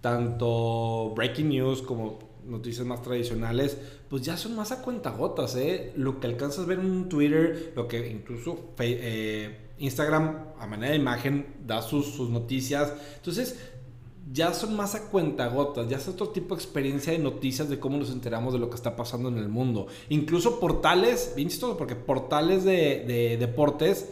tanto 0.00 1.12
breaking 1.14 1.48
news 1.48 1.82
como 1.82 2.18
noticias 2.44 2.86
más 2.86 3.02
tradicionales, 3.02 3.78
pues 4.08 4.22
ya 4.22 4.36
son 4.36 4.56
más 4.56 4.72
a 4.72 4.82
cuentagotas, 4.82 5.54
¿eh? 5.56 5.92
Lo 5.96 6.18
que 6.18 6.26
alcanzas 6.26 6.64
a 6.64 6.66
ver 6.66 6.80
en 6.80 7.08
Twitter, 7.08 7.72
lo 7.76 7.86
que 7.86 8.10
incluso 8.10 8.74
eh, 8.78 9.72
Instagram, 9.78 10.46
a 10.58 10.66
manera 10.66 10.92
de 10.92 10.98
imagen, 10.98 11.46
da 11.66 11.82
sus, 11.82 12.06
sus 12.06 12.30
noticias. 12.30 12.92
Entonces, 13.16 13.58
ya 14.32 14.52
son 14.54 14.76
más 14.76 14.94
a 14.94 15.08
cuentagotas, 15.10 15.88
ya 15.88 15.96
es 15.96 16.08
otro 16.08 16.30
tipo 16.30 16.54
de 16.54 16.60
experiencia 16.60 17.12
de 17.12 17.18
noticias 17.18 17.68
de 17.68 17.78
cómo 17.78 17.98
nos 17.98 18.10
enteramos 18.10 18.52
de 18.52 18.58
lo 18.58 18.68
que 18.68 18.76
está 18.76 18.96
pasando 18.96 19.28
en 19.28 19.38
el 19.38 19.48
mundo. 19.48 19.86
Incluso 20.08 20.58
portales, 20.58 21.34
bien 21.36 21.48
chistoso, 21.48 21.76
porque 21.76 21.94
portales 21.94 22.64
de 22.64 23.36
deportes, 23.38 24.08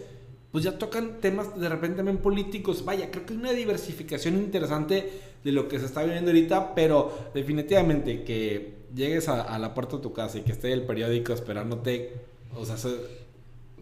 pues 0.56 0.64
ya 0.64 0.78
tocan 0.78 1.20
temas 1.20 1.60
de 1.60 1.68
repente 1.68 1.98
también 1.98 2.16
políticos. 2.16 2.82
Vaya, 2.82 3.10
creo 3.10 3.26
que 3.26 3.34
hay 3.34 3.40
una 3.40 3.52
diversificación 3.52 4.36
interesante 4.36 5.20
de 5.44 5.52
lo 5.52 5.68
que 5.68 5.78
se 5.78 5.84
está 5.84 6.02
viviendo 6.02 6.30
ahorita, 6.30 6.74
pero 6.74 7.12
definitivamente 7.34 8.24
que 8.24 8.76
llegues 8.94 9.28
a, 9.28 9.58
la 9.58 9.74
puerta 9.74 9.96
de 9.96 10.02
tu 10.02 10.14
casa 10.14 10.38
y 10.38 10.44
que 10.44 10.52
esté 10.52 10.72
el 10.72 10.86
periódico 10.86 11.34
esperándote, 11.34 12.14
o 12.56 12.64
sea, 12.64 12.78
se- 12.78 12.96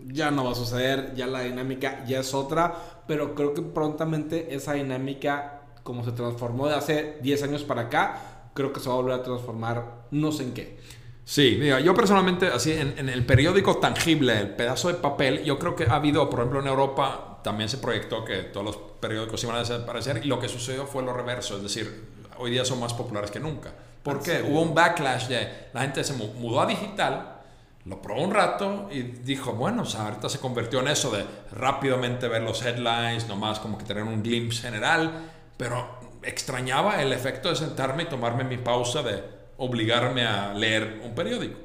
ya 0.08 0.32
no 0.32 0.42
va 0.44 0.50
a 0.50 0.56
suceder, 0.56 1.14
ya 1.14 1.28
la 1.28 1.42
dinámica 1.42 2.04
ya 2.08 2.18
es 2.18 2.34
otra, 2.34 2.74
pero 3.06 3.36
creo 3.36 3.54
que 3.54 3.62
prontamente 3.62 4.52
esa 4.52 4.72
dinámica 4.72 5.62
como 5.84 6.04
se 6.04 6.10
transformó 6.10 6.66
de 6.66 6.74
hace 6.74 7.18
10 7.22 7.40
años 7.44 7.62
para 7.62 7.82
acá, 7.82 8.50
creo 8.52 8.72
que 8.72 8.80
se 8.80 8.88
va 8.88 8.94
a 8.94 8.98
volver 8.98 9.14
a 9.14 9.22
transformar 9.22 10.06
no 10.10 10.32
sé 10.32 10.42
en 10.42 10.54
qué. 10.54 10.76
Sí, 11.24 11.58
yo 11.82 11.94
personalmente, 11.94 12.48
así, 12.48 12.72
en, 12.72 12.98
en, 12.98 13.08
el 13.08 13.24
periódico 13.24 13.78
tangible, 13.78 14.38
el 14.38 14.50
pedazo 14.50 14.88
de 14.88 14.94
papel, 14.94 15.42
yo 15.42 15.58
creo 15.58 15.74
que 15.74 15.84
ha 15.84 15.94
habido, 15.94 16.28
por 16.28 16.40
ejemplo, 16.40 16.60
en 16.60 16.66
Europa 16.66 17.34
también 17.42 17.68
se 17.68 17.78
proyectó 17.78 18.24
que 18.24 18.42
todos 18.44 18.64
los 18.66 18.76
periódicos 18.76 19.42
iban 19.44 19.56
a 19.56 19.60
desaparecer 19.60 20.20
y 20.24 20.28
lo 20.28 20.40
que 20.40 20.48
sucedió 20.48 20.86
fue 20.86 21.02
lo 21.02 21.12
reverso, 21.12 21.56
es 21.56 21.62
decir, 21.62 22.08
hoy 22.38 22.50
día 22.50 22.64
son 22.64 22.80
más 22.80 22.94
populares 22.94 23.30
que 23.30 23.38
nunca. 23.38 23.72
¿Por 24.02 24.22
qué? 24.22 24.42
Hubo 24.42 24.60
un 24.60 24.74
backlash 24.74 25.28
de 25.28 25.68
la 25.72 25.82
gente 25.82 26.02
se 26.04 26.14
mudó 26.14 26.60
a 26.60 26.66
digital, 26.66 27.40
lo 27.84 28.00
probó 28.00 28.22
un 28.22 28.32
rato 28.32 28.88
y 28.90 29.02
dijo, 29.02 29.52
bueno, 29.52 29.82
o 29.82 29.84
sea, 29.86 30.06
ahorita 30.06 30.28
se 30.28 30.38
convirtió 30.38 30.80
en 30.80 30.88
eso 30.88 31.10
de 31.10 31.24
rápidamente 31.52 32.28
ver 32.28 32.42
los 32.42 32.64
headlines, 32.64 33.28
nomás 33.28 33.60
como 33.60 33.76
que 33.76 33.84
tener 33.84 34.02
un 34.04 34.22
glimpse 34.22 34.62
general, 34.62 35.30
pero 35.56 35.98
extrañaba 36.22 37.02
el 37.02 37.12
efecto 37.12 37.50
de 37.50 37.56
sentarme 37.56 38.04
y 38.04 38.06
tomarme 38.06 38.44
mi 38.44 38.56
pausa 38.56 39.02
de 39.02 39.22
obligarme 39.58 40.26
a 40.26 40.54
leer 40.54 41.00
un 41.04 41.14
periódico. 41.14 41.58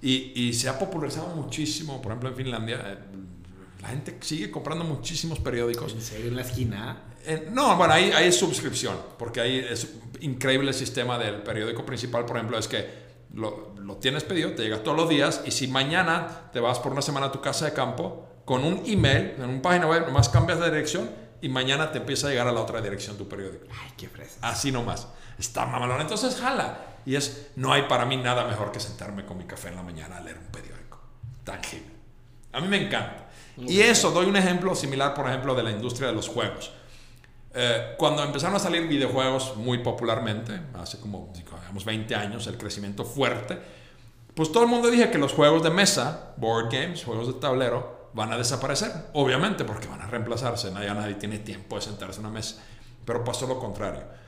Y, 0.00 0.32
y, 0.34 0.52
se 0.52 0.68
ha 0.68 0.78
popularizado 0.78 1.28
muchísimo, 1.34 2.00
por 2.00 2.12
ejemplo 2.12 2.28
en 2.28 2.36
Finlandia, 2.36 2.76
eh, 2.86 2.98
la 3.82 3.88
gente 3.88 4.16
sigue 4.20 4.50
comprando 4.50 4.84
muchísimos 4.84 5.40
periódicos. 5.40 5.92
¿En 5.92 6.02
serio 6.02 6.28
en 6.28 6.36
la 6.36 6.42
esquina? 6.42 7.02
Eh, 7.24 7.48
no, 7.52 7.76
bueno, 7.76 7.94
ahí, 7.94 8.12
ahí, 8.12 8.28
es 8.28 8.38
suscripción, 8.38 8.96
porque 9.18 9.40
ahí 9.40 9.58
es 9.58 9.94
increíble 10.20 10.68
el 10.68 10.74
sistema 10.74 11.18
del 11.18 11.42
periódico 11.42 11.84
principal, 11.84 12.24
por 12.24 12.36
ejemplo, 12.36 12.58
es 12.58 12.68
que 12.68 13.08
lo, 13.34 13.74
lo, 13.76 13.96
tienes 13.96 14.22
pedido, 14.22 14.52
te 14.52 14.62
llega 14.62 14.82
todos 14.84 14.96
los 14.96 15.08
días, 15.08 15.42
y 15.44 15.50
si 15.50 15.66
mañana 15.66 16.50
te 16.52 16.60
vas 16.60 16.78
por 16.78 16.92
una 16.92 17.02
semana 17.02 17.26
a 17.26 17.32
tu 17.32 17.40
casa 17.40 17.64
de 17.64 17.72
campo, 17.72 18.28
con 18.48 18.64
un 18.64 18.82
email, 18.86 19.34
en 19.36 19.44
una 19.44 19.60
página 19.60 19.86
web, 19.86 20.06
nomás 20.06 20.30
cambias 20.30 20.58
de 20.58 20.70
dirección 20.70 21.10
y 21.42 21.50
mañana 21.50 21.92
te 21.92 21.98
empieza 21.98 22.28
a 22.28 22.30
llegar 22.30 22.48
a 22.48 22.52
la 22.52 22.62
otra 22.62 22.80
dirección 22.80 23.18
tu 23.18 23.28
periódico. 23.28 23.66
Ay, 23.70 23.92
qué 23.94 24.08
fresa. 24.08 24.38
Así 24.40 24.72
nomás. 24.72 25.06
Está 25.38 25.66
mamalón. 25.66 26.00
Entonces, 26.00 26.34
jala. 26.36 26.96
Y 27.08 27.16
es, 27.16 27.52
no 27.56 27.72
hay 27.72 27.84
para 27.84 28.04
mí 28.04 28.18
nada 28.18 28.44
mejor 28.44 28.70
que 28.70 28.80
sentarme 28.80 29.24
con 29.24 29.38
mi 29.38 29.44
café 29.44 29.68
en 29.68 29.76
la 29.76 29.82
mañana 29.82 30.18
a 30.18 30.20
leer 30.20 30.36
un 30.36 30.52
periódico. 30.52 31.00
Tangible. 31.42 31.90
A 32.52 32.60
mí 32.60 32.68
me 32.68 32.84
encanta. 32.84 33.30
y 33.56 33.80
eso, 33.80 34.10
doy 34.10 34.26
un 34.26 34.36
ejemplo 34.36 34.74
similar, 34.74 35.14
por 35.14 35.26
ejemplo, 35.26 35.54
de 35.54 35.62
la 35.62 35.70
industria 35.70 36.08
de 36.08 36.14
los 36.14 36.28
juegos. 36.28 36.70
Eh, 37.54 37.94
cuando 37.96 38.22
empezaron 38.22 38.56
a 38.56 38.58
salir 38.58 38.86
videojuegos 38.86 39.56
muy 39.56 39.78
popularmente, 39.78 40.60
hace 40.74 41.00
como 41.00 41.32
digamos 41.34 41.82
20 41.86 42.14
años, 42.14 42.46
el 42.46 42.58
crecimiento 42.58 43.06
fuerte, 43.06 43.58
pues 44.34 44.52
todo 44.52 44.64
el 44.64 44.68
mundo 44.68 44.90
dije 44.90 45.10
que 45.10 45.16
los 45.16 45.32
juegos 45.32 45.62
de 45.62 45.70
mesa, 45.70 46.34
board 46.36 46.68
games, 46.70 47.04
juegos 47.04 47.28
de 47.28 47.40
tablero, 47.40 48.10
van 48.12 48.34
a 48.34 48.36
desaparecer. 48.36 48.92
Obviamente, 49.14 49.64
porque 49.64 49.88
van 49.88 50.02
a 50.02 50.08
reemplazarse. 50.08 50.70
Nadie, 50.72 50.92
nadie 50.92 51.14
tiene 51.14 51.38
tiempo 51.38 51.76
de 51.76 51.80
sentarse 51.80 52.20
en 52.20 52.26
una 52.26 52.34
mesa. 52.34 52.62
Pero 53.06 53.24
pasó 53.24 53.46
lo 53.46 53.58
contrario 53.58 54.27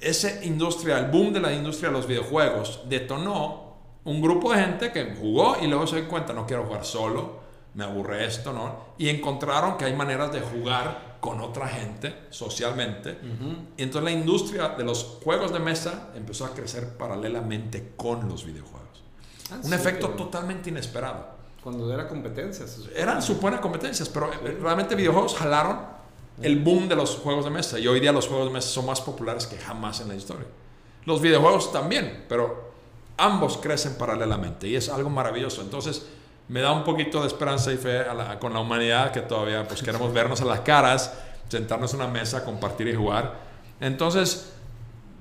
esa 0.00 0.44
industria, 0.44 0.98
el 0.98 1.10
boom 1.10 1.32
de 1.32 1.40
la 1.40 1.52
industria 1.52 1.90
de 1.90 1.96
los 1.96 2.06
videojuegos, 2.06 2.82
detonó 2.88 3.76
un 4.04 4.22
grupo 4.22 4.52
de 4.52 4.60
gente 4.60 4.92
que 4.92 5.16
jugó 5.16 5.56
y 5.60 5.66
luego 5.66 5.86
se 5.86 5.96
dio 5.96 6.08
cuenta, 6.08 6.32
no 6.32 6.46
quiero 6.46 6.64
jugar 6.64 6.84
solo, 6.84 7.38
me 7.74 7.84
aburre 7.84 8.24
esto, 8.24 8.52
¿no? 8.52 8.94
Y 8.96 9.08
encontraron 9.08 9.76
que 9.76 9.84
hay 9.84 9.94
maneras 9.94 10.32
de 10.32 10.40
jugar 10.40 11.18
con 11.20 11.40
otra 11.40 11.68
gente 11.68 12.26
socialmente. 12.30 13.18
Y 13.76 13.82
entonces 13.82 14.12
la 14.12 14.18
industria 14.18 14.68
de 14.70 14.84
los 14.84 15.18
juegos 15.22 15.52
de 15.52 15.58
mesa 15.58 16.10
empezó 16.14 16.44
a 16.44 16.54
crecer 16.54 16.96
paralelamente 16.96 17.92
con 17.96 18.28
los 18.28 18.44
videojuegos. 18.44 19.02
Ah, 19.50 19.58
un 19.62 19.72
efecto 19.72 20.10
totalmente 20.10 20.70
inesperado. 20.70 21.38
Cuando 21.62 21.92
era 21.92 22.06
competencias. 22.08 22.80
Eran 22.94 23.20
suponen 23.20 23.58
competencias, 23.58 24.08
pero 24.08 24.30
realmente 24.60 24.94
videojuegos 24.94 25.34
jalaron 25.34 25.97
el 26.42 26.58
boom 26.58 26.88
de 26.88 26.96
los 26.96 27.16
juegos 27.16 27.44
de 27.44 27.50
mesa. 27.50 27.78
Y 27.78 27.86
hoy 27.88 28.00
día 28.00 28.12
los 28.12 28.28
juegos 28.28 28.48
de 28.48 28.54
mesa 28.54 28.68
son 28.68 28.86
más 28.86 29.00
populares 29.00 29.46
que 29.46 29.58
jamás 29.58 30.00
en 30.00 30.08
la 30.08 30.14
historia. 30.14 30.46
Los 31.04 31.20
videojuegos 31.20 31.72
también, 31.72 32.24
pero 32.28 32.72
ambos 33.16 33.58
crecen 33.58 33.96
paralelamente 33.96 34.68
y 34.68 34.76
es 34.76 34.88
algo 34.88 35.10
maravilloso. 35.10 35.62
Entonces, 35.62 36.06
me 36.48 36.60
da 36.60 36.72
un 36.72 36.84
poquito 36.84 37.20
de 37.20 37.26
esperanza 37.26 37.72
y 37.72 37.76
fe 37.76 38.04
con 38.40 38.52
la 38.52 38.60
humanidad 38.60 39.12
que 39.12 39.20
todavía 39.20 39.66
pues 39.66 39.82
queremos 39.82 40.12
vernos 40.12 40.40
a 40.40 40.44
las 40.44 40.60
caras, 40.60 41.12
sentarnos 41.48 41.92
en 41.94 42.00
una 42.00 42.08
mesa, 42.08 42.44
compartir 42.44 42.88
y 42.88 42.94
jugar. 42.94 43.34
Entonces, 43.80 44.52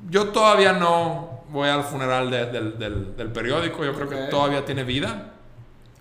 yo 0.09 0.29
todavía 0.29 0.73
no 0.73 1.41
voy 1.49 1.69
al 1.69 1.83
funeral 1.83 2.29
del, 2.29 3.31
periódico, 3.33 3.83
yo 3.83 3.93
creo 3.93 4.09
que 4.09 4.15
todavía 4.29 4.63
tiene 4.65 4.83
vida. 4.83 5.33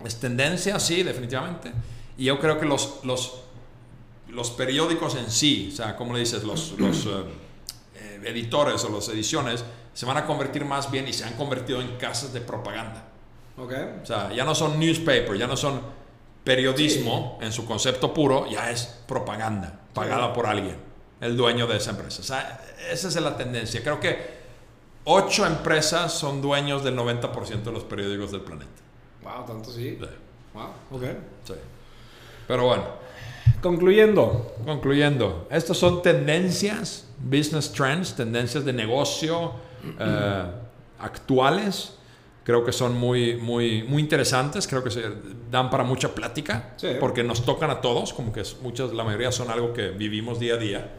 Es 0.05 0.21
tendencia, 0.21 0.79
sí, 0.79 1.03
definitivamente. 1.03 1.73
Y 2.19 2.25
yo 2.25 2.39
creo 2.39 2.59
que 2.61 2.67
los, 2.67 3.01
los 3.03 3.46
los 4.29 4.51
periódicos 4.51 5.15
en 5.15 5.31
sí, 5.31 5.71
o 5.73 5.77
sea, 5.77 5.97
como 5.97 6.13
le 6.13 6.21
dices, 6.21 6.45
los, 6.45 6.73
los 6.79 7.07
eh, 7.07 7.11
eh, 7.97 8.21
editores 8.25 8.85
o 8.85 8.89
las 8.91 9.09
ediciones, 9.09 9.65
se 9.95 10.07
van 10.07 10.17
a 10.17 10.27
convertir 10.27 10.65
más 10.65 10.91
bien 10.91 11.09
y 11.09 11.13
se 11.13 11.25
han 11.25 11.35
convertido 11.35 11.81
en 11.81 11.97
casas 11.97 12.33
de 12.33 12.41
propaganda. 12.41 13.05
Okay. 13.57 14.01
O 14.03 14.07
sea, 14.07 14.33
ya 14.33 14.45
no 14.45 14.55
son 14.55 14.79
newspaper, 14.79 15.39
ya 15.39 15.47
no 15.47 15.57
son 15.57 15.81
periodismo 16.45 17.39
en 17.41 17.53
su 17.53 17.65
concepto 17.67 18.13
puro, 18.13 18.47
ya 18.47 18.71
es 18.71 18.85
propaganda 19.09 19.81
pagada 19.95 20.33
por 20.33 20.47
alguien, 20.47 20.77
el 21.21 21.37
dueño 21.37 21.67
de 21.67 21.79
esa 21.79 21.93
empresa. 21.93 22.21
O 22.21 22.25
sea, 22.25 22.61
esa 22.91 23.09
es 23.09 23.17
la 23.17 23.37
tendencia. 23.37 23.83
Creo 23.83 23.99
que 23.99 24.37
ocho 25.05 25.47
empresas 25.47 26.13
son 26.13 26.43
dueños 26.43 26.85
del 26.85 26.97
90% 26.97 27.63
de 27.63 27.73
los 27.73 27.85
periódicos 27.85 28.33
del 28.33 28.43
planeta. 28.43 28.83
Wow, 29.23 29.47
tanto 29.47 29.71
sí. 29.71 29.97
sí. 29.99 30.07
Wow, 30.53 30.69
ok. 30.93 31.03
Sí. 31.45 31.55
Pero 32.47 32.67
bueno. 32.67 33.06
Concluyendo. 33.61 34.55
Concluyendo. 34.65 35.47
Estas 35.51 35.77
son 35.77 36.03
tendencias, 36.03 37.07
business 37.19 37.73
trends, 37.73 38.15
tendencias 38.15 38.65
de 38.65 38.73
negocio 38.73 39.53
eh, 39.99 40.45
actuales. 40.99 41.95
Creo 42.45 42.65
que 42.65 42.73
son 42.73 42.97
muy, 42.97 43.37
muy, 43.37 43.83
muy 43.83 44.03
interesantes. 44.03 44.69
Creo 44.69 44.85
que 44.85 44.91
se 44.91 45.03
dan 45.51 45.69
para 45.69 45.83
mucha 45.83 46.15
plática. 46.15 46.77
Porque 47.01 47.25
nos 47.25 47.45
tocan 47.45 47.71
a 47.71 47.81
todos. 47.81 48.13
Como 48.13 48.33
que 48.33 48.43
muchas, 48.63 48.93
la 48.93 49.03
mayoría 49.05 49.33
son 49.33 49.51
algo 49.51 49.73
que 49.73 49.89
vivimos 49.89 50.39
día 50.39 50.55
a 50.55 50.59
día. 50.59 50.95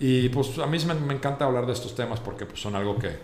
Y 0.00 0.30
pues 0.30 0.58
a 0.58 0.66
mí 0.66 0.78
me, 0.86 0.94
me 0.94 1.14
encanta 1.14 1.44
hablar 1.44 1.66
de 1.66 1.74
estos 1.74 1.94
temas 1.94 2.20
porque 2.20 2.46
pues, 2.46 2.60
son 2.60 2.74
algo 2.74 2.98
que, 2.98 3.18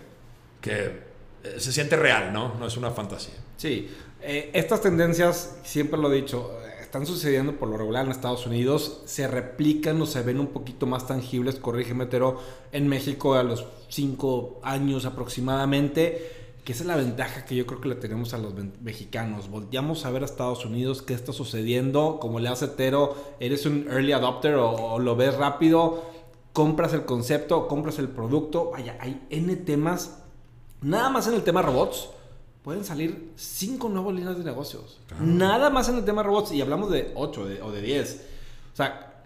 que 0.61 1.09
se 1.57 1.71
siente 1.71 1.95
real, 1.95 2.31
¿no? 2.31 2.55
No 2.59 2.67
es 2.67 2.77
una 2.77 2.91
fantasía. 2.91 3.35
Sí. 3.57 3.89
Eh, 4.21 4.51
estas 4.53 4.81
tendencias, 4.81 5.59
siempre 5.63 5.99
lo 5.99 6.11
he 6.11 6.15
dicho, 6.15 6.51
están 6.89 7.05
sucediendo 7.05 7.53
por 7.53 7.69
lo 7.69 7.77
regular 7.77 8.03
en 8.03 8.11
Estados 8.11 8.47
Unidos, 8.47 9.03
se 9.05 9.27
replican 9.27 10.01
o 10.01 10.07
se 10.07 10.23
ven 10.23 10.39
un 10.39 10.47
poquito 10.47 10.87
más 10.87 11.05
tangibles, 11.05 11.57
corrígeme, 11.57 12.07
pero 12.07 12.39
en 12.71 12.87
México 12.87 13.35
a 13.35 13.43
los 13.43 13.63
cinco 13.89 14.59
años 14.63 15.05
aproximadamente, 15.05 16.55
que 16.65 16.71
esa 16.71 16.81
es 16.81 16.87
la 16.87 16.95
ventaja 16.95 17.45
que 17.45 17.55
yo 17.55 17.67
creo 17.67 17.79
que 17.79 17.89
le 17.89 17.95
tenemos 17.95 18.33
a 18.33 18.39
los 18.39 18.55
mexicanos. 18.81 19.51
Volteamos 19.51 20.03
a 20.03 20.09
ver 20.09 20.23
a 20.23 20.25
Estados 20.25 20.65
Unidos 20.65 21.03
qué 21.03 21.13
está 21.13 21.31
sucediendo, 21.31 22.17
como 22.19 22.39
le 22.39 22.49
hace 22.49 22.67
Tero, 22.67 23.15
eres 23.39 23.67
un 23.67 23.85
early 23.87 24.13
adopter 24.13 24.55
o, 24.55 24.97
lo 24.97 25.15
ves 25.15 25.35
rápido, 25.37 26.01
compras 26.53 26.93
el 26.93 27.05
concepto, 27.05 27.67
compras 27.67 27.99
el 27.99 28.07
producto, 28.07 28.71
vaya, 28.71 28.97
hay 28.99 29.21
N 29.29 29.55
temas, 29.57 30.23
nada 30.81 31.11
más 31.11 31.27
en 31.27 31.35
el 31.35 31.43
tema 31.43 31.61
robots 31.61 32.09
pueden 32.63 32.83
salir 32.83 33.31
cinco 33.35 33.89
nuevas 33.89 34.15
líneas 34.15 34.37
de 34.37 34.43
negocios. 34.43 34.99
Nada 35.19 35.69
más 35.69 35.89
en 35.89 35.97
el 35.97 36.05
tema 36.05 36.23
robots. 36.23 36.51
Y 36.51 36.61
hablamos 36.61 36.91
de 36.91 37.11
8 37.15 37.47
o 37.63 37.71
de 37.71 37.81
10. 37.81 38.25
O 38.73 38.75
sea, 38.75 39.23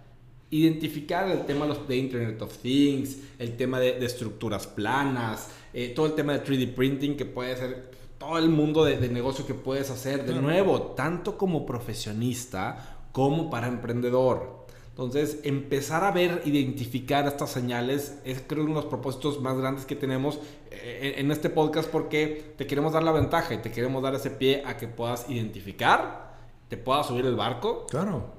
identificar 0.50 1.30
el 1.30 1.46
tema 1.46 1.66
de 1.66 1.98
Internet 1.98 2.42
of 2.42 2.58
Things, 2.60 3.18
el 3.40 3.58
tema 3.58 3.80
de, 3.80 4.06
estructuras 4.06 4.68
planas, 4.68 5.50
eh, 5.74 5.94
todo 5.96 6.06
el 6.06 6.14
tema 6.14 6.34
de 6.34 6.44
3D 6.44 6.76
printing 6.76 7.18
que 7.18 7.26
puede 7.26 7.56
ser 7.58 7.92
todo 8.20 8.38
el 8.38 8.50
mundo 8.50 8.86
de, 8.86 8.98
negocio 9.10 9.48
que 9.48 9.56
puedes 9.56 9.90
hacer. 9.90 10.26
De 10.26 10.34
nuevo, 10.36 10.94
tanto 10.96 11.38
como 11.38 11.66
profesionista 11.66 13.00
como 13.12 13.50
para 13.50 13.68
emprendedor. 13.68 14.63
Entonces, 14.94 15.40
empezar 15.42 16.04
a 16.04 16.12
ver, 16.12 16.44
identificar 16.46 17.26
estas 17.26 17.50
señales 17.50 18.20
es 18.26 18.44
creo 18.46 18.64
uno 18.64 18.76
de 18.76 18.82
los 18.82 18.86
propósitos 18.86 19.42
más 19.42 19.58
grandes 19.58 19.88
que 19.88 19.96
tenemos 19.96 20.38
eh, 20.70 21.16
en 21.18 21.32
este 21.32 21.50
podcast 21.50 21.90
porque 21.90 22.54
te 22.58 22.68
queremos 22.68 22.94
dar 22.94 23.02
la 23.02 23.12
ventaja 23.12 23.56
y 23.56 23.58
te 23.58 23.72
queremos 23.72 24.04
dar 24.04 24.14
ese 24.14 24.30
pie 24.30 24.62
a 24.68 24.78
que 24.78 24.88
puedas 24.88 25.28
identificar, 25.30 26.36
te 26.70 26.78
puedas 26.78 27.08
subir 27.08 27.26
el 27.26 27.36
barco. 27.36 27.88
Claro. 27.90 28.36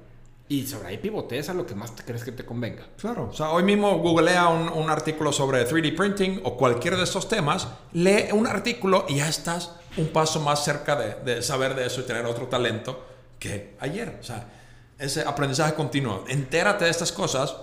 Y 0.47 0.65
sobre 0.65 0.87
ahí 0.87 0.97
pivotees 0.97 1.49
a 1.49 1.53
lo 1.53 1.65
que 1.65 1.75
más 1.75 1.93
te 1.93 2.03
crees 2.03 2.23
que 2.23 2.31
te 2.31 2.45
convenga. 2.45 2.87
Claro. 2.97 3.27
O 3.31 3.33
sea, 3.33 3.49
hoy 3.49 3.63
mismo 3.63 3.97
googlea 3.97 4.47
un, 4.47 4.69
un 4.69 4.89
artículo 4.89 5.33
sobre 5.33 5.67
3D 5.67 5.93
printing 5.93 6.39
o 6.45 6.55
cualquiera 6.55 6.95
de 6.95 7.03
estos 7.03 7.27
temas, 7.27 7.67
lee 7.91 8.29
un 8.31 8.47
artículo 8.47 9.05
y 9.09 9.15
ya 9.15 9.27
estás 9.27 9.75
un 9.97 10.07
paso 10.07 10.39
más 10.39 10.63
cerca 10.63 10.95
de, 10.95 11.33
de 11.33 11.41
saber 11.41 11.75
de 11.75 11.85
eso 11.87 11.99
y 11.99 12.05
tener 12.05 12.25
otro 12.25 12.47
talento 12.47 13.03
que 13.39 13.75
ayer. 13.81 14.19
O 14.21 14.23
sea, 14.23 14.54
ese 14.97 15.21
aprendizaje 15.21 15.73
continuo. 15.73 16.25
Entérate 16.27 16.85
de 16.85 16.91
estas 16.91 17.11
cosas, 17.11 17.55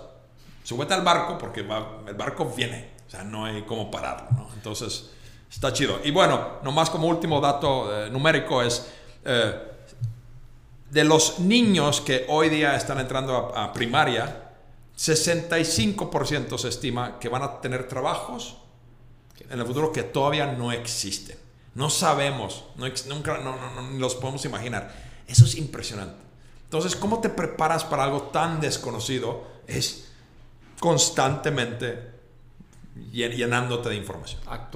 súbete 0.63 0.93
al 0.93 1.01
barco 1.01 1.37
porque 1.37 1.61
el 1.61 2.15
barco 2.15 2.45
viene, 2.55 2.91
o 3.07 3.09
sea, 3.09 3.23
no 3.23 3.45
hay 3.45 3.63
cómo 3.63 3.89
pararlo, 3.89 4.29
¿no? 4.31 4.49
Entonces, 4.53 5.11
está 5.51 5.71
chido. 5.73 5.99
Y 6.03 6.11
bueno, 6.11 6.59
nomás 6.63 6.89
como 6.89 7.07
último 7.07 7.39
dato 7.39 8.05
eh, 8.05 8.09
numérico 8.09 8.61
es, 8.61 8.91
eh, 9.25 9.53
de 10.89 11.03
los 11.03 11.39
niños 11.39 12.01
que 12.01 12.25
hoy 12.29 12.49
día 12.49 12.75
están 12.75 12.99
entrando 12.99 13.51
a, 13.55 13.73
primaria, 13.73 14.51
65% 14.95 16.57
se 16.57 16.67
estima 16.67 17.19
que 17.19 17.29
van 17.29 17.41
a 17.41 17.61
tener 17.61 17.87
trabajos 17.87 18.57
en 19.49 19.59
el 19.59 19.65
futuro 19.65 19.91
que 19.91 20.03
todavía 20.03 20.45
no 20.45 20.71
existen. 20.71 21.37
No 21.73 21.89
sabemos, 21.89 22.65
no, 22.75 22.85
nunca 23.07 23.39
no, 23.39 23.55
no, 23.55 23.99
los 23.99 24.13
podemos 24.15 24.45
imaginar. 24.45 24.93
Eso 25.27 25.45
es 25.45 25.55
impresionante. 25.55 26.15
Entonces, 26.73 26.95
¿cómo 26.95 27.21
te 27.21 27.29
preparas 27.29 27.83
para 27.83 28.03
algo 28.03 28.23
tan 28.23 28.59
desconocido? 28.59 29.43
Es 29.67 30.09
constantemente 30.79 31.99
llenándote 33.11 33.89
de 33.89 33.95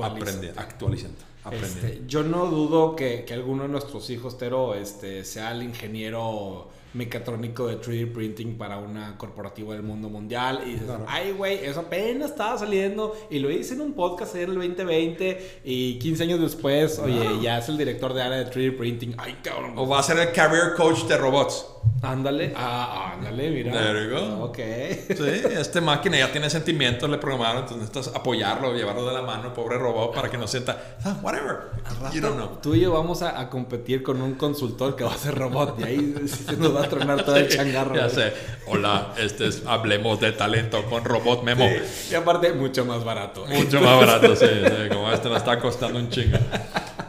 aprendiendo, 0.03 0.61
actualizando. 0.61 1.17
Este, 1.51 2.03
yo 2.05 2.21
no 2.21 2.45
dudo 2.45 2.95
que, 2.95 3.25
que, 3.25 3.33
alguno 3.33 3.63
de 3.63 3.69
nuestros 3.69 4.11
hijos, 4.11 4.37
Tero, 4.37 4.75
este, 4.75 5.25
sea 5.25 5.51
el 5.53 5.63
ingeniero 5.63 6.69
mecatrónico 6.93 7.67
de 7.67 7.79
3D 7.79 8.11
printing 8.13 8.57
para 8.57 8.77
una 8.77 9.17
corporativa 9.17 9.73
del 9.73 9.83
mundo 9.83 10.09
mundial 10.09 10.61
y 10.65 10.71
dices, 10.71 10.89
ay 11.07 11.31
güey, 11.31 11.65
eso 11.65 11.81
apenas 11.81 12.31
estaba 12.31 12.57
saliendo 12.57 13.15
y 13.29 13.39
lo 13.39 13.51
hice 13.51 13.73
en 13.73 13.81
un 13.81 13.93
podcast 13.93 14.35
en 14.35 14.49
el 14.49 14.55
2020 14.55 15.61
y 15.63 15.99
15 15.99 16.23
años 16.23 16.39
después, 16.39 16.99
oye, 16.99 17.41
ya 17.41 17.59
es 17.59 17.69
el 17.69 17.77
director 17.77 18.13
de 18.13 18.21
área 18.21 18.37
de 18.37 18.51
3D 18.51 18.77
printing, 18.77 19.15
ay 19.17 19.37
cabrón. 19.43 19.73
O 19.75 19.87
va 19.87 19.99
a 19.99 20.03
ser 20.03 20.17
el 20.19 20.31
career 20.31 20.73
coach 20.75 21.03
de 21.03 21.17
robots. 21.17 21.65
Ándale, 22.01 22.53
ah, 22.55 23.13
ándale, 23.13 23.49
mira. 23.49 23.71
There 23.71 24.05
you 24.05 24.11
go. 24.11 24.45
Ok. 24.45 24.57
Sí, 24.57 25.41
esta 25.51 25.81
máquina 25.81 26.17
ya 26.17 26.31
tiene 26.31 26.49
sentimientos, 26.49 27.09
le 27.09 27.17
programaron, 27.17 27.63
entonces 27.63 27.87
necesitas 27.87 28.15
apoyarlo, 28.15 28.73
llevarlo 28.73 29.07
de 29.07 29.13
la 29.13 29.23
mano, 29.23 29.53
pobre 29.53 29.77
robot, 29.77 30.13
para 30.13 30.29
que 30.29 30.37
no 30.37 30.47
sienta, 30.47 30.97
ah, 31.03 31.17
whatever. 31.23 31.71
You 32.13 32.21
don't 32.21 32.35
know. 32.35 32.59
Tú 32.61 32.75
y 32.75 32.81
yo 32.81 32.91
vamos 32.91 33.21
a, 33.23 33.39
a, 33.39 33.49
competir 33.49 34.03
con 34.03 34.21
un 34.21 34.35
consultor 34.35 34.95
que 34.95 35.03
va 35.03 35.13
a 35.13 35.17
ser 35.17 35.35
robot 35.35 35.79
y 35.79 35.83
ahí 35.83 36.27
se 36.27 36.55
nos 36.57 36.75
va 36.75 36.83
a 36.83 36.86
tronar 36.89 37.23
todo 37.23 37.35
el 37.35 37.47
changarro. 37.47 37.95
ya 37.95 38.09
sé. 38.09 38.33
Hola, 38.67 39.13
este 39.17 39.47
es 39.47 39.63
Hablemos 39.65 40.19
de 40.19 40.31
Talento 40.31 40.83
con 40.85 41.03
Robot 41.03 41.43
Memo. 41.43 41.65
Y 42.11 42.15
aparte, 42.15 42.53
mucho 42.53 42.85
más 42.85 43.03
barato. 43.03 43.45
Mucho 43.45 43.81
más 43.81 43.99
barato, 43.99 44.35
sí. 44.35 44.45
Como 44.91 45.11
este 45.11 45.29
nos 45.29 45.37
está 45.37 45.59
costando 45.59 45.99
un 45.99 46.09
chingo. 46.09 46.37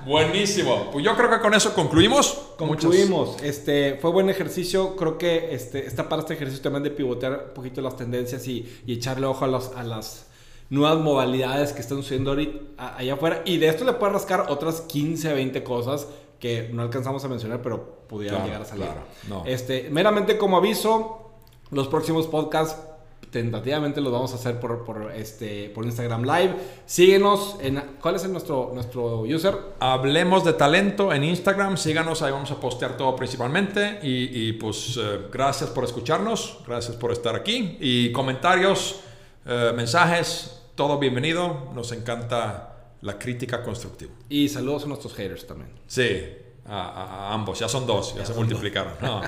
Buenísimo. 0.09 0.91
Pues 0.91 1.05
yo 1.05 1.14
creo 1.16 1.29
que 1.29 1.39
con 1.39 1.53
eso 1.53 1.74
concluimos. 1.74 2.29
Concluimos. 2.57 3.43
Este, 3.43 3.99
fue 4.01 4.11
buen 4.11 4.31
ejercicio. 4.31 4.97
Creo 4.97 5.18
que 5.18 5.55
este, 5.55 5.87
está 5.87 6.09
para 6.09 6.22
este 6.22 6.33
ejercicio 6.35 6.62
también 6.62 6.83
de 6.83 6.91
pivotear 6.91 7.49
un 7.49 7.55
poquito 7.55 7.83
las 7.83 7.97
tendencias 7.97 8.47
y, 8.49 8.83
echarle 8.87 9.26
ojo 9.26 9.45
a, 9.45 9.49
los, 9.49 9.70
a 9.76 9.83
las 9.83 10.26
nuevas 10.70 10.99
modalidades 10.99 11.72
que 11.72 11.81
están 11.81 11.99
sucediendo 11.99 12.31
ahorita 12.31 12.97
allá 12.97 13.14
afuera. 13.14 13.43
Y 13.45 13.59
de 13.59 13.68
esto 13.68 13.85
le 13.85 13.93
puede 13.93 14.14
rascar 14.14 14.47
otras 14.49 14.81
15, 14.81 15.35
20 15.35 15.62
cosas 15.62 16.07
que 16.39 16.70
no 16.72 16.82
alcanzamos 16.82 17.24
a 17.24 17.28
mencionar, 17.28 17.62
pero 17.62 18.07
pudieran 18.09 18.45
llegar 18.45 18.62
a 18.62 18.64
salir. 18.64 18.86
Este, 19.45 19.89
meramente 19.91 20.39
como 20.39 20.57
aviso, 20.57 21.32
los 21.70 21.89
próximos 21.89 22.26
podcasts 22.26 22.76
tentativamente 23.30 24.01
los 24.01 24.12
vamos 24.12 24.32
a 24.32 24.36
hacer 24.36 24.59
por, 24.59 24.84
por, 24.84 25.12
este, 25.14 25.70
por 25.70 25.84
Instagram 25.84 26.22
Live. 26.22 26.55
Síguenos 26.86 27.57
en... 27.61 27.82
¿Cuál 28.01 28.16
es 28.16 28.28
nuestro, 28.28 28.70
nuestro 28.72 29.20
user? 29.22 29.55
Hablemos 29.80 30.45
de 30.45 30.55
talento 30.55 31.12
en 31.12 31.24
Instagram. 31.24 31.76
Síganos, 31.76 32.22
ahí 32.22 32.32
vamos 32.32 32.51
a 32.51 32.61
postear 32.61 32.97
todo 32.97 33.14
principalmente. 33.16 34.01
Y, 34.03 34.53
pues 34.55 34.99
eh, 34.99 35.26
gracias 35.30 35.70
por 35.70 35.84
escucharnos, 35.84 36.61
gracias 36.66 36.97
por 36.97 37.12
estar 37.12 37.34
aquí. 37.34 37.76
Y 37.80 38.12
comentarios, 38.12 39.01
eh, 39.45 39.72
mensajes, 39.74 40.62
todo 40.74 40.99
bienvenido. 40.99 41.68
Nos 41.74 41.93
encanta 41.93 42.78
la 43.03 43.18
crítica 43.18 43.62
constructiva. 43.62 44.12
Y 44.28 44.49
saludos 44.49 44.84
a 44.84 44.86
nuestros 44.86 45.14
haters 45.14 45.46
también. 45.46 45.70
Sí, 45.86 46.24
a, 46.66 47.32
ambos, 47.32 47.59
ya 47.59 47.68
son 47.68 47.86
dos, 47.86 48.14
ya, 48.14 48.24
se 48.24 48.34
multiplicaron. 48.34 48.94
No, 49.01 49.22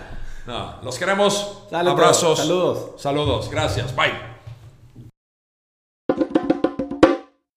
no, 0.47 0.83
los 0.83 0.99
queremos. 0.99 1.65
Abrazos. 1.73 2.39
Saludos. 2.39 3.01
Saludos, 3.01 3.51
gracias, 3.51 3.95
bye. 3.95 4.30